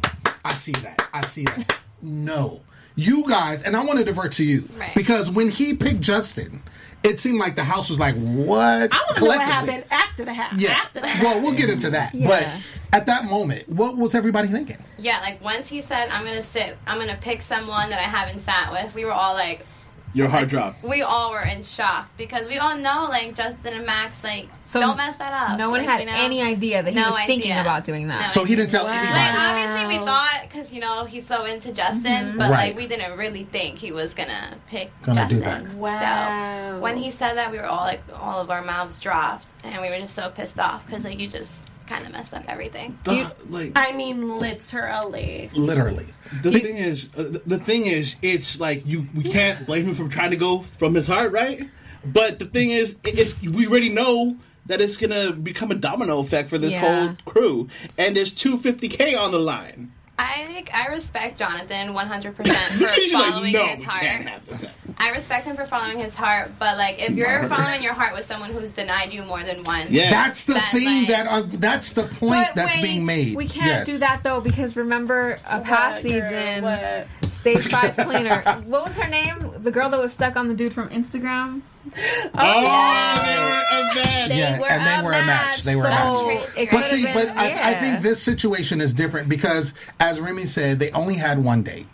I 0.43 0.53
see 0.55 0.73
that. 0.73 1.07
I 1.13 1.25
see 1.27 1.45
that. 1.45 1.77
no, 2.01 2.59
you 2.97 3.25
guys, 3.25 3.61
and 3.61 3.77
I 3.77 3.83
want 3.85 3.99
to 3.99 4.03
divert 4.03 4.33
to 4.33 4.43
you 4.43 4.67
Right. 4.77 4.91
because 4.95 5.29
when 5.29 5.49
he 5.49 5.73
picked 5.75 6.01
Justin, 6.01 6.61
it 7.03 7.19
seemed 7.19 7.39
like 7.39 7.55
the 7.55 7.63
house 7.63 7.89
was 7.89 7.99
like, 7.99 8.15
what? 8.15 8.93
I 8.93 8.97
want 8.97 9.15
to 9.15 9.21
know 9.21 9.27
what 9.27 9.41
happened 9.41 9.83
after 9.89 10.25
the 10.25 10.33
half. 10.33 10.59
Yeah. 10.59 10.71
After 10.71 10.99
the 10.99 11.07
half. 11.07 11.23
Well, 11.23 11.41
we'll 11.41 11.53
get 11.53 11.69
into 11.69 11.89
that. 11.91 12.13
Yeah. 12.13 12.27
But 12.27 12.49
at 12.91 13.05
that 13.05 13.25
moment, 13.25 13.69
what 13.69 13.97
was 13.97 14.15
everybody 14.15 14.47
thinking? 14.47 14.77
Yeah, 14.97 15.19
like 15.19 15.41
once 15.43 15.67
he 15.67 15.81
said, 15.81 16.09
I'm 16.09 16.25
gonna 16.25 16.41
sit, 16.41 16.77
I'm 16.88 16.97
gonna 16.97 17.19
pick 17.21 17.41
someone 17.41 17.89
that 17.89 17.99
I 17.99 18.03
haven't 18.03 18.39
sat 18.39 18.71
with, 18.71 18.93
we 18.95 19.05
were 19.05 19.13
all 19.13 19.33
like, 19.33 19.65
Your 20.13 20.28
heart 20.28 20.50
dropped. 20.50 20.84
we 20.84 21.02
all 21.04 21.32
were 21.32 21.41
in 21.41 21.62
shock 21.62 22.10
because 22.17 22.50
we 22.50 22.58
all 22.58 22.76
know, 22.78 23.08
like, 23.10 23.36
Justin 23.36 23.74
and 23.76 23.86
Max, 23.86 24.24
like, 24.24 24.48
So 24.63 24.80
don't 24.80 24.98
mess 24.98 25.17
that 25.17 25.32
up. 25.52 25.58
no 25.58 25.69
one 25.69 25.82
Like, 25.82 25.89
had 25.89 26.00
you 26.02 26.06
know? 26.08 26.13
any 26.15 26.41
idea 26.41 26.82
that 26.82 26.89
he 26.91 26.95
No 26.95 27.10
was 27.12 27.19
thinking 27.28 27.52
about 27.52 27.86
doing 27.86 28.08
that. 28.08 28.22
No 28.24 28.28
So 28.30 28.43
he 28.43 28.56
didn't 28.56 28.72
tell 28.72 28.86
Wow. 28.86 28.91
anybody. 28.91 29.13
Like, 29.19 29.39
obviously, 29.39 29.98
we 30.00 30.06
thought, 30.06 30.39
because, 30.50 30.74
you 30.74 30.82
know, 30.82 31.06
he's 31.06 31.28
so 31.28 31.45
into 31.45 31.72
Justin, 31.72 32.02
mm-hmm. 32.30 32.38
but, 32.39 32.50
Right. 32.52 32.67
like, 32.69 32.78
we 32.78 32.88
didn't 32.88 33.17
really 33.17 33.43
think 33.45 33.78
he 33.78 33.91
was 33.91 34.13
gonna 34.15 34.56
pick 34.67 34.89
Gonna 35.04 35.28
do 35.28 35.39
Justin. 35.39 35.63
that. 35.65 35.74
Wow. 35.76 36.74
So 36.74 36.80
when 36.80 36.98
he 36.98 37.12
said 37.12 37.36
that, 37.38 37.52
we 37.52 37.58
were 37.58 37.65
all, 37.67 37.86
like, 37.86 38.02
all 38.19 38.39
of 38.41 38.50
our 38.50 38.63
mouths 38.63 39.00
dropped, 39.00 39.45
and 39.63 39.80
we 39.82 39.89
were 39.89 40.00
just 40.00 40.15
so 40.15 40.30
pissed 40.30 40.60
off 40.60 40.86
because, 40.88 41.04
like, 41.04 41.19
you 41.19 41.28
just 41.28 41.68
kind 41.89 42.06
of 42.06 42.12
messed 42.12 42.34
up 42.34 42.43
everything. 42.47 42.97
The- 43.04 43.34
like, 43.49 43.71
I 43.75 43.91
mean, 43.93 44.38
literally. 44.39 45.49
Literally. 45.54 46.06
The 46.43 46.52
thing 46.60 46.78
is, 46.78 47.10
uh, 47.17 47.23
the- 47.23 47.41
the 47.45 47.58
thing 47.58 47.86
is, 47.88 48.15
it's 48.21 48.60
like 48.60 48.84
you 48.86 49.08
we 49.15 49.23
can't 49.23 49.65
blame 49.65 49.86
him 49.86 49.95
for 49.95 50.08
trying 50.08 50.32
to 50.32 50.38
go 50.38 50.60
from 50.60 50.93
his 50.95 51.08
heart, 51.08 51.32
right? 51.32 51.67
But 52.06 52.39
the 52.39 52.45
thing 52.45 52.69
is, 52.69 52.95
it's 53.04 53.41
we 53.41 53.67
already 53.67 53.89
know 53.89 54.38
that 54.67 54.80
it's 54.82 54.97
gonna 54.97 55.32
become 55.32 55.71
a 55.71 55.75
domino 55.75 56.19
effect 56.19 56.47
for 56.47 56.58
this 56.60 56.73
Yeah. 56.73 56.80
whole 57.08 57.15
crew, 57.25 57.67
and 57.97 58.15
there's 58.15 58.32
two 58.32 58.58
fifty 58.60 58.88
k 58.88 59.15
on 59.15 59.32
the 59.32 59.39
line. 59.39 59.91
I 60.21 60.51
like 60.53 60.69
I 60.73 60.88
respect 60.88 61.39
Jonathan 61.39 61.93
100 61.93 62.36
percent 62.36 62.58
for 62.73 62.88
He's 62.89 63.13
like, 63.13 63.32
following 63.34 63.53
no, 63.53 63.65
his 63.67 63.84
heart. 63.86 64.01
can't 64.01 64.27
have. 64.27 64.71
I 64.97 65.12
respect 65.12 65.45
him 65.45 65.55
for 65.55 65.65
following 65.65 65.97
his 65.97 66.13
heart, 66.15 66.51
but 66.60 66.77
like 66.77 66.99
if 66.99 67.12
you're 67.15 67.47
following 67.47 67.82
your 67.82 67.93
heart 67.93 68.13
with 68.13 68.25
someone 68.25 68.51
who's 68.51 68.71
denied 68.71 69.13
you 69.13 69.23
more 69.23 69.43
than 69.43 69.63
once, 69.63 69.89
Yeah. 69.91 70.10
That's 70.12 70.43
the 70.43 70.55
That, 70.55 70.71
thing 70.73 70.99
like- 70.99 71.08
that 71.08 71.27
uh, 71.27 71.41
that's 71.53 71.93
the 71.93 72.03
point 72.03 72.47
that's 72.53 72.75
wait, 72.75 72.84
being 72.84 73.05
made. 73.05 73.36
We 73.36 73.47
can't 73.47 73.65
Yes. 73.67 73.86
do 73.86 73.97
that 73.99 74.21
though 74.23 74.41
because 74.41 74.75
remember 74.75 75.39
a 75.47 75.62
past 75.62 76.03
What, 76.03 76.12
girl, 76.12 76.29
season, 76.32 76.63
what? 76.63 77.08
stage 77.39 77.67
five 77.67 77.95
cleaner. 77.95 78.41
what 78.65 78.84
was 78.88 78.95
her 78.97 79.10
name? 79.10 79.53
The 79.63 79.71
girl 79.71 79.89
that 79.89 79.99
was 79.99 80.12
stuck 80.12 80.36
on 80.36 80.49
the 80.49 80.53
dude 80.53 80.73
from 80.73 80.89
Instagram. 80.89 81.62
Oh, 81.95 82.30
oh, 82.36 83.21
they 83.25 83.38
were 83.39 83.49
a 83.49 83.95
bad. 83.95 84.32
Yeah, 84.32 84.60
were 84.60 84.69
and 84.69 84.86
they 84.86 84.95
a 84.99 85.04
were 85.04 85.12
a 85.12 85.25
match. 85.25 85.63
They 85.63 85.75
were 85.75 85.86
a 85.86 85.89
match. 85.89 86.49
it 86.58 86.69
But 86.71 86.86
see, 86.88 87.04
been- 87.04 87.13
but 87.13 87.30
I, 87.38 87.71
I 87.71 87.73
think 87.75 88.02
this 88.02 88.21
situation 88.21 88.82
is 88.82 88.93
different 88.93 89.30
because, 89.30 89.73
as 89.99 90.19
Remy 90.19 90.45
said, 90.45 90.80
they 90.80 90.91
only 90.91 91.15
had 91.15 91.43
one 91.43 91.63
date. 91.63 91.88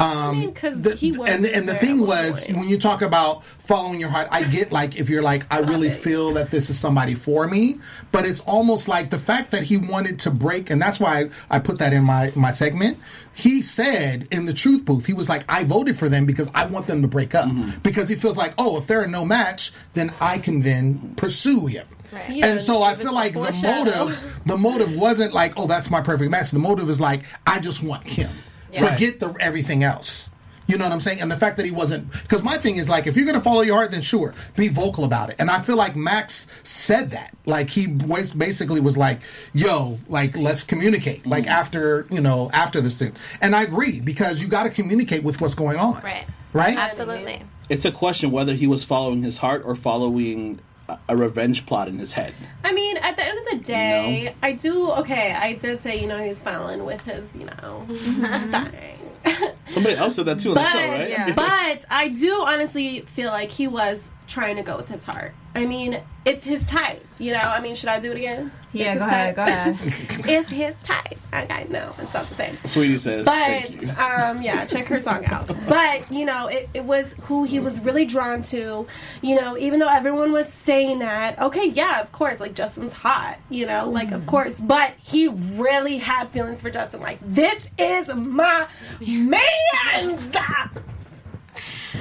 Um, 0.00 0.40
mean, 0.40 0.52
'cause 0.54 0.80
the- 0.80 0.94
he 0.96 1.12
was 1.12 1.28
and 1.28 1.44
and 1.44 1.68
the 1.68 1.74
thing 1.74 2.00
was 2.00 2.44
point. 2.46 2.56
when 2.58 2.68
you 2.68 2.78
talk 2.78 3.02
about 3.02 3.44
following 3.66 4.00
your 4.00 4.08
heart, 4.08 4.28
I 4.30 4.42
get 4.44 4.72
like 4.72 4.96
if 4.98 5.10
you're 5.10 5.22
like 5.22 5.44
I 5.50 5.58
really 5.58 5.90
feel 5.90 6.32
that 6.34 6.50
this 6.50 6.70
is 6.70 6.78
somebody 6.78 7.14
for 7.14 7.46
me, 7.46 7.78
but 8.10 8.24
it's 8.24 8.40
almost 8.40 8.88
like 8.88 9.10
the 9.10 9.18
fact 9.18 9.50
that 9.50 9.64
he 9.64 9.76
wanted 9.76 10.18
to 10.20 10.30
break, 10.30 10.70
and 10.70 10.80
that's 10.80 10.98
why 10.98 11.28
I 11.50 11.58
put 11.58 11.78
that 11.78 11.92
in 11.92 12.02
my 12.04 12.32
my 12.34 12.50
segment. 12.50 12.96
He 13.34 13.62
said 13.62 14.26
in 14.30 14.46
the 14.46 14.52
truth 14.54 14.84
booth, 14.84 15.06
he 15.06 15.12
was 15.12 15.28
like, 15.28 15.44
I 15.48 15.64
voted 15.64 15.96
for 15.98 16.08
them 16.08 16.24
because 16.26 16.48
I 16.54 16.66
want 16.66 16.86
them 16.86 17.00
to 17.02 17.08
break 17.08 17.34
up 17.34 17.48
because 17.82 18.08
he 18.08 18.14
feels 18.14 18.36
like, 18.36 18.54
oh, 18.58 18.76
if 18.78 18.86
they're 18.86 19.02
a 19.02 19.06
no 19.08 19.24
match, 19.24 19.72
then 19.94 20.12
I 20.20 20.38
can 20.38 20.60
then 20.62 21.12
pursue 21.16 21.66
him. 21.66 21.86
Yeah, 22.28 22.46
and 22.48 22.60
so 22.60 22.82
I 22.82 22.94
feel 22.96 23.12
like 23.14 23.34
the 23.34 23.40
the 23.52 23.52
motive, 23.62 24.20
the 24.44 24.58
motive 24.58 24.92
wasn't 24.94 25.32
like, 25.32 25.52
oh, 25.56 25.66
that's 25.68 25.90
my 25.90 26.00
perfect 26.00 26.30
match. 26.30 26.50
The 26.50 26.58
motive 26.58 26.90
is 26.90 27.00
like, 27.00 27.22
I 27.46 27.60
just 27.60 27.82
want 27.82 28.04
him. 28.04 28.30
Forget 28.78 29.20
the 29.20 29.34
everything 29.40 29.84
else. 29.84 30.30
You 30.70 30.78
know 30.78 30.84
what 30.84 30.92
I'm 30.92 31.00
saying? 31.00 31.20
And 31.20 31.28
the 31.28 31.36
fact 31.36 31.56
that 31.56 31.66
he 31.66 31.72
wasn't, 31.72 32.12
because 32.12 32.44
my 32.44 32.56
thing 32.56 32.76
is 32.76 32.88
like, 32.88 33.08
if 33.08 33.16
you're 33.16 33.26
going 33.26 33.36
to 33.36 33.42
follow 33.42 33.62
your 33.62 33.74
heart, 33.74 33.90
then 33.90 34.02
sure, 34.02 34.34
be 34.54 34.68
vocal 34.68 35.02
about 35.02 35.28
it. 35.28 35.34
And 35.40 35.50
I 35.50 35.60
feel 35.60 35.74
like 35.74 35.96
Max 35.96 36.46
said 36.62 37.10
that. 37.10 37.34
Like 37.44 37.70
he 37.70 37.88
was 37.88 38.32
basically 38.32 38.80
was 38.80 38.96
like, 38.96 39.20
yo, 39.52 39.98
like 40.08 40.36
let's 40.36 40.62
communicate. 40.62 41.26
Like 41.26 41.44
mm-hmm. 41.44 41.52
after 41.52 42.06
you 42.08 42.20
know 42.20 42.50
after 42.52 42.80
this 42.80 43.00
thing. 43.00 43.16
And 43.40 43.56
I 43.56 43.62
agree 43.62 44.00
because 44.00 44.40
you 44.40 44.46
got 44.46 44.62
to 44.62 44.70
communicate 44.70 45.24
with 45.24 45.40
what's 45.40 45.56
going 45.56 45.76
on. 45.76 46.02
right, 46.02 46.26
Right. 46.52 46.78
absolutely. 46.78 47.42
It's 47.68 47.84
a 47.84 47.90
question 47.90 48.30
whether 48.30 48.54
he 48.54 48.68
was 48.68 48.84
following 48.84 49.22
his 49.22 49.38
heart 49.38 49.62
or 49.64 49.74
following 49.74 50.60
a, 51.08 51.16
revenge 51.16 51.66
plot 51.66 51.88
in 51.88 51.98
his 51.98 52.12
head. 52.12 52.34
I 52.64 52.72
mean, 52.72 52.96
at 52.98 53.16
the 53.16 53.24
end 53.24 53.38
of 53.38 53.44
the 53.50 53.64
day, 53.64 54.34
I 54.42 54.52
do. 54.52 54.90
Okay, 54.92 55.32
I 55.32 55.54
did 55.54 55.80
say 55.80 56.00
you 56.00 56.06
know 56.06 56.18
he's 56.22 56.42
following 56.42 56.84
with 56.84 57.04
his 57.04 57.24
you 57.34 57.46
know 57.46 57.84
thing. 57.88 59.09
Somebody 59.66 59.96
else 59.96 60.16
said 60.16 60.26
that 60.26 60.38
too 60.38 60.50
on 60.50 60.54
but 60.56 60.64
the 60.64 60.70
show, 60.70 60.88
right? 60.88 61.08
Yeah. 61.10 61.34
but 61.34 61.84
I 61.90 62.08
do 62.08 62.42
honestly 62.46 63.00
feel 63.00 63.30
like 63.30 63.50
he 63.50 63.68
was 63.68 64.10
trying 64.26 64.56
to 64.56 64.62
go 64.62 64.76
with 64.76 64.88
his 64.88 65.04
heart. 65.04 65.32
I 65.54 65.64
mean, 65.66 66.00
it's 66.24 66.44
his 66.44 66.64
type. 66.66 67.04
You 67.18 67.32
know. 67.32 67.40
I 67.40 67.60
mean, 67.60 67.74
should 67.74 67.88
I 67.88 67.98
do 68.00 68.12
it 68.12 68.16
again? 68.16 68.52
Yeah, 68.72 68.92
It's 68.92 69.00
go 69.00 69.06
ahead, 69.06 69.34
go 69.36 69.42
ahead. 69.42 69.78
it's 70.28 70.50
his 70.50 70.76
type. 70.84 71.18
Okay, 71.34 71.66
no, 71.70 71.92
it's 71.98 72.14
not 72.14 72.24
the 72.26 72.34
same. 72.34 72.56
Sweetie 72.64 72.98
says, 72.98 73.24
"Thank 73.24 73.80
But 73.80 73.82
you." 73.82 73.88
um, 73.90 74.42
yeah, 74.42 74.64
check 74.64 74.86
her 74.86 75.00
song 75.00 75.24
out. 75.26 75.48
But 75.68 76.10
you 76.12 76.24
know, 76.24 76.46
it, 76.46 76.68
it 76.72 76.84
was 76.84 77.14
who 77.22 77.42
he 77.44 77.58
was 77.58 77.80
really 77.80 78.04
drawn 78.06 78.42
to. 78.44 78.86
You 79.22 79.34
know, 79.34 79.58
even 79.58 79.80
though 79.80 79.88
everyone 79.88 80.30
was 80.30 80.52
saying 80.52 81.00
that, 81.00 81.36
okay, 81.40 81.66
yeah, 81.66 82.00
of 82.00 82.12
course, 82.12 82.38
like 82.38 82.54
Justin's 82.54 82.92
hot. 82.92 83.38
You 83.48 83.66
know, 83.66 83.90
like 83.90 84.12
of 84.12 84.24
course, 84.26 84.60
but 84.60 84.92
he 85.02 85.26
really 85.26 85.98
had 85.98 86.28
feelings 86.30 86.62
for 86.62 86.70
Justin. 86.70 87.00
Like 87.00 87.18
this 87.22 87.66
is 87.76 88.06
my 88.14 88.68
man. 89.18 90.18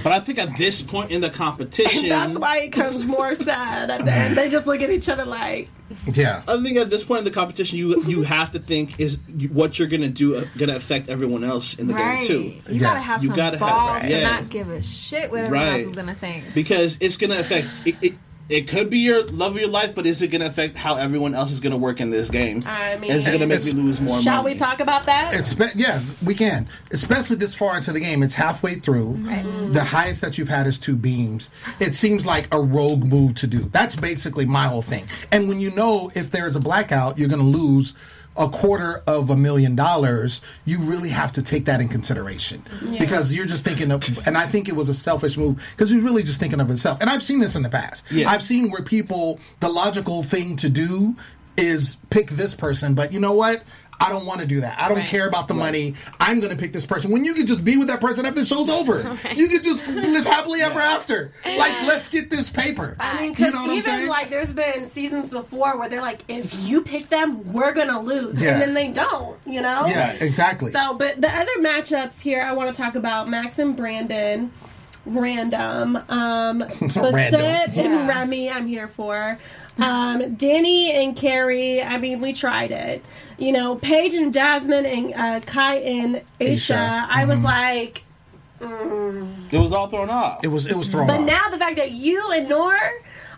But 0.04 0.14
I 0.14 0.20
think 0.22 0.38
at 0.38 0.56
this 0.56 0.82
point 0.82 1.12
in 1.12 1.20
the 1.20 1.30
competition, 1.30 2.08
That's 2.10 2.38
why 2.38 2.60
it 2.60 2.70
comes 2.70 3.06
more 3.06 3.36
sad 3.36 3.90
at 3.90 4.06
the 4.06 4.12
end. 4.14 4.38
They 4.38 4.50
just 4.50 4.66
look 4.66 4.82
at 4.82 4.90
each 4.92 5.10
other 5.10 5.26
like, 5.26 5.68
Yeah. 6.14 6.42
I 6.48 6.62
think 6.62 6.78
at 6.78 6.90
this 6.90 7.04
point 7.04 7.20
in 7.20 7.26
the 7.26 7.32
competition, 7.32 7.78
you 7.80 8.02
you 8.04 8.22
have 8.22 8.52
to 8.52 8.60
think 8.60 9.00
is 9.00 9.20
you, 9.28 9.50
what 9.50 9.78
you're 9.78 9.88
gonna 9.90 10.08
do 10.08 10.36
uh, 10.36 10.46
gonna 10.58 10.76
affect 10.76 11.10
everyone 11.10 11.44
else 11.44 11.74
in 11.74 11.88
the 11.88 11.96
Right. 11.96 12.20
game 12.20 12.28
too. 12.28 12.74
You 12.74 12.80
gotta 12.80 13.00
have 13.02 13.24
You 13.24 13.30
some 13.30 13.36
gotta 13.36 13.58
have- 13.58 13.68
balls 13.68 14.04
yeah. 14.06 14.22
not 14.24 14.50
give 14.50 14.70
a 14.70 14.82
shit 14.82 15.32
what 15.32 15.42
everyone 15.44 15.66
Right. 15.68 15.80
else 15.82 15.90
is 15.90 15.96
gonna 15.96 16.16
think. 16.16 16.46
because 16.54 16.98
it's 17.02 17.18
gonna 17.18 17.40
affect 17.40 17.68
it. 17.86 17.96
it 18.02 18.14
it 18.50 18.68
could 18.68 18.90
be 18.90 18.98
your 18.98 19.24
love 19.28 19.54
of 19.54 19.60
your 19.60 19.70
life, 19.70 19.94
but 19.94 20.08
is 20.08 20.24
it 20.24 20.30
going 20.30 20.42
to 20.42 20.48
affect 20.48 20.76
how 20.76 20.96
everyone 20.96 21.36
else 21.36 21.52
is 21.52 21.60
going 21.60 21.72
to 21.72 21.78
work 21.78 22.02
in 22.02 22.10
this 22.10 22.30
game? 22.32 22.64
I 22.66 22.98
mean- 22.98 23.12
is 23.12 23.28
it 23.28 23.38
going 23.38 23.48
to 23.48 23.48
make 23.48 23.64
me 23.64 23.72
lose 23.72 24.02
more 24.02 24.16
money? 24.16 24.24
shall 24.24 24.42
money? 24.42 24.56
we 24.56 24.60
talk 24.60 24.80
about 24.80 25.06
that? 25.06 25.36
It's 25.36 25.50
spe- 25.50 25.76
yeah, 25.76 26.02
we 26.26 26.34
can. 26.34 26.68
Especially 26.92 27.36
this 27.36 27.54
far 27.54 27.78
into 27.78 27.92
the 27.92 28.00
game, 28.00 28.24
it's 28.24 28.34
halfway 28.34 28.76
through. 28.76 29.14
The 29.14 29.30
mm-hmm. 29.30 29.78
highest 29.78 30.22
that 30.22 30.38
you've 30.38 30.50
had 30.50 30.66
is 30.66 30.80
two 30.80 30.96
beams. 30.96 31.52
It 31.80 31.94
seems 31.94 32.26
like 32.26 32.52
a 32.52 32.60
rogue 32.60 33.04
move 33.04 33.36
to 33.36 33.48
do. 33.48 33.70
That's 33.70 33.96
basically 33.96 34.46
my 34.46 34.68
whole 34.68 34.82
thing. 34.82 35.08
And 35.32 35.48
when 35.48 35.60
you 35.60 35.70
know 35.72 36.12
if 36.16 36.32
there 36.32 36.48
is 36.48 36.56
a 36.56 36.60
blackout, 36.60 37.20
you're 37.20 37.30
going 37.30 37.40
to 37.40 37.58
lose 37.58 37.94
a 38.38 38.48
quarter 38.48 39.04
of 39.06 39.30
a 39.30 39.36
million 39.36 39.76
dollars, 39.76 40.42
you 40.66 40.80
really 40.80 41.10
have 41.10 41.32
to 41.34 41.44
take 41.44 41.66
that 41.66 41.82
in 41.82 41.90
consideration 41.90 42.64
because 42.98 43.34
you're 43.34 43.46
just 43.46 43.66
thinking 43.66 43.92
of, 43.92 44.04
and 44.26 44.38
I 44.38 44.46
think 44.48 44.70
it 44.70 44.76
was 44.76 44.88
a 44.88 44.94
selfish 44.94 45.38
move 45.38 45.62
because 45.72 45.90
he's 45.90 46.02
really 46.02 46.24
just 46.24 46.40
thinking 46.40 46.62
of 46.62 46.68
himself. 46.68 47.00
And 47.02 47.10
I've 47.10 47.24
seen 47.24 47.40
this 47.40 47.56
in 47.56 47.64
the 47.64 47.70
past. 47.70 48.06
Yeah. 48.10 48.30
I've 48.30 48.44
seen 48.44 48.72
where 48.72 48.82
people, 48.82 49.40
the 49.60 49.70
logical 49.70 50.24
thing 50.24 50.56
to 50.58 50.70
do 50.70 51.16
is 51.58 51.98
pick 52.10 52.30
this 52.30 52.56
person, 52.56 52.94
but 52.94 53.12
you 53.12 53.20
know 53.20 53.34
what? 53.34 53.64
I 54.02 54.10
don't 54.10 54.26
want 54.26 54.40
to 54.40 54.48
do 54.48 54.62
that. 54.62 54.80
I 54.80 54.88
don't 54.88 55.00
Right. 55.00 55.08
care 55.08 55.28
about 55.28 55.48
the 55.48 55.54
money. 55.54 55.94
I'm 56.20 56.40
going 56.40 56.52
to 56.52 56.56
pick 56.56 56.72
this 56.74 56.86
person. 56.86 57.12
When 57.12 57.26
you 57.26 57.34
could 57.34 57.48
just 57.48 57.64
be 57.66 57.76
with 57.78 57.88
that 57.90 58.00
person 58.00 58.26
after 58.26 58.40
the 58.40 58.46
show's 58.46 58.70
over, 58.70 58.98
you 59.36 59.48
can 59.50 59.62
just 59.62 59.86
live 59.88 60.26
happily 60.26 60.62
ever 60.62 60.80
after. 60.80 61.34
Like, 61.46 61.74
let's 61.84 62.08
get 62.08 62.32
this 62.32 62.50
paper. 62.50 62.96
I 63.00 63.16
mean, 63.16 63.24
you 63.26 63.32
because 63.32 63.54
know 63.54 63.62
what 63.62 63.70
I'm 63.72 63.78
even 63.78 63.84
saying? 63.92 64.08
like 64.08 64.30
there's 64.30 64.54
been 64.54 64.86
seasons 64.86 65.30
before 65.30 65.78
where 65.78 65.90
they're 65.90 66.02
like, 66.02 66.22
if 66.30 66.54
you 66.64 66.82
pick 66.82 67.10
them, 67.10 67.52
we're 67.52 67.74
gonna 67.74 68.00
lose, 68.02 68.40
Yeah. 68.42 68.52
and 68.54 68.62
then 68.62 68.74
they 68.74 68.88
don't. 68.88 69.38
You 69.46 69.62
know? 69.62 69.86
yeah, 69.88 70.12
exactly. 70.14 70.72
So, 70.72 70.94
but 70.94 71.20
the 71.20 71.30
other 71.30 71.52
matchups 71.60 72.22
here, 72.22 72.42
I 72.42 72.54
want 72.54 72.74
to 72.76 72.82
talk 72.82 72.96
about 72.96 73.28
Max 73.30 73.60
and 73.60 73.76
Brandon. 73.76 74.52
Random. 75.06 75.96
Um, 76.10 76.60
Basit 76.64 77.14
Random. 77.14 77.42
and 77.42 77.74
Yeah. 77.76 78.08
Remy, 78.08 78.50
I'm 78.50 78.68
here 78.68 78.88
for. 78.90 79.40
Um, 79.82 80.36
Danny 80.36 80.92
and 80.92 81.16
Kari, 81.16 81.82
I 81.82 81.98
mean, 81.98 82.20
we 82.22 82.34
tried 82.34 82.72
it. 82.72 83.04
You 83.38 83.52
know, 83.54 83.76
Paige 83.76 84.14
and 84.16 84.34
Jasmine 84.34 84.86
and 84.86 85.14
uh, 85.14 85.40
Kai 85.46 85.76
and 85.78 86.16
Aisha, 86.42 86.76
Aisha. 86.76 87.06
I 87.10 87.26
was 87.26 87.40
Mhm. 87.40 87.44
like, 87.44 88.04
It 88.62 89.58
was 89.58 89.72
all 89.72 89.88
thrown 89.88 90.10
off. 90.10 90.44
it 90.44 90.48
was 90.50 90.66
it 90.68 90.76
was 90.76 90.90
thrown 90.90 91.04
off. 91.04 91.08
but 91.08 91.20
off. 91.22 91.26
now 91.26 91.50
the 91.50 91.58
fact 91.58 91.78
that 91.78 91.92
you 91.92 92.30
and 92.32 92.50
Nour 92.50 92.78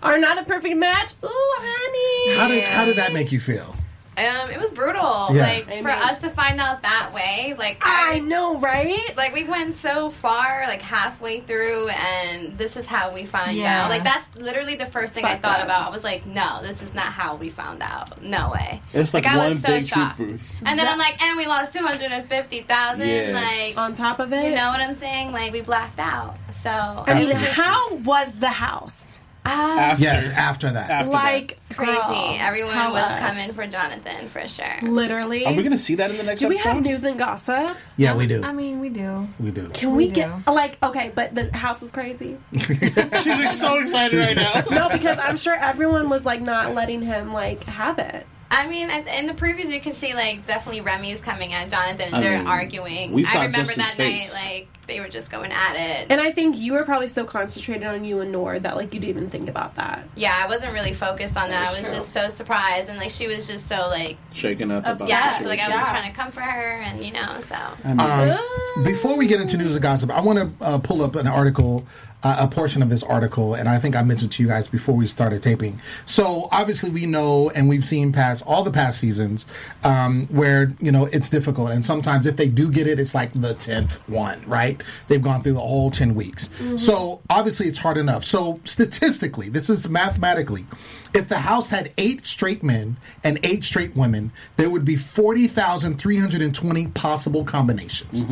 are 0.01 0.17
not 0.17 0.39
a 0.39 0.43
perfect 0.43 0.75
match, 0.77 1.13
ooh, 1.23 1.27
honey. 1.29 2.37
how 2.39 2.47
did 2.47 2.63
how 2.63 2.85
did 2.85 2.95
that 2.95 3.13
make 3.13 3.31
you 3.31 3.39
feel? 3.39 3.75
Um, 4.17 4.51
it 4.51 4.59
was 4.59 4.71
brutal. 4.71 5.29
Yeah. 5.31 5.41
Like 5.41 5.67
I 5.69 5.77
for 5.77 5.87
mean- 5.87 5.87
us 5.87 6.19
to 6.19 6.29
find 6.29 6.59
out 6.59 6.81
that 6.81 7.11
way, 7.13 7.55
like 7.57 7.81
I 7.81 8.19
know, 8.19 8.59
right? 8.59 8.99
like 9.15 9.33
we 9.33 9.45
went 9.45 9.77
so 9.77 10.09
far, 10.09 10.65
like 10.67 10.81
halfway 10.81 11.39
through, 11.39 11.87
and 11.89 12.53
this 12.57 12.75
is 12.75 12.85
how 12.85 13.13
we 13.13 13.25
find 13.25 13.57
Yeah. 13.57 13.85
out. 13.85 13.89
Like 13.89 14.03
that's 14.03 14.35
literally 14.35 14.75
the 14.75 14.85
first 14.85 15.13
thing 15.13 15.23
I 15.23 15.37
thought 15.37 15.59
up. 15.59 15.65
about. 15.65 15.87
I 15.87 15.91
was 15.91 16.03
like, 16.03 16.25
no, 16.25 16.59
this 16.61 16.81
is 16.81 16.93
not 16.93 17.05
how 17.05 17.35
we 17.37 17.49
found 17.49 17.81
out. 17.81 18.21
No 18.21 18.51
way. 18.51 18.81
It's 18.91 19.13
like 19.13 19.25
I 19.25 19.37
one 19.37 19.49
was 19.51 19.61
so 19.61 19.67
big 19.69 19.85
shocked. 19.85 20.17
booth. 20.17 20.53
And 20.65 20.77
then 20.77 20.87
I'm 20.89 20.97
like, 20.97 21.21
and 21.23 21.37
we 21.37 21.45
lost 21.47 21.71
two 21.71 21.79
hundred 21.85 22.11
and 22.11 22.27
fifty 22.27 22.61
thousand. 22.63 23.07
Yeah. 23.07 23.31
Like, 23.33 23.77
On 23.77 23.93
top 23.93 24.19
of 24.19 24.33
it, 24.33 24.43
you 24.43 24.51
know 24.53 24.67
what 24.67 24.81
I'm 24.81 24.93
saying? 24.93 25.31
Like 25.31 25.53
we 25.53 25.61
blacked 25.61 25.99
out. 25.99 26.35
So 26.51 26.69
I 26.69 27.13
mean, 27.13 27.29
just 27.29 27.43
how 27.45 27.95
was 27.95 28.31
the 28.39 28.49
house? 28.49 29.10
Ah, 29.45 29.79
After, 29.91 30.03
Yes, 30.03 30.29
after 30.29 30.71
that. 30.71 30.89
After 30.89 31.11
like 31.11 31.57
crazy. 31.73 31.91
girl, 31.93 32.37
Everyone 32.39 32.91
was 32.91 33.03
us. 33.03 33.19
coming 33.19 33.53
for 33.53 33.65
Jonathan 33.67 34.27
for 34.29 34.47
sure. 34.47 34.65
Literally. 34.83 35.39
that. 35.43 35.49
Are 35.53 35.55
we 35.55 35.63
going 35.63 35.71
to 35.71 35.77
see 35.77 35.95
that 35.95 36.11
in 36.11 36.17
the 36.17 36.23
next 36.23 36.39
do 36.41 36.47
we 36.49 36.55
episode? 36.55 36.69
have 36.73 36.83
news 36.83 37.03
and 37.03 37.17
gossip? 37.17 37.77
yeah, 37.97 38.15
we 38.15 38.27
do. 38.27 38.43
I 38.43 38.51
mean, 38.51 38.79
we 38.79 38.89
do. 38.89 39.27
We 39.39 39.51
do. 39.51 39.69
Can 39.69 39.91
we, 39.95 40.07
We 40.07 40.11
get 40.11 40.47
like 40.47 40.77
okay? 40.83 41.11
But 41.13 41.33
the 41.35 41.55
house 41.55 41.81
was 41.81 41.91
crazy. 41.91 42.37
She's 42.59 42.81
like, 43.25 43.51
so 43.51 43.79
excited 43.79 44.17
right 44.19 44.35
now. 44.35 44.63
No, 44.71 44.89
because 44.89 45.17
I'm 45.17 45.37
sure 45.37 45.53
everyone 45.55 46.09
was 46.09 46.25
like 46.25 46.41
not 46.41 46.73
letting 46.75 47.01
him 47.01 47.31
like 47.31 47.63
have 47.65 47.99
it. 47.99 48.25
I 48.53 48.67
mean, 48.67 48.89
in 48.89 49.27
the 49.27 49.33
previews, 49.33 49.69
you 49.71 49.79
can 49.79 49.93
see 49.93 50.13
like 50.13 50.45
definitely 50.45 50.81
Remy's 50.81 51.21
coming 51.21 51.53
at 51.53 51.69
Jonathan. 51.69 52.07
and 52.07 52.15
I 52.15 52.19
They're 52.19 52.37
mean, 52.39 52.47
arguing. 52.47 53.11
we 53.13 53.23
saw 53.23 53.39
I 53.39 53.45
remember 53.45 53.59
Justin's 53.73 53.87
that 53.87 53.95
face. 53.95 54.33
night, 54.33 54.43
like 54.59 54.67
they 54.91 54.99
were 54.99 55.07
just 55.07 55.31
going 55.31 55.51
at 55.51 55.75
it. 55.75 56.07
And 56.09 56.19
I 56.19 56.31
think 56.31 56.57
you 56.57 56.73
were 56.73 56.83
probably 56.83 57.07
so 57.07 57.23
concentrated 57.23 57.87
on 57.87 58.03
you 58.03 58.19
and 58.19 58.31
Nord 58.31 58.63
that 58.63 58.75
like 58.75 58.93
you 58.93 58.99
didn't 58.99 59.17
even 59.17 59.29
think 59.29 59.49
about 59.49 59.75
that. 59.75 60.03
yeah, 60.15 60.39
I 60.43 60.47
wasn't 60.47 60.73
really 60.73 60.93
focused 60.93 61.37
on 61.37 61.49
that. 61.49 61.67
I 61.67 61.71
was 61.71 61.87
true. 61.87 61.97
just 61.97 62.11
so 62.11 62.27
surprised, 62.27 62.89
and 62.89 62.97
like 62.97 63.09
she 63.09 63.27
was 63.27 63.47
just 63.47 63.67
so 63.67 63.87
like, 63.87 64.17
Shaken 64.33 64.69
up 64.71 64.85
about 64.85 65.07
yeah, 65.07 65.39
so, 65.39 65.45
like 65.47 65.59
I 65.59 65.63
situation. 65.63 65.71
was 65.71 65.81
just 65.81 65.91
trying 65.91 66.11
to 66.11 66.15
comfort 66.17 66.41
her, 66.41 66.81
and 66.81 67.03
you 67.05 67.13
know, 67.13 67.39
so 67.47 67.55
Um, 67.85 68.83
before 68.83 69.17
we 69.17 69.27
get 69.27 69.39
into 69.39 69.57
news 69.57 69.75
and 69.75 69.81
gossip, 69.83 70.11
I 70.11 70.21
want 70.21 70.39
to 70.39 70.65
uh, 70.65 70.77
pull 70.79 71.01
up 71.03 71.15
an 71.15 71.27
article, 71.27 71.85
a 72.23 72.47
portion 72.47 72.83
of 72.83 72.89
this 72.89 73.01
article, 73.03 73.55
and 73.55 73.67
I 73.67 73.79
think 73.79 73.95
I 73.95 74.03
mentioned 74.03 74.31
to 74.33 74.43
you 74.43 74.49
guys 74.49 74.67
before 74.67 74.93
we 74.95 75.07
started 75.07 75.41
taping. 75.41 75.79
So 76.05 76.49
obviously, 76.51 76.89
we 76.91 77.05
know 77.07 77.49
and 77.51 77.67
we've 77.67 77.83
seen 77.83 78.11
past 78.11 78.43
all 78.45 78.63
the 78.63 78.69
past 78.71 78.99
seasons 78.99 79.47
um, 79.83 80.27
where 80.27 80.71
you 80.79 80.91
know 80.91 81.05
it's 81.07 81.29
difficult, 81.29 81.71
and 81.71 81.83
sometimes 81.83 82.25
if 82.27 82.35
they 82.37 82.47
do 82.47 82.69
get 82.69 82.85
it, 82.87 82.99
it's 82.99 83.15
like 83.15 83.31
the 83.33 83.53
tenth 83.55 83.97
one, 84.07 84.43
right? 84.47 84.81
They've 85.07 85.21
gone 85.21 85.41
through 85.41 85.53
the 85.53 85.59
whole 85.61 85.89
ten 85.89 86.13
weeks, 86.15 86.49
so 86.77 87.21
obviously 87.29 87.67
it's 87.67 87.79
hard 87.79 87.97
enough. 87.97 88.23
So 88.23 88.59
statistically, 88.65 89.49
this 89.49 89.69
is 89.69 89.89
mathematically. 89.89 90.65
If 91.13 91.27
the 91.27 91.39
House 91.39 91.69
had 91.71 91.91
eight 91.97 92.25
straight 92.25 92.63
men 92.63 92.97
and 93.23 93.39
eight 93.43 93.63
straight 93.65 93.95
women, 93.97 94.31
there 94.55 94.69
would 94.69 94.85
be 94.85 94.95
40,320 94.95 96.87
possible 96.87 97.43
combinations. 97.43 98.25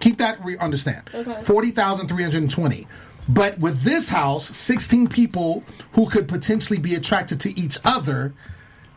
Keep 0.00 0.18
that, 0.18 0.42
re- 0.44 0.56
understand. 0.58 1.10
40,320. 1.42 2.86
But 3.28 3.58
with 3.58 3.82
this 3.82 4.08
house, 4.08 4.46
16 4.54 5.08
people 5.08 5.62
who 5.92 6.08
could 6.08 6.28
potentially 6.28 6.78
be 6.78 6.94
attracted 6.94 7.40
to 7.40 7.58
each 7.58 7.78
other, 7.84 8.32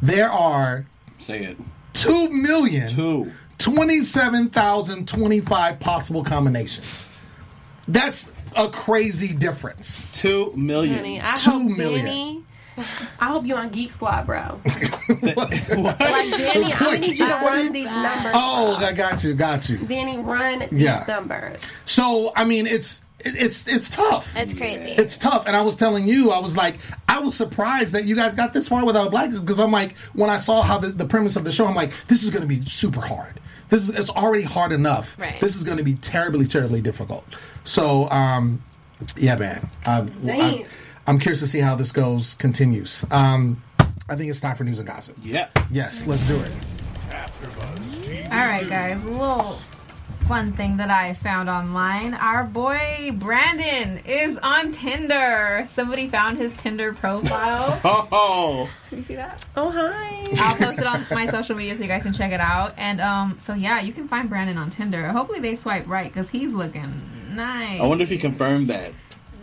there 0.02 0.32
are 0.32 0.86
Say 1.20 1.44
it. 1.46 1.58
2 1.94 2.30
million. 2.30 2.90
Two. 2.90 3.32
27,025 3.58 5.80
possible 5.80 6.24
combinations. 6.24 7.10
That's 7.88 8.34
a 8.56 8.70
crazy 8.70 9.34
difference. 9.34 10.06
Two 10.14 10.54
million. 10.56 10.98
Honey, 10.98 11.20
I 11.22 11.34
Two 11.36 11.52
hope 11.52 11.78
million. 11.78 12.06
Danny. 12.06 12.44
I 13.20 13.26
hope 13.30 13.46
you 13.46 13.56
on 13.56 13.70
Geek 13.70 13.92
Squad, 13.92 14.26
bro. 14.28 14.62
What? 15.08 15.50
Like 15.50 15.98
Danny, 16.32 16.72
I 16.74 16.98
need 16.98 17.18
you 17.18 17.26
to 17.26 17.34
run 17.34 17.72
these 17.72 17.86
numbers. 17.86 18.34
Oh, 18.36 18.76
I 18.80 18.92
got 18.94 19.24
you, 19.24 19.34
got 19.34 19.68
you. 19.70 19.78
Danny, 19.78 20.18
run 20.20 20.62
Yeah. 20.72 21.00
these 21.00 21.08
numbers. 21.08 21.62
So, 21.86 22.32
I 22.36 22.44
mean, 22.46 22.68
it's 22.68 23.04
it's 23.20 23.68
it's 23.68 23.90
tough. 23.90 24.36
it's 24.38 24.54
crazy. 24.54 24.92
It's 24.92 25.18
tough, 25.18 25.48
and 25.48 25.56
I 25.56 25.62
was 25.62 25.76
telling 25.76 26.08
you, 26.08 26.32
I 26.32 26.40
was 26.40 26.56
like, 26.56 26.76
I 27.08 27.20
was 27.20 27.36
surprised 27.36 27.94
that 27.94 28.06
you 28.06 28.16
guys 28.16 28.36
got 28.36 28.54
this 28.54 28.68
far 28.68 28.86
without 28.86 29.08
a 29.08 29.10
black 29.10 29.32
because 29.32 29.60
I'm 29.60 29.72
like, 29.72 29.98
when 30.14 30.30
I 30.30 30.38
saw 30.38 30.62
how 30.62 30.78
the, 30.78 30.90
the 30.90 31.06
premise 31.06 31.36
of 31.36 31.44
the 31.44 31.52
show, 31.52 31.66
I'm 31.66 31.76
like, 31.76 31.92
this 32.08 32.24
is 32.24 32.30
going 32.30 32.44
to 32.44 32.48
be 32.48 32.64
super 32.66 33.02
hard. 33.02 33.40
This 33.70 33.90
is 33.90 34.00
it's 34.00 34.10
already 34.10 34.44
hard 34.44 34.72
enough. 34.72 35.18
Right. 35.20 35.40
This 35.42 35.56
is 35.56 35.64
going 35.64 35.78
to 35.78 35.84
be 35.84 35.96
terribly, 35.96 36.46
terribly 36.46 36.82
difficult. 36.82 37.26
So, 37.64 38.10
um, 38.10 38.64
yeah, 39.16 39.36
man, 39.36 39.68
I'm, 39.86 40.14
I'm, 40.30 40.66
I'm 41.06 41.20
curious 41.20 41.40
to 41.40 41.48
see 41.48 41.60
how 41.60 41.76
this 41.76 41.92
goes, 41.92 42.36
continues. 42.36 43.06
Um, 43.12 43.62
I 44.10 44.16
think 44.16 44.30
it's 44.30 44.40
time 44.40 44.56
for 44.56 44.64
news 44.64 44.80
and 44.80 44.88
gossip. 44.88 45.18
Yeah. 45.22 45.50
Yes, 45.70 46.08
let's 46.08 46.26
do 46.28 46.36
it. 46.36 46.52
All 48.32 48.46
right, 48.46 48.68
guys. 48.70 49.04
A 49.04 49.08
little 49.08 49.60
fun 50.28 50.52
thing 50.52 50.76
that 50.76 50.90
I 50.90 51.14
found 51.14 51.50
online. 51.50 52.14
Our 52.14 52.44
boy 52.44 53.12
Brandon 53.14 54.00
is 54.06 54.38
on 54.40 54.74
Tinder. 54.74 55.66
Somebody 55.72 56.10
found 56.10 56.38
his 56.38 56.54
Tinder 56.58 56.94
profile. 56.94 57.80
Oh, 58.12 58.70
Can 58.90 58.98
you 58.98 59.04
see 59.06 59.16
that? 59.16 59.46
Oh 59.56 59.72
hi. 59.72 60.24
I'll 60.40 60.56
post 60.56 60.80
it 60.80 60.86
on 60.86 61.06
my 61.12 61.28
social 61.28 61.56
media 61.56 61.76
so 61.76 61.82
you 61.82 61.88
guys 61.88 62.04
can 62.04 62.12
check 62.12 62.32
it 62.34 62.42
out. 62.42 62.74
And 62.78 63.00
um, 63.00 63.40
so 63.44 63.54
yeah, 63.54 63.80
you 63.80 63.94
can 63.94 64.08
find 64.08 64.28
Brandon 64.28 64.58
on 64.58 64.70
Tinder. 64.70 65.08
Hopefully 65.08 65.40
they 65.40 65.56
swipe 65.56 65.88
right 65.88 66.12
because 66.12 66.30
he's 66.30 66.54
looking 66.54 66.92
nice. 67.30 67.80
I 67.80 67.86
wonder 67.86 68.04
if 68.04 68.10
he 68.10 68.18
confirmed 68.18 68.68
that. 68.68 68.92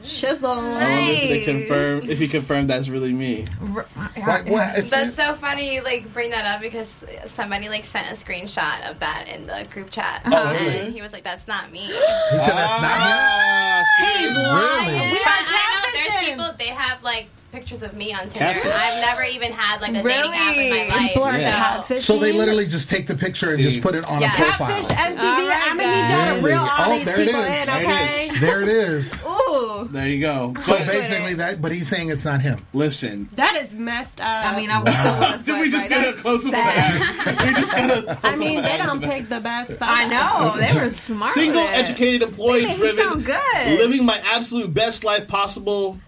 Chisel. 0.04 0.50
I 0.50 0.54
wonder 0.56 1.12
if 1.12 1.28
they 1.28 1.44
confirm 1.44 2.10
if 2.10 2.18
he 2.18 2.28
confirmed 2.28 2.68
that's 2.70 2.88
really 2.88 3.12
me. 3.12 3.46
R- 3.74 3.86
yeah, 4.16 4.26
Right, 4.26 4.46
yeah. 4.46 4.52
what, 4.52 4.68
it's- 4.70 4.90
That's 4.90 5.16
so 5.16 5.34
funny 5.34 5.74
you 5.74 5.82
like 5.82 6.12
bring 6.12 6.30
that 6.30 6.44
up 6.46 6.60
because 6.60 7.04
somebody 7.26 7.68
like 7.68 7.84
sent 7.84 8.06
a 8.10 8.14
screenshot 8.14 8.90
of 8.90 9.00
that 9.00 9.26
in 9.28 9.46
the 9.46 9.66
group 9.72 9.90
chat, 9.90 10.22
Oh, 10.26 10.48
and 10.48 10.60
really? 10.60 10.92
he 10.92 11.02
was 11.02 11.12
like, 11.12 11.24
"That's 11.24 11.46
not 11.48 11.70
me." 11.72 11.80
he 11.80 11.88
said 11.92 12.54
that's 12.54 12.82
not 12.82 12.96
him. 13.00 13.16
Ah, 13.16 13.84
see? 13.98 14.24
Really? 14.26 15.12
We 15.12 15.18
are 15.18 15.22
I 15.26 15.72
know 15.74 16.14
there's 16.14 16.28
people 16.28 16.50
they 16.58 16.68
have 16.74 17.02
like 17.02 17.28
pictures 17.54 17.82
of 17.84 17.94
me 17.94 18.12
on 18.12 18.28
Tinder. 18.28 18.60
Catfish. 18.60 18.72
I've 18.74 19.00
never 19.00 19.22
even 19.22 19.52
had 19.52 19.80
like 19.80 19.90
a 19.94 20.02
dating 20.02 20.32
app 20.34 20.56
in 20.56 20.70
my 20.70 20.86
life. 20.88 21.08
People 21.08 21.22
are 21.22 21.38
Yeah. 21.38 21.82
catfishing. 21.82 22.00
So 22.00 22.18
they 22.18 22.32
literally 22.32 22.66
just 22.66 22.90
take 22.90 23.06
the 23.06 23.14
picture 23.14 23.50
and 23.50 23.58
See. 23.58 23.62
just 23.62 23.80
put 23.80 23.94
it 23.94 24.04
on 24.06 24.20
Yeah. 24.20 24.32
a 24.34 24.36
profile. 24.36 24.82
Catfish 24.82 24.96
MTV. 24.96 25.20
All 25.20 25.48
right, 25.48 25.62
I'm 25.70 25.76
gonna 25.78 26.02
need 26.02 26.10
y'all 26.10 26.24
to 26.26 26.34
guys. 26.34 26.42
reel 26.42 26.58
all 26.58 26.70
Oh, 26.92 26.96
these 26.96 27.04
there 27.04 27.20
it 27.20 27.26
people 27.26 27.40
is. 27.42 27.46
in, 27.60 27.66
There 27.66 27.82
it 27.82 27.86
okay? 27.86 28.38
There 28.40 28.62
it 28.62 28.68
is. 28.68 29.22
Ooh. 29.24 29.88
There 29.92 30.08
you 30.08 30.20
go. 30.20 30.54
So 30.62 30.76
But 30.78 30.86
basically 30.88 31.34
that, 31.34 31.62
but 31.62 31.70
he's 31.70 31.86
saying 31.88 32.08
it's 32.08 32.24
not 32.24 32.42
him. 32.42 32.58
listen, 32.72 33.28
That 33.36 33.54
is 33.56 33.72
messed 33.72 34.20
up. 34.20 34.26
I 34.46 34.56
mean, 34.56 34.70
I 34.70 34.82
was 34.82 34.92
still 34.92 35.20
want 35.20 35.46
did 35.46 35.60
we 35.60 35.70
just 35.70 35.88
get 35.88 36.08
a 36.08 36.12
close 36.20 36.40
up 36.40 36.46
of 36.46 36.50
that? 36.52 37.44
We 37.46 37.54
just 37.54 37.72
got 37.76 37.90
a 37.90 38.18
I 38.24 38.34
mean, 38.36 38.62
they 38.62 38.76
don't 38.78 39.00
pick 39.00 39.28
the 39.28 39.38
best. 39.40 39.70
I 39.80 40.08
know 40.08 40.56
they 40.58 40.72
were 40.80 40.90
smart. 40.90 41.30
Single, 41.32 41.62
with 41.62 41.70
it. 41.70 41.78
educated, 41.78 42.22
employee 42.22 42.62
They 42.62 42.66
made 42.66 42.74
him 42.74 42.80
driven, 42.80 43.04
sound 43.04 43.24
good. 43.26 43.78
living 43.78 44.04
my 44.04 44.20
absolute 44.34 44.74
best 44.74 45.04
life 45.04 45.28
possible. 45.28 46.00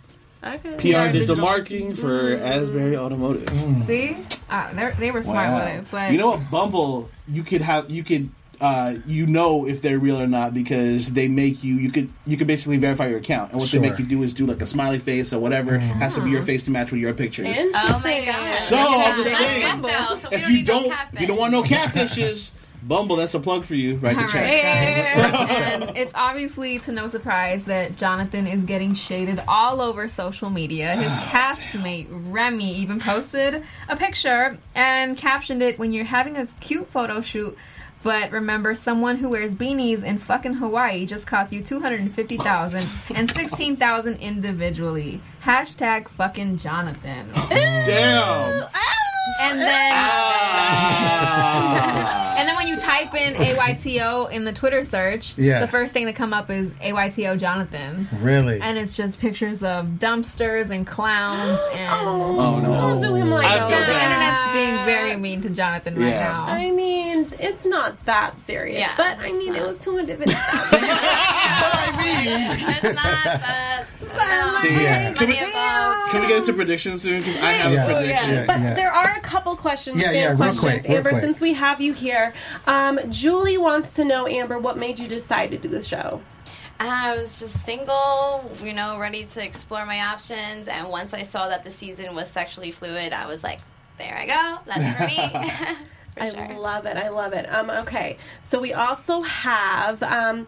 Okay. 0.54 0.92
PR 0.92 0.98
and 0.98 1.12
digital 1.12 1.36
marketing 1.36 1.94
for 1.94 2.34
Asbury 2.36 2.96
Automotive. 2.96 3.48
See, 3.86 4.16
uh, 4.50 4.72
they're- 4.72 5.12
were 5.12 5.22
smart 5.22 5.48
Wow. 5.50 5.64
with 5.64 5.74
it, 5.74 5.84
but 5.90 6.12
you 6.12 6.18
know 6.18 6.28
what, 6.28 6.50
Bumble, 6.50 7.10
you 7.28 7.42
could 7.42 7.60
have 7.62 7.90
you 7.90 8.02
could 8.04 8.30
uh, 8.58 8.94
you 9.06 9.26
know 9.26 9.66
if 9.66 9.82
they're 9.82 9.98
real 9.98 10.18
or 10.18 10.26
not 10.26 10.54
because 10.54 11.12
they 11.12 11.28
make 11.28 11.62
you 11.62 11.74
you 11.74 11.90
could 11.90 12.08
you 12.26 12.38
could 12.38 12.46
basically 12.46 12.78
verify 12.78 13.06
your 13.06 13.18
account 13.18 13.50
and 13.50 13.60
what 13.60 13.68
Sure. 13.68 13.80
they 13.80 13.90
make 13.90 13.98
you 13.98 14.06
do 14.06 14.22
is 14.22 14.32
do 14.32 14.46
like 14.46 14.62
a 14.62 14.66
smiley 14.66 14.98
face 14.98 15.32
or 15.34 15.38
whatever 15.38 15.78
has 15.78 16.14
to 16.14 16.22
be 16.22 16.30
your 16.30 16.40
face 16.40 16.62
to 16.62 16.70
match 16.70 16.90
with 16.90 17.00
your 17.00 17.12
pictures. 17.12 17.54
Oh 17.74 18.00
my 18.02 18.24
god. 18.24 18.54
So 18.54 18.78
I'm 18.78 19.22
just 19.22 19.36
saying, 19.36 19.82
good, 19.82 19.90
though, 19.90 20.16
so 20.22 20.28
we 20.30 20.36
if 20.38 20.48
you 20.48 20.62
don't 20.64 20.90
catfish. 20.90 21.20
you 21.20 21.26
don't 21.26 21.36
want 21.38 21.52
no 21.52 21.62
catfishes, 21.64 22.50
Bumble, 22.86 23.16
that's 23.16 23.34
a 23.34 23.40
plug 23.40 23.64
for 23.64 23.74
you. 23.74 23.96
Write 23.96 24.14
the 24.14 24.22
All 24.22 24.28
check. 24.28 24.42
right, 24.44 25.50
and 25.82 25.96
it's 25.96 26.12
obviously 26.14 26.78
to 26.80 26.92
no 26.92 27.08
surprise 27.08 27.64
that 27.64 27.96
Jonathan 27.96 28.46
is 28.46 28.62
getting 28.62 28.94
shaded 28.94 29.42
all 29.48 29.80
over 29.80 30.08
social 30.08 30.50
media. 30.50 30.94
His 30.94 31.08
ah, 31.08 31.30
castmate 31.32 32.06
Remy 32.10 32.76
even 32.76 33.00
posted 33.00 33.64
a 33.88 33.96
picture 33.96 34.56
and 34.76 35.16
captioned 35.16 35.62
it 35.62 35.80
when 35.80 35.90
you're 35.90 36.04
having 36.04 36.36
a 36.36 36.46
cute 36.60 36.88
photo 36.90 37.20
shoot. 37.20 37.56
But 38.04 38.30
remember, 38.30 38.76
someone 38.76 39.16
who 39.16 39.30
wears 39.30 39.56
beanies 39.56 40.04
in 40.04 40.18
fucking 40.18 40.54
Hawaii 40.54 41.06
just 41.06 41.26
cost 41.26 41.52
you 41.52 41.64
two 41.64 41.80
hundred 41.80 41.98
and 42.00 42.14
fifty 42.14 42.36
thousand 42.36 42.86
and 43.12 43.28
sixteen 43.32 43.76
thousand 43.76 44.20
individually. 44.20 45.20
Hashtag 45.42 46.06
fucking 46.10 46.58
Jonathan. 46.58 47.28
Damn. 47.48 48.68
Ah, 48.72 48.95
And 49.40 49.58
then 49.60 49.92
Ah. 51.28 52.22
And 52.38 52.46
then 52.48 52.54
when 52.56 52.68
you 52.68 52.76
type 52.76 53.14
in 53.14 53.34
AYTO 53.34 54.30
in 54.30 54.44
the 54.44 54.52
Twitter 54.52 54.84
search, 54.84 55.32
Yeah. 55.36 55.58
the 55.60 55.66
first 55.66 55.92
thing 55.94 56.04
to 56.06 56.12
come 56.12 56.32
up 56.34 56.50
is 56.50 56.70
AYTO 56.82 57.36
Jonathan. 57.38 58.08
Really? 58.20 58.60
And 58.60 58.76
it's 58.78 58.92
just 58.96 59.18
pictures 59.20 59.62
of 59.62 59.86
dumpsters 59.98 60.70
and 60.70 60.86
clowns 60.86 61.58
and 61.74 62.06
oh 62.06 62.60
no. 62.60 62.72
Don't 62.74 63.00
do 63.02 63.14
him 63.14 63.30
like 63.30 63.46
I 63.46 63.58
that. 63.58 63.68
feel 63.68 63.80
the 63.80 64.04
internet's 64.04 64.52
being 64.52 64.76
very 64.84 65.16
mean 65.16 65.40
to 65.42 65.50
Jonathan 65.50 65.94
right 65.96 66.10
now. 66.10 66.44
I 66.44 66.70
mean, 66.70 67.32
it's 67.40 67.64
not 67.66 68.04
that 68.04 68.38
serious, 68.38 68.80
Yeah, 68.80 68.92
but 68.96 69.18
I 69.18 69.32
mean, 69.32 69.54
it's 69.54 69.64
it 69.64 69.66
was 69.66 69.78
two 69.78 69.96
hundred 69.96 70.18
fifty. 70.18 70.34
It's 71.98 72.94
not, 72.94 73.40
but 74.00 74.16
no, 74.28 74.52
See, 74.54 74.70
yeah. 74.72 75.12
Can 75.12 75.28
we, 75.28 75.34
can 75.36 76.20
we 76.22 76.28
get 76.28 76.38
into 76.38 76.52
predictions 76.52 77.02
soon? 77.02 77.20
Because 77.20 77.36
I 77.36 77.52
have 77.52 77.72
Yeah. 77.72 77.84
a 77.84 77.86
prediction. 77.94 78.34
Yeah, 78.34 78.44
But 78.46 78.60
yeah. 78.60 78.74
there 78.74 78.92
are 78.92 79.15
a 79.16 79.20
couple 79.20 79.54
questions, 79.56 79.98
Yeah, 79.98 80.06
fan 80.06 80.14
yeah, 80.14 80.28
real 80.28 80.36
questions, 80.36 80.60
quick, 80.60 80.82
real 80.84 80.96
Amber. 80.98 81.10
quick. 81.10 81.22
Since 81.22 81.40
we 81.40 81.54
have 81.54 81.80
you 81.80 81.92
here, 81.92 82.32
um, 82.66 82.98
Julie 83.10 83.58
wants 83.58 83.94
to 83.94 84.04
know, 84.04 84.26
Amber, 84.26 84.58
what 84.58 84.76
made 84.78 84.98
you 84.98 85.08
decide 85.08 85.50
to 85.52 85.58
do 85.58 85.68
the 85.68 85.82
show? 85.82 86.20
I 86.78 87.16
was 87.16 87.38
just 87.38 87.64
single, 87.64 88.50
you 88.62 88.74
know, 88.74 88.98
ready 88.98 89.24
to 89.24 89.42
explore 89.42 89.86
my 89.86 90.00
options. 90.00 90.68
And 90.68 90.88
once 90.90 91.14
I 91.14 91.22
saw 91.22 91.48
that 91.48 91.62
the 91.62 91.70
season 91.70 92.14
was 92.14 92.28
sexually 92.30 92.70
fluid, 92.70 93.12
I 93.14 93.26
was 93.26 93.42
like, 93.42 93.60
there 93.98 94.16
I 94.16 94.26
go. 94.26 94.58
That's 94.66 94.98
for 94.98 95.06
me. 95.06 95.16
for 96.16 96.22
I 96.22 96.28
sure. 96.48 96.58
love 96.58 96.84
it. 96.86 96.96
I 96.98 97.08
love 97.08 97.32
it. 97.32 97.50
Um, 97.52 97.70
okay, 97.70 98.18
so 98.42 98.60
we 98.60 98.72
also 98.74 99.22
have. 99.22 100.02
Um, 100.02 100.46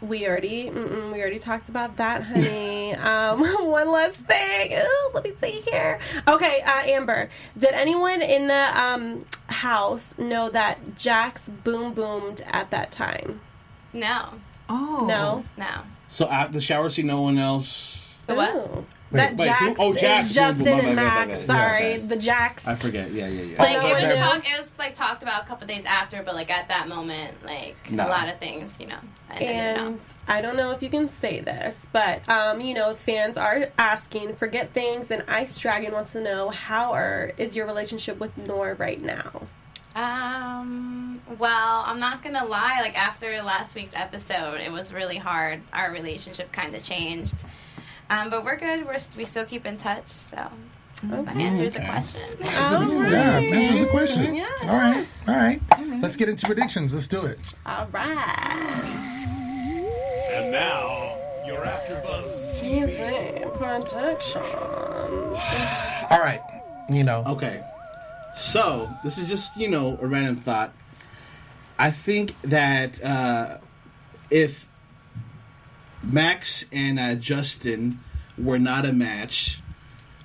we 0.00 0.26
already, 0.26 0.70
we 0.70 0.80
already 1.20 1.38
talked 1.38 1.68
about 1.68 1.96
that, 1.96 2.22
honey. 2.22 2.94
um, 2.96 3.40
one 3.70 3.90
last 3.90 4.16
thing. 4.16 4.72
Ooh, 4.74 5.10
let 5.14 5.24
me 5.24 5.32
see 5.40 5.62
here. 5.70 5.98
Okay, 6.28 6.60
uh, 6.62 6.82
Amber, 6.86 7.30
did 7.56 7.72
anyone 7.72 8.22
in 8.22 8.46
the 8.48 8.80
um, 8.80 9.24
house 9.48 10.14
know 10.18 10.50
that 10.50 10.96
Jax 10.96 11.48
boom 11.48 11.92
boomed 11.94 12.42
at 12.46 12.70
that 12.70 12.92
time? 12.92 13.40
No, 13.92 14.34
Oh. 14.68 15.04
No. 15.08 15.44
no. 15.56 15.82
So 16.08 16.28
at 16.28 16.52
the 16.52 16.60
shower 16.60 16.90
scene, 16.90 17.06
no 17.06 17.20
one 17.22 17.38
else. 17.38 18.04
The 18.26 18.34
what? 18.34 18.54
Ooh. 18.54 18.86
That 19.12 19.36
wait, 19.36 19.48
who- 19.48 19.66
Jax, 19.66 19.76
oh, 19.80 19.94
Jax, 19.94 20.26
is 20.26 20.34
Justin 20.34 20.64
my 20.64 20.78
and 20.80 20.96
my 20.96 21.02
bad, 21.02 21.28
my 21.28 21.32
Max. 21.34 21.46
Sorry, 21.46 21.92
Yeah, 21.92 22.06
the 22.06 22.16
Jax. 22.16 22.66
I 22.66 22.74
forget. 22.74 23.12
Yeah, 23.12 23.28
yeah, 23.28 23.42
yeah. 23.42 23.62
Like 23.62 23.76
Oh, 23.76 23.86
it 23.86 23.94
was 23.94 24.02
okay. 24.04 24.18
talk, 24.18 24.36
it 24.38 24.58
was 24.58 24.68
like 24.78 24.94
talked 24.96 25.22
about 25.22 25.44
a 25.44 25.46
couple 25.46 25.66
days 25.68 25.84
after, 25.86 26.22
but 26.24 26.34
like 26.34 26.50
at 26.50 26.68
that 26.68 26.88
moment, 26.88 27.44
like 27.44 27.76
No. 27.90 28.06
a 28.06 28.08
lot 28.08 28.28
of 28.28 28.38
things, 28.40 28.78
you 28.80 28.88
know. 28.88 28.98
I 29.30 29.38
didn't 29.38 29.76
know. 29.76 29.86
And 29.86 30.00
I 30.26 30.40
don't 30.40 30.56
know 30.56 30.72
if 30.72 30.82
you 30.82 30.90
can 30.90 31.08
say 31.08 31.38
this, 31.40 31.86
but 31.92 32.28
um, 32.28 32.60
you 32.60 32.74
know, 32.74 32.94
fans 32.94 33.36
are 33.38 33.68
asking, 33.78 34.34
forget 34.36 34.72
things, 34.72 35.10
and 35.12 35.22
Ice 35.28 35.56
Dragon 35.56 35.92
wants 35.92 36.12
to 36.12 36.20
know 36.20 36.50
how 36.50 36.92
are, 36.92 37.30
is 37.38 37.54
your 37.54 37.66
relationship 37.66 38.18
with 38.18 38.36
Nour 38.36 38.74
right 38.78 39.00
now? 39.00 39.42
Um. 39.94 41.20
Well, 41.38 41.82
I'm 41.86 41.98
not 41.98 42.22
gonna 42.22 42.44
lie. 42.44 42.78
Like 42.82 42.98
after 42.98 43.40
last 43.42 43.74
week's 43.74 43.94
episode, 43.94 44.60
it 44.60 44.70
was 44.70 44.92
really 44.92 45.16
hard. 45.16 45.62
Our 45.72 45.90
relationship 45.90 46.52
kind 46.52 46.74
of 46.74 46.84
changed. 46.84 47.36
Um, 48.10 48.30
but 48.30 48.44
we're 48.44 48.56
good. 48.56 48.86
We're 48.86 48.98
we 49.16 49.24
still 49.24 49.44
keep 49.44 49.66
in 49.66 49.76
touch. 49.76 50.06
So 50.06 50.48
that 51.02 51.36
answers 51.36 51.72
the 51.72 51.80
question. 51.80 52.20
Yeah, 52.40 53.38
answers 53.38 53.80
the 53.80 53.88
question. 53.90 54.34
Yeah. 54.34 54.46
All 54.62 54.76
right, 54.76 55.06
all 55.28 55.34
right. 55.34 55.60
Let's 56.00 56.16
get 56.16 56.28
into 56.28 56.46
predictions. 56.46 56.94
Let's 56.94 57.08
do 57.08 57.26
it. 57.26 57.38
All 57.64 57.86
right. 57.92 59.16
And 60.32 60.50
now, 60.52 61.16
your 61.46 61.64
AfterBuzz 61.64 62.62
TV 62.62 63.58
production. 63.58 64.42
All 66.10 66.20
right. 66.20 66.40
You 66.88 67.04
know. 67.04 67.24
Okay. 67.26 67.62
So, 68.36 68.90
this 69.02 69.16
is 69.18 69.28
just, 69.28 69.56
you 69.56 69.68
know, 69.68 69.98
a 70.00 70.06
random 70.06 70.36
thought. 70.36 70.72
I 71.78 71.90
think 71.90 72.34
that 72.42 73.02
uh, 73.02 73.58
if 74.30 74.66
Max 76.06 76.64
and 76.72 76.98
uh, 76.98 77.14
Justin 77.16 78.00
were 78.38 78.58
not 78.58 78.86
a 78.86 78.92
match, 78.92 79.60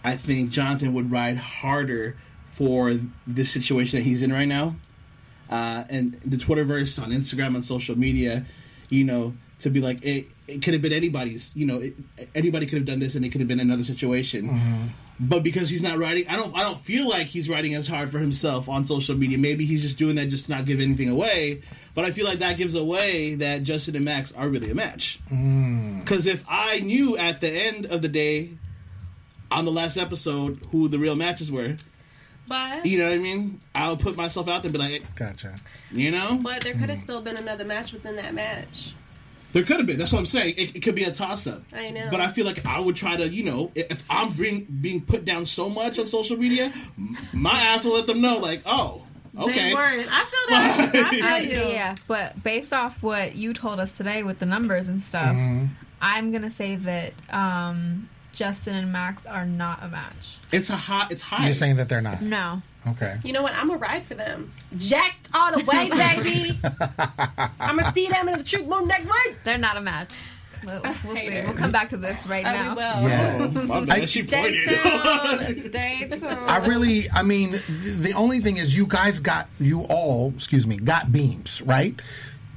I 0.04 0.16
think 0.16 0.50
Jonathan 0.52 0.94
would 0.94 1.12
ride 1.12 1.38
harder 1.38 2.18
for 2.48 2.94
this 3.26 3.52
situation 3.52 4.00
that 4.00 4.04
he's 4.04 4.22
in 4.22 4.32
right 4.32 4.48
now. 4.48 4.76
Uh, 5.50 5.84
and 5.90 6.14
the 6.14 6.38
Twitterverse 6.38 7.02
on 7.02 7.12
Instagram 7.12 7.56
on 7.56 7.62
social 7.62 7.98
media, 7.98 8.46
you 8.90 9.04
know, 9.04 9.34
to 9.60 9.70
be 9.70 9.82
like 9.82 10.04
it, 10.04 10.28
it 10.48 10.62
could 10.64 10.74
have 10.74 10.82
been 10.82 10.94
anybody's. 10.94 11.52
You 11.54 11.66
know, 11.66 11.80
it, 11.80 11.94
anybody 12.34 12.66
could 12.66 12.78
have 12.78 12.86
done 12.88 13.00
this, 13.00 13.16
and 13.16 13.26
it 13.26 13.30
could 13.30 13.42
have 13.42 13.48
been 13.48 13.60
another 13.60 13.84
situation. 13.84 14.48
But 15.24 15.44
because 15.44 15.70
he's 15.70 15.84
not 15.84 16.00
writing, 16.00 16.26
I 16.28 16.36
don't. 16.36 16.56
I 16.58 16.62
don't 16.62 16.80
feel 16.80 17.08
like 17.08 17.28
he's 17.28 17.48
writing 17.48 17.76
as 17.76 17.88
hard 17.88 18.10
for 18.10 18.18
himself 18.18 18.68
on 18.68 18.86
social 18.86 19.16
media. 19.16 19.38
Maybe 19.38 19.68
he's 19.68 19.84
just 19.84 20.00
doing 20.00 20.16
that 20.16 20.30
just 20.30 20.46
to 20.46 20.52
not 20.52 20.66
give 20.66 20.82
anything 20.82 21.10
away. 21.10 21.62
But 21.94 22.06
I 22.06 22.12
feel 22.12 22.26
like 22.26 22.40
that 22.40 22.58
gives 22.58 22.74
away 22.74 23.36
that 23.36 23.62
Justin 23.62 23.96
and 23.96 24.04
Max 24.04 24.32
are 24.32 24.50
really 24.50 24.72
a 24.72 24.76
match. 24.76 25.20
Hmm. 25.30 26.00
Because 26.00 26.26
if 26.26 26.44
I 26.48 26.80
knew 26.80 27.18
at 27.18 27.40
the 27.40 27.52
end 27.52 27.86
of 27.86 28.02
the 28.02 28.08
day, 28.08 28.50
on 29.52 29.66
the 29.66 29.72
last 29.72 29.96
episode, 29.96 30.60
who 30.72 30.88
the 30.88 30.98
real 30.98 31.16
matches 31.16 31.52
were, 31.52 31.76
But 32.48 32.88
you 32.88 32.98
know 32.98 33.10
what 33.10 33.20
I 33.20 33.22
mean? 33.22 33.60
I'll 33.76 33.98
put 33.98 34.18
myself 34.18 34.48
out 34.50 34.64
there, 34.64 34.70
and 34.70 34.74
be 34.74 34.80
like, 34.80 35.16
Gotcha. 35.16 35.54
you 35.92 36.10
know, 36.10 36.40
but 36.42 36.62
there 36.62 36.74
could 36.74 36.90
have 36.90 36.98
hmm. 36.98 37.04
still 37.04 37.22
been 37.22 37.38
another 37.38 37.64
match 37.64 37.94
within 37.94 38.16
that 38.16 38.34
match. 38.34 38.96
There 39.52 39.64
could 39.64 39.78
have 39.78 39.86
been. 39.86 39.98
That's 39.98 40.12
what 40.14 40.20
I'm 40.20 40.26
saying. 40.26 40.56
It, 40.58 40.76
it 40.78 40.80
could 40.82 40.96
be 40.96 41.04
a 41.04 41.12
toss 41.12 41.48
up. 41.48 41.62
I 41.74 41.90
know. 41.90 42.08
But 42.10 42.22
I 42.22 42.28
feel 42.28 42.46
like 42.46 42.66
I 42.66 42.80
would 42.80 42.96
try 42.96 43.16
to, 43.16 43.28
you 43.28 43.44
know, 43.44 43.72
if 43.76 43.92
if 43.92 44.04
I'm 44.10 44.32
being 44.32 44.66
being 44.82 45.02
put 45.02 45.26
down 45.26 45.46
so 45.46 45.70
much 45.70 46.00
on 46.00 46.08
social 46.08 46.38
media, 46.38 46.72
my 47.34 47.52
ass 47.52 47.86
will 47.86 47.94
let 47.96 48.08
them 48.08 48.22
know, 48.22 48.38
like, 48.38 48.62
oh, 48.66 49.06
okay. 49.38 49.70
They 49.70 49.74
weren't. 49.74 50.08
I 50.10 50.26
feel 50.26 50.50
that. 50.50 50.92
I 50.94 51.36
I, 51.38 51.46
feel 51.46 51.68
you. 51.68 51.74
yeah, 51.74 51.96
but 52.08 52.42
based 52.44 52.74
off 52.74 53.02
what 53.04 53.36
you 53.36 53.54
told 53.54 53.80
us 53.80 53.92
today 53.92 54.24
with 54.24 54.40
the 54.40 54.46
numbers 54.46 54.88
and 54.88 55.04
stuff, 55.04 55.36
I'm 56.02 56.32
gonna 56.32 56.52
say 56.52 56.78
that 56.78 57.14
um, 57.30 58.10
Justin 58.34 58.76
and 58.76 58.92
Max 58.92 59.26
are 59.26 59.46
not 59.46 59.84
a 59.84 59.88
match. 59.88 60.38
It's 60.52 60.70
a 60.70 60.76
hot. 60.76 61.12
It's 61.12 61.22
high. 61.22 61.46
You're 61.46 61.54
saying 61.54 61.76
that 61.78 61.90
they're 61.90 62.02
not. 62.02 62.22
No. 62.22 62.62
Okay. 62.88 63.20
You 63.24 63.32
know 63.34 63.44
what? 63.44 63.54
I'm 63.54 63.68
gonna 63.68 63.80
ride 63.80 64.06
for 64.08 64.16
them. 64.16 64.52
Jacked 64.76 65.28
all 65.34 65.52
the 65.58 65.64
way, 65.66 65.90
baby. 66.24 66.58
I'm 67.60 67.78
gonna 67.78 67.92
see 67.94 68.08
them 68.08 68.28
in 68.30 68.38
the 68.40 68.44
truth 68.44 68.66
moon 68.66 68.88
next 68.88 69.06
week. 69.06 69.36
They're 69.44 69.58
not 69.58 69.78
a 69.78 69.82
match. 69.82 70.10
We'll, 70.66 70.82
we'll 70.84 70.94
see. 70.94 71.16
Haters. 71.16 71.48
We'll 71.48 71.58
come 71.58 71.72
back 71.72 71.90
to 71.90 71.98
this 71.98 72.24
right 72.28 72.46
Uh, 72.46 72.52
now. 72.54 72.76
will. 72.76 73.10
Yeah. 73.10 73.38
Oh, 73.56 73.64
my 73.66 73.86
bad. 73.86 74.08
She 74.10 74.26
Stay 74.26 74.42
pointed. 74.42 75.50
tuned. 75.50 75.66
Stay 75.66 76.08
tuned. 76.10 76.24
I 76.26 76.58
really, 76.68 77.10
I 77.12 77.24
mean, 77.24 77.52
th- 77.54 77.64
the 77.98 78.14
only 78.14 78.42
thing 78.42 78.58
is 78.58 78.76
you 78.78 78.86
guys 78.86 79.20
got, 79.20 79.48
you 79.60 79.82
all, 79.82 80.34
excuse 80.36 80.68
me, 80.68 80.78
got 80.78 81.12
beams, 81.12 81.62
right? 81.64 82.00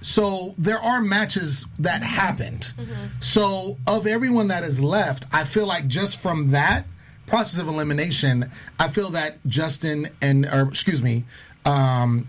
So 0.02 0.54
there 0.58 0.78
are 0.78 1.00
matches 1.00 1.64
that 1.78 2.02
happened. 2.02 2.74
So 3.20 3.78
of 3.86 4.06
everyone 4.06 4.48
that 4.48 4.64
is 4.64 4.82
left, 4.82 5.24
I 5.32 5.44
feel 5.44 5.66
like 5.66 5.86
just 5.86 6.18
from 6.18 6.50
that, 6.50 6.86
process 7.26 7.60
of 7.60 7.68
elimination, 7.68 8.50
I 8.78 8.88
feel 8.88 9.10
that 9.10 9.38
Justin 9.46 10.08
and 10.20 10.46
or 10.46 10.68
excuse 10.68 11.02
me, 11.02 11.24
um, 11.64 12.28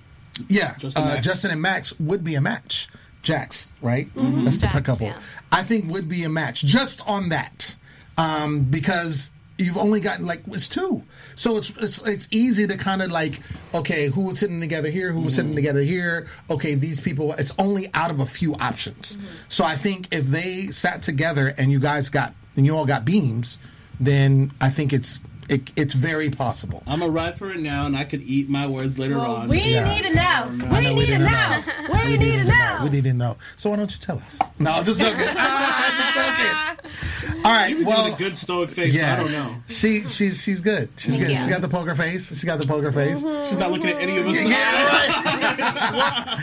yeah, 0.50 0.76
Justin 0.78 1.04
uh, 1.04 1.22
Justin 1.22 1.52
and 1.52 1.62
Max 1.62 1.98
would 2.00 2.24
be 2.24 2.36
a 2.36 2.42
match. 2.42 2.90
Jax, 3.22 3.74
right? 3.82 4.14
Mhm. 4.14 4.44
That's 4.44 4.58
the 4.58 4.68
Jax, 4.68 4.86
couple. 4.86 5.08
yeah. 5.08 5.20
I 5.52 5.64
think 5.64 5.92
would 5.92 6.08
be 6.08 6.24
a 6.26 6.30
match 6.30 6.62
just 6.64 7.02
on 7.08 7.30
that, 7.30 7.76
um, 8.20 8.62
because 8.62 9.32
you've 9.58 9.78
only 9.78 10.00
gotten 10.00 10.28
like 10.28 10.44
it's 10.48 10.70
two, 10.70 11.02
so 11.34 11.58
it's 11.58 11.72
it's 11.82 12.08
it's 12.08 12.28
easy 12.30 12.68
to 12.68 12.78
kind 12.78 13.02
of 13.02 13.10
like 13.10 13.40
okay, 13.74 14.10
who 14.10 14.22
was 14.22 14.38
sitting 14.38 14.60
together 14.62 14.92
here, 14.92 15.12
who 15.12 15.22
was 15.22 15.34
sitting 15.36 15.56
together 15.56 15.82
here. 15.82 16.28
Okay, 16.52 16.76
these 16.76 17.02
people. 17.02 17.34
It's 17.34 17.54
only 17.58 17.90
out 17.96 18.12
of 18.12 18.20
a 18.20 18.28
few 18.28 18.54
options. 18.58 19.18
So 19.50 19.64
I 19.64 19.76
think 19.76 20.14
if 20.14 20.28
they 20.28 20.68
sat 20.68 21.02
together 21.02 21.48
and 21.58 21.72
you 21.72 21.80
guys 21.80 22.10
got 22.10 22.36
and 22.56 22.64
you 22.64 22.78
all 22.78 22.86
got 22.86 23.06
beams, 23.06 23.58
then 24.00 24.52
I 24.62 24.70
think 24.70 24.94
it's 24.94 25.22
it, 25.48 25.70
it's 25.76 25.94
very 25.94 26.32
possible. 26.32 26.82
I'm 26.88 27.02
gonna 27.02 27.12
ride 27.12 27.38
for 27.38 27.52
it 27.52 27.60
now, 27.60 27.86
and 27.86 27.96
I 27.96 28.04
could 28.04 28.24
eat 28.24 28.50
my 28.50 28.66
words 28.66 28.98
later 28.98 29.18
Well, 29.20 29.36
on. 29.36 29.48
we 29.48 29.60
Yeah. 29.62 29.94
need 29.94 30.02
to 30.04 30.14
know. 30.16 30.22
I 30.22 30.80
We 30.80 30.82
need 30.82 31.06
to 31.06 31.06
didn't 31.06 31.24
know. 31.26 31.62
We 31.94 32.18
need 32.18 32.32
to 32.38 32.44
know. 32.46 32.80
We 32.84 32.90
need 32.90 33.04
to 33.04 33.14
know. 33.14 33.38
So 33.56 33.70
why 33.70 33.76
don't 33.76 33.92
you 33.92 34.00
tell 34.00 34.18
us? 34.18 34.40
No, 34.58 34.72
I'm 34.72 34.84
just 34.84 35.00
joking. 35.00 35.28
ah, 35.38 36.76
just 36.82 36.98
joking. 37.30 37.42
All 37.46 37.52
right. 37.52 37.70
You 37.70 37.78
were 37.80 37.86
well, 37.86 38.04
doing 38.06 38.16
a 38.16 38.18
good 38.18 38.38
stoic 38.40 38.72
face. 38.72 39.00
so 39.00 39.06
I 39.06 39.16
don't 39.18 39.32
know. 39.32 39.56
She 39.68 40.10
she's 40.10 40.42
she's 40.42 40.62
good. 40.62 40.90
She's 40.98 41.12
Thank 41.12 41.28
good. 41.28 41.32
you. 41.34 41.38
She's 41.38 41.48
got 41.48 41.62
the 41.62 41.68
poker 41.70 41.94
face. 41.94 42.30
She's 42.30 42.44
got 42.44 42.58
the 42.60 42.66
poker 42.68 42.92
face. 42.92 43.20
She's 43.20 43.58
not 43.60 43.70
looking 43.72 43.92
at 43.92 44.02
any 44.02 44.18
of 44.18 44.26
us. 44.28 44.40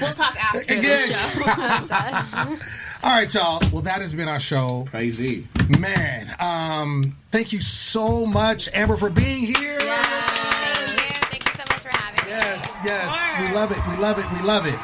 We'll 0.01 0.13
talk 0.15 0.37
after 0.37 0.65
the 0.65 2.57
show. 2.59 2.67
All 3.05 3.11
right, 3.11 3.33
y'all. 3.35 3.61
Well, 3.73 3.83
that 3.83 4.01
has 4.01 4.15
been 4.15 4.29
our 4.29 4.39
show. 4.39 4.87
Crazy. 4.89 5.49
Man, 5.81 6.33
um, 6.39 7.17
thank 7.33 7.53
you 7.53 7.61
so 7.61 8.25
much, 8.25 8.69
Amber, 8.73 8.97
for 8.97 9.11
being 9.11 9.41
here. 9.41 9.81
Thank 9.81 11.45
you 11.45 11.53
so 11.53 11.65
much 11.69 11.81
for 11.81 11.89
having 11.89 12.25
me. 12.25 12.31
Yes, 12.31 12.79
yes, 12.85 13.41
we 13.41 13.55
love 13.55 13.73
it. 13.73 13.79
We 13.89 13.97
love 13.97 14.19
it. 14.21 14.33
We 14.33 14.47
love 14.47 14.67
it. 14.67 14.79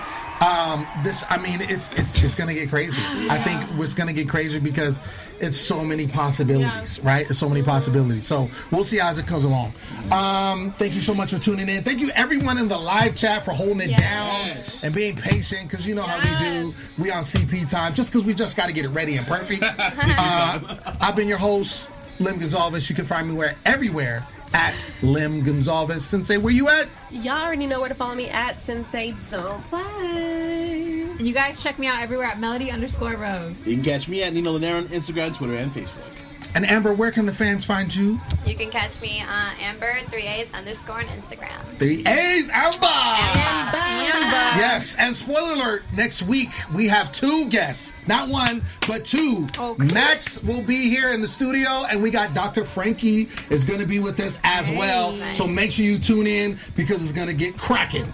Um, 0.48 0.86
this, 1.02 1.24
I 1.28 1.36
mean, 1.36 1.60
it's 1.60 1.92
it's 1.92 2.22
it's 2.22 2.34
gonna 2.34 2.54
get 2.54 2.70
crazy. 2.70 3.02
I 3.28 3.36
think 3.42 3.62
it's 3.78 3.92
gonna 3.92 4.14
get 4.14 4.30
crazy 4.30 4.58
because 4.58 4.98
it's 5.40 5.58
so 5.58 5.84
many 5.84 6.06
possibilities, 6.06 6.98
right? 7.00 7.28
It's 7.28 7.38
so 7.38 7.50
many 7.50 7.62
possibilities. 7.62 8.26
So 8.26 8.48
we'll 8.70 8.84
see 8.84 8.98
as 8.98 9.18
it 9.18 9.26
comes 9.26 9.44
along. 9.44 9.74
Um, 10.10 10.70
thank 10.72 10.94
you 10.94 11.02
so 11.02 11.12
much 11.12 11.32
for 11.32 11.38
tuning 11.38 11.68
in. 11.68 11.84
Thank 11.84 12.00
you 12.00 12.10
everyone 12.14 12.56
in 12.56 12.66
the 12.66 12.78
live 12.78 13.14
chat 13.14 13.44
for 13.44 13.50
holding 13.50 13.90
it 13.90 13.98
down 13.98 14.56
and 14.82 14.94
being 14.94 15.16
patient 15.16 15.68
because 15.68 15.86
you 15.86 15.94
know 15.94 16.02
how 16.02 16.16
we 16.18 16.48
do. 16.48 16.74
We 16.96 17.10
on 17.10 17.24
CP 17.24 17.70
time 17.70 17.92
just 17.92 18.10
because 18.10 18.26
we 18.26 18.32
just 18.32 18.56
got 18.56 18.68
to 18.68 18.72
get 18.72 18.86
it 18.86 18.90
ready 18.90 19.16
and 19.16 19.26
perfect. 19.26 19.62
uh, 19.78 20.60
I've 21.00 21.14
been 21.14 21.28
your 21.28 21.38
host, 21.38 21.90
Lim 22.20 22.38
Gonzalez. 22.38 22.88
You 22.88 22.96
can 22.96 23.04
find 23.04 23.28
me 23.28 23.34
where 23.34 23.54
everywhere 23.66 24.26
at 24.54 24.90
Lim 25.02 25.42
Gonzalez. 25.42 26.04
Sensei, 26.04 26.36
where 26.38 26.52
you 26.52 26.68
at? 26.68 26.88
Y'all 27.10 27.42
already 27.44 27.66
know 27.66 27.80
where 27.80 27.88
to 27.88 27.94
follow 27.94 28.14
me 28.14 28.28
at 28.28 28.60
Sensei 28.60 29.14
Don't 29.30 29.62
Play. 29.64 31.02
And 31.02 31.26
you 31.26 31.34
guys 31.34 31.62
check 31.62 31.78
me 31.78 31.86
out 31.86 32.00
everywhere 32.02 32.26
at 32.26 32.38
Melody 32.38 32.70
underscore 32.70 33.16
Rose. 33.16 33.66
You 33.66 33.74
can 33.74 33.82
catch 33.82 34.08
me 34.08 34.22
at 34.22 34.32
Nino 34.32 34.52
Linaire 34.52 34.76
on 34.76 34.84
Instagram, 34.84 35.34
Twitter, 35.34 35.54
and 35.54 35.70
Facebook. 35.72 36.27
And 36.58 36.68
Amber, 36.68 36.92
where 36.92 37.12
can 37.12 37.24
the 37.24 37.32
fans 37.32 37.64
find 37.64 37.94
you? 37.94 38.20
You 38.44 38.56
can 38.56 38.68
catch 38.68 39.00
me 39.00 39.22
on 39.22 39.52
Amber 39.60 40.00
three 40.08 40.24
A's 40.24 40.52
underscore 40.52 40.98
on 40.98 41.04
Instagram. 41.04 41.78
Three 41.78 42.04
A's 42.04 42.48
Amber. 42.52 42.84
Amber. 42.84 44.58
Yes, 44.58 44.96
and 44.98 45.14
spoiler 45.14 45.52
alert: 45.52 45.84
next 45.96 46.22
week 46.22 46.48
we 46.74 46.88
have 46.88 47.12
two 47.12 47.48
guests, 47.48 47.92
not 48.08 48.28
one 48.28 48.64
but 48.88 49.04
two. 49.04 49.46
Oh, 49.56 49.76
Max 49.78 50.42
will 50.42 50.60
be 50.60 50.90
here 50.90 51.10
in 51.10 51.20
the 51.20 51.28
studio, 51.28 51.84
and 51.88 52.02
we 52.02 52.10
got 52.10 52.34
Dr. 52.34 52.64
Frankie 52.64 53.28
is 53.50 53.64
going 53.64 53.78
to 53.78 53.86
be 53.86 54.00
with 54.00 54.18
us 54.18 54.40
as 54.42 54.68
well. 54.68 55.16
So 55.32 55.46
make 55.46 55.70
sure 55.70 55.84
you 55.84 56.00
tune 56.00 56.26
in 56.26 56.58
because 56.74 57.00
it's 57.04 57.12
going 57.12 57.28
to 57.28 57.34
get 57.34 57.56
cracking 57.56 58.12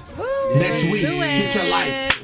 next 0.57 0.83
week. 0.83 1.01
Get 1.01 1.55
your 1.55 1.65
life. 1.65 2.24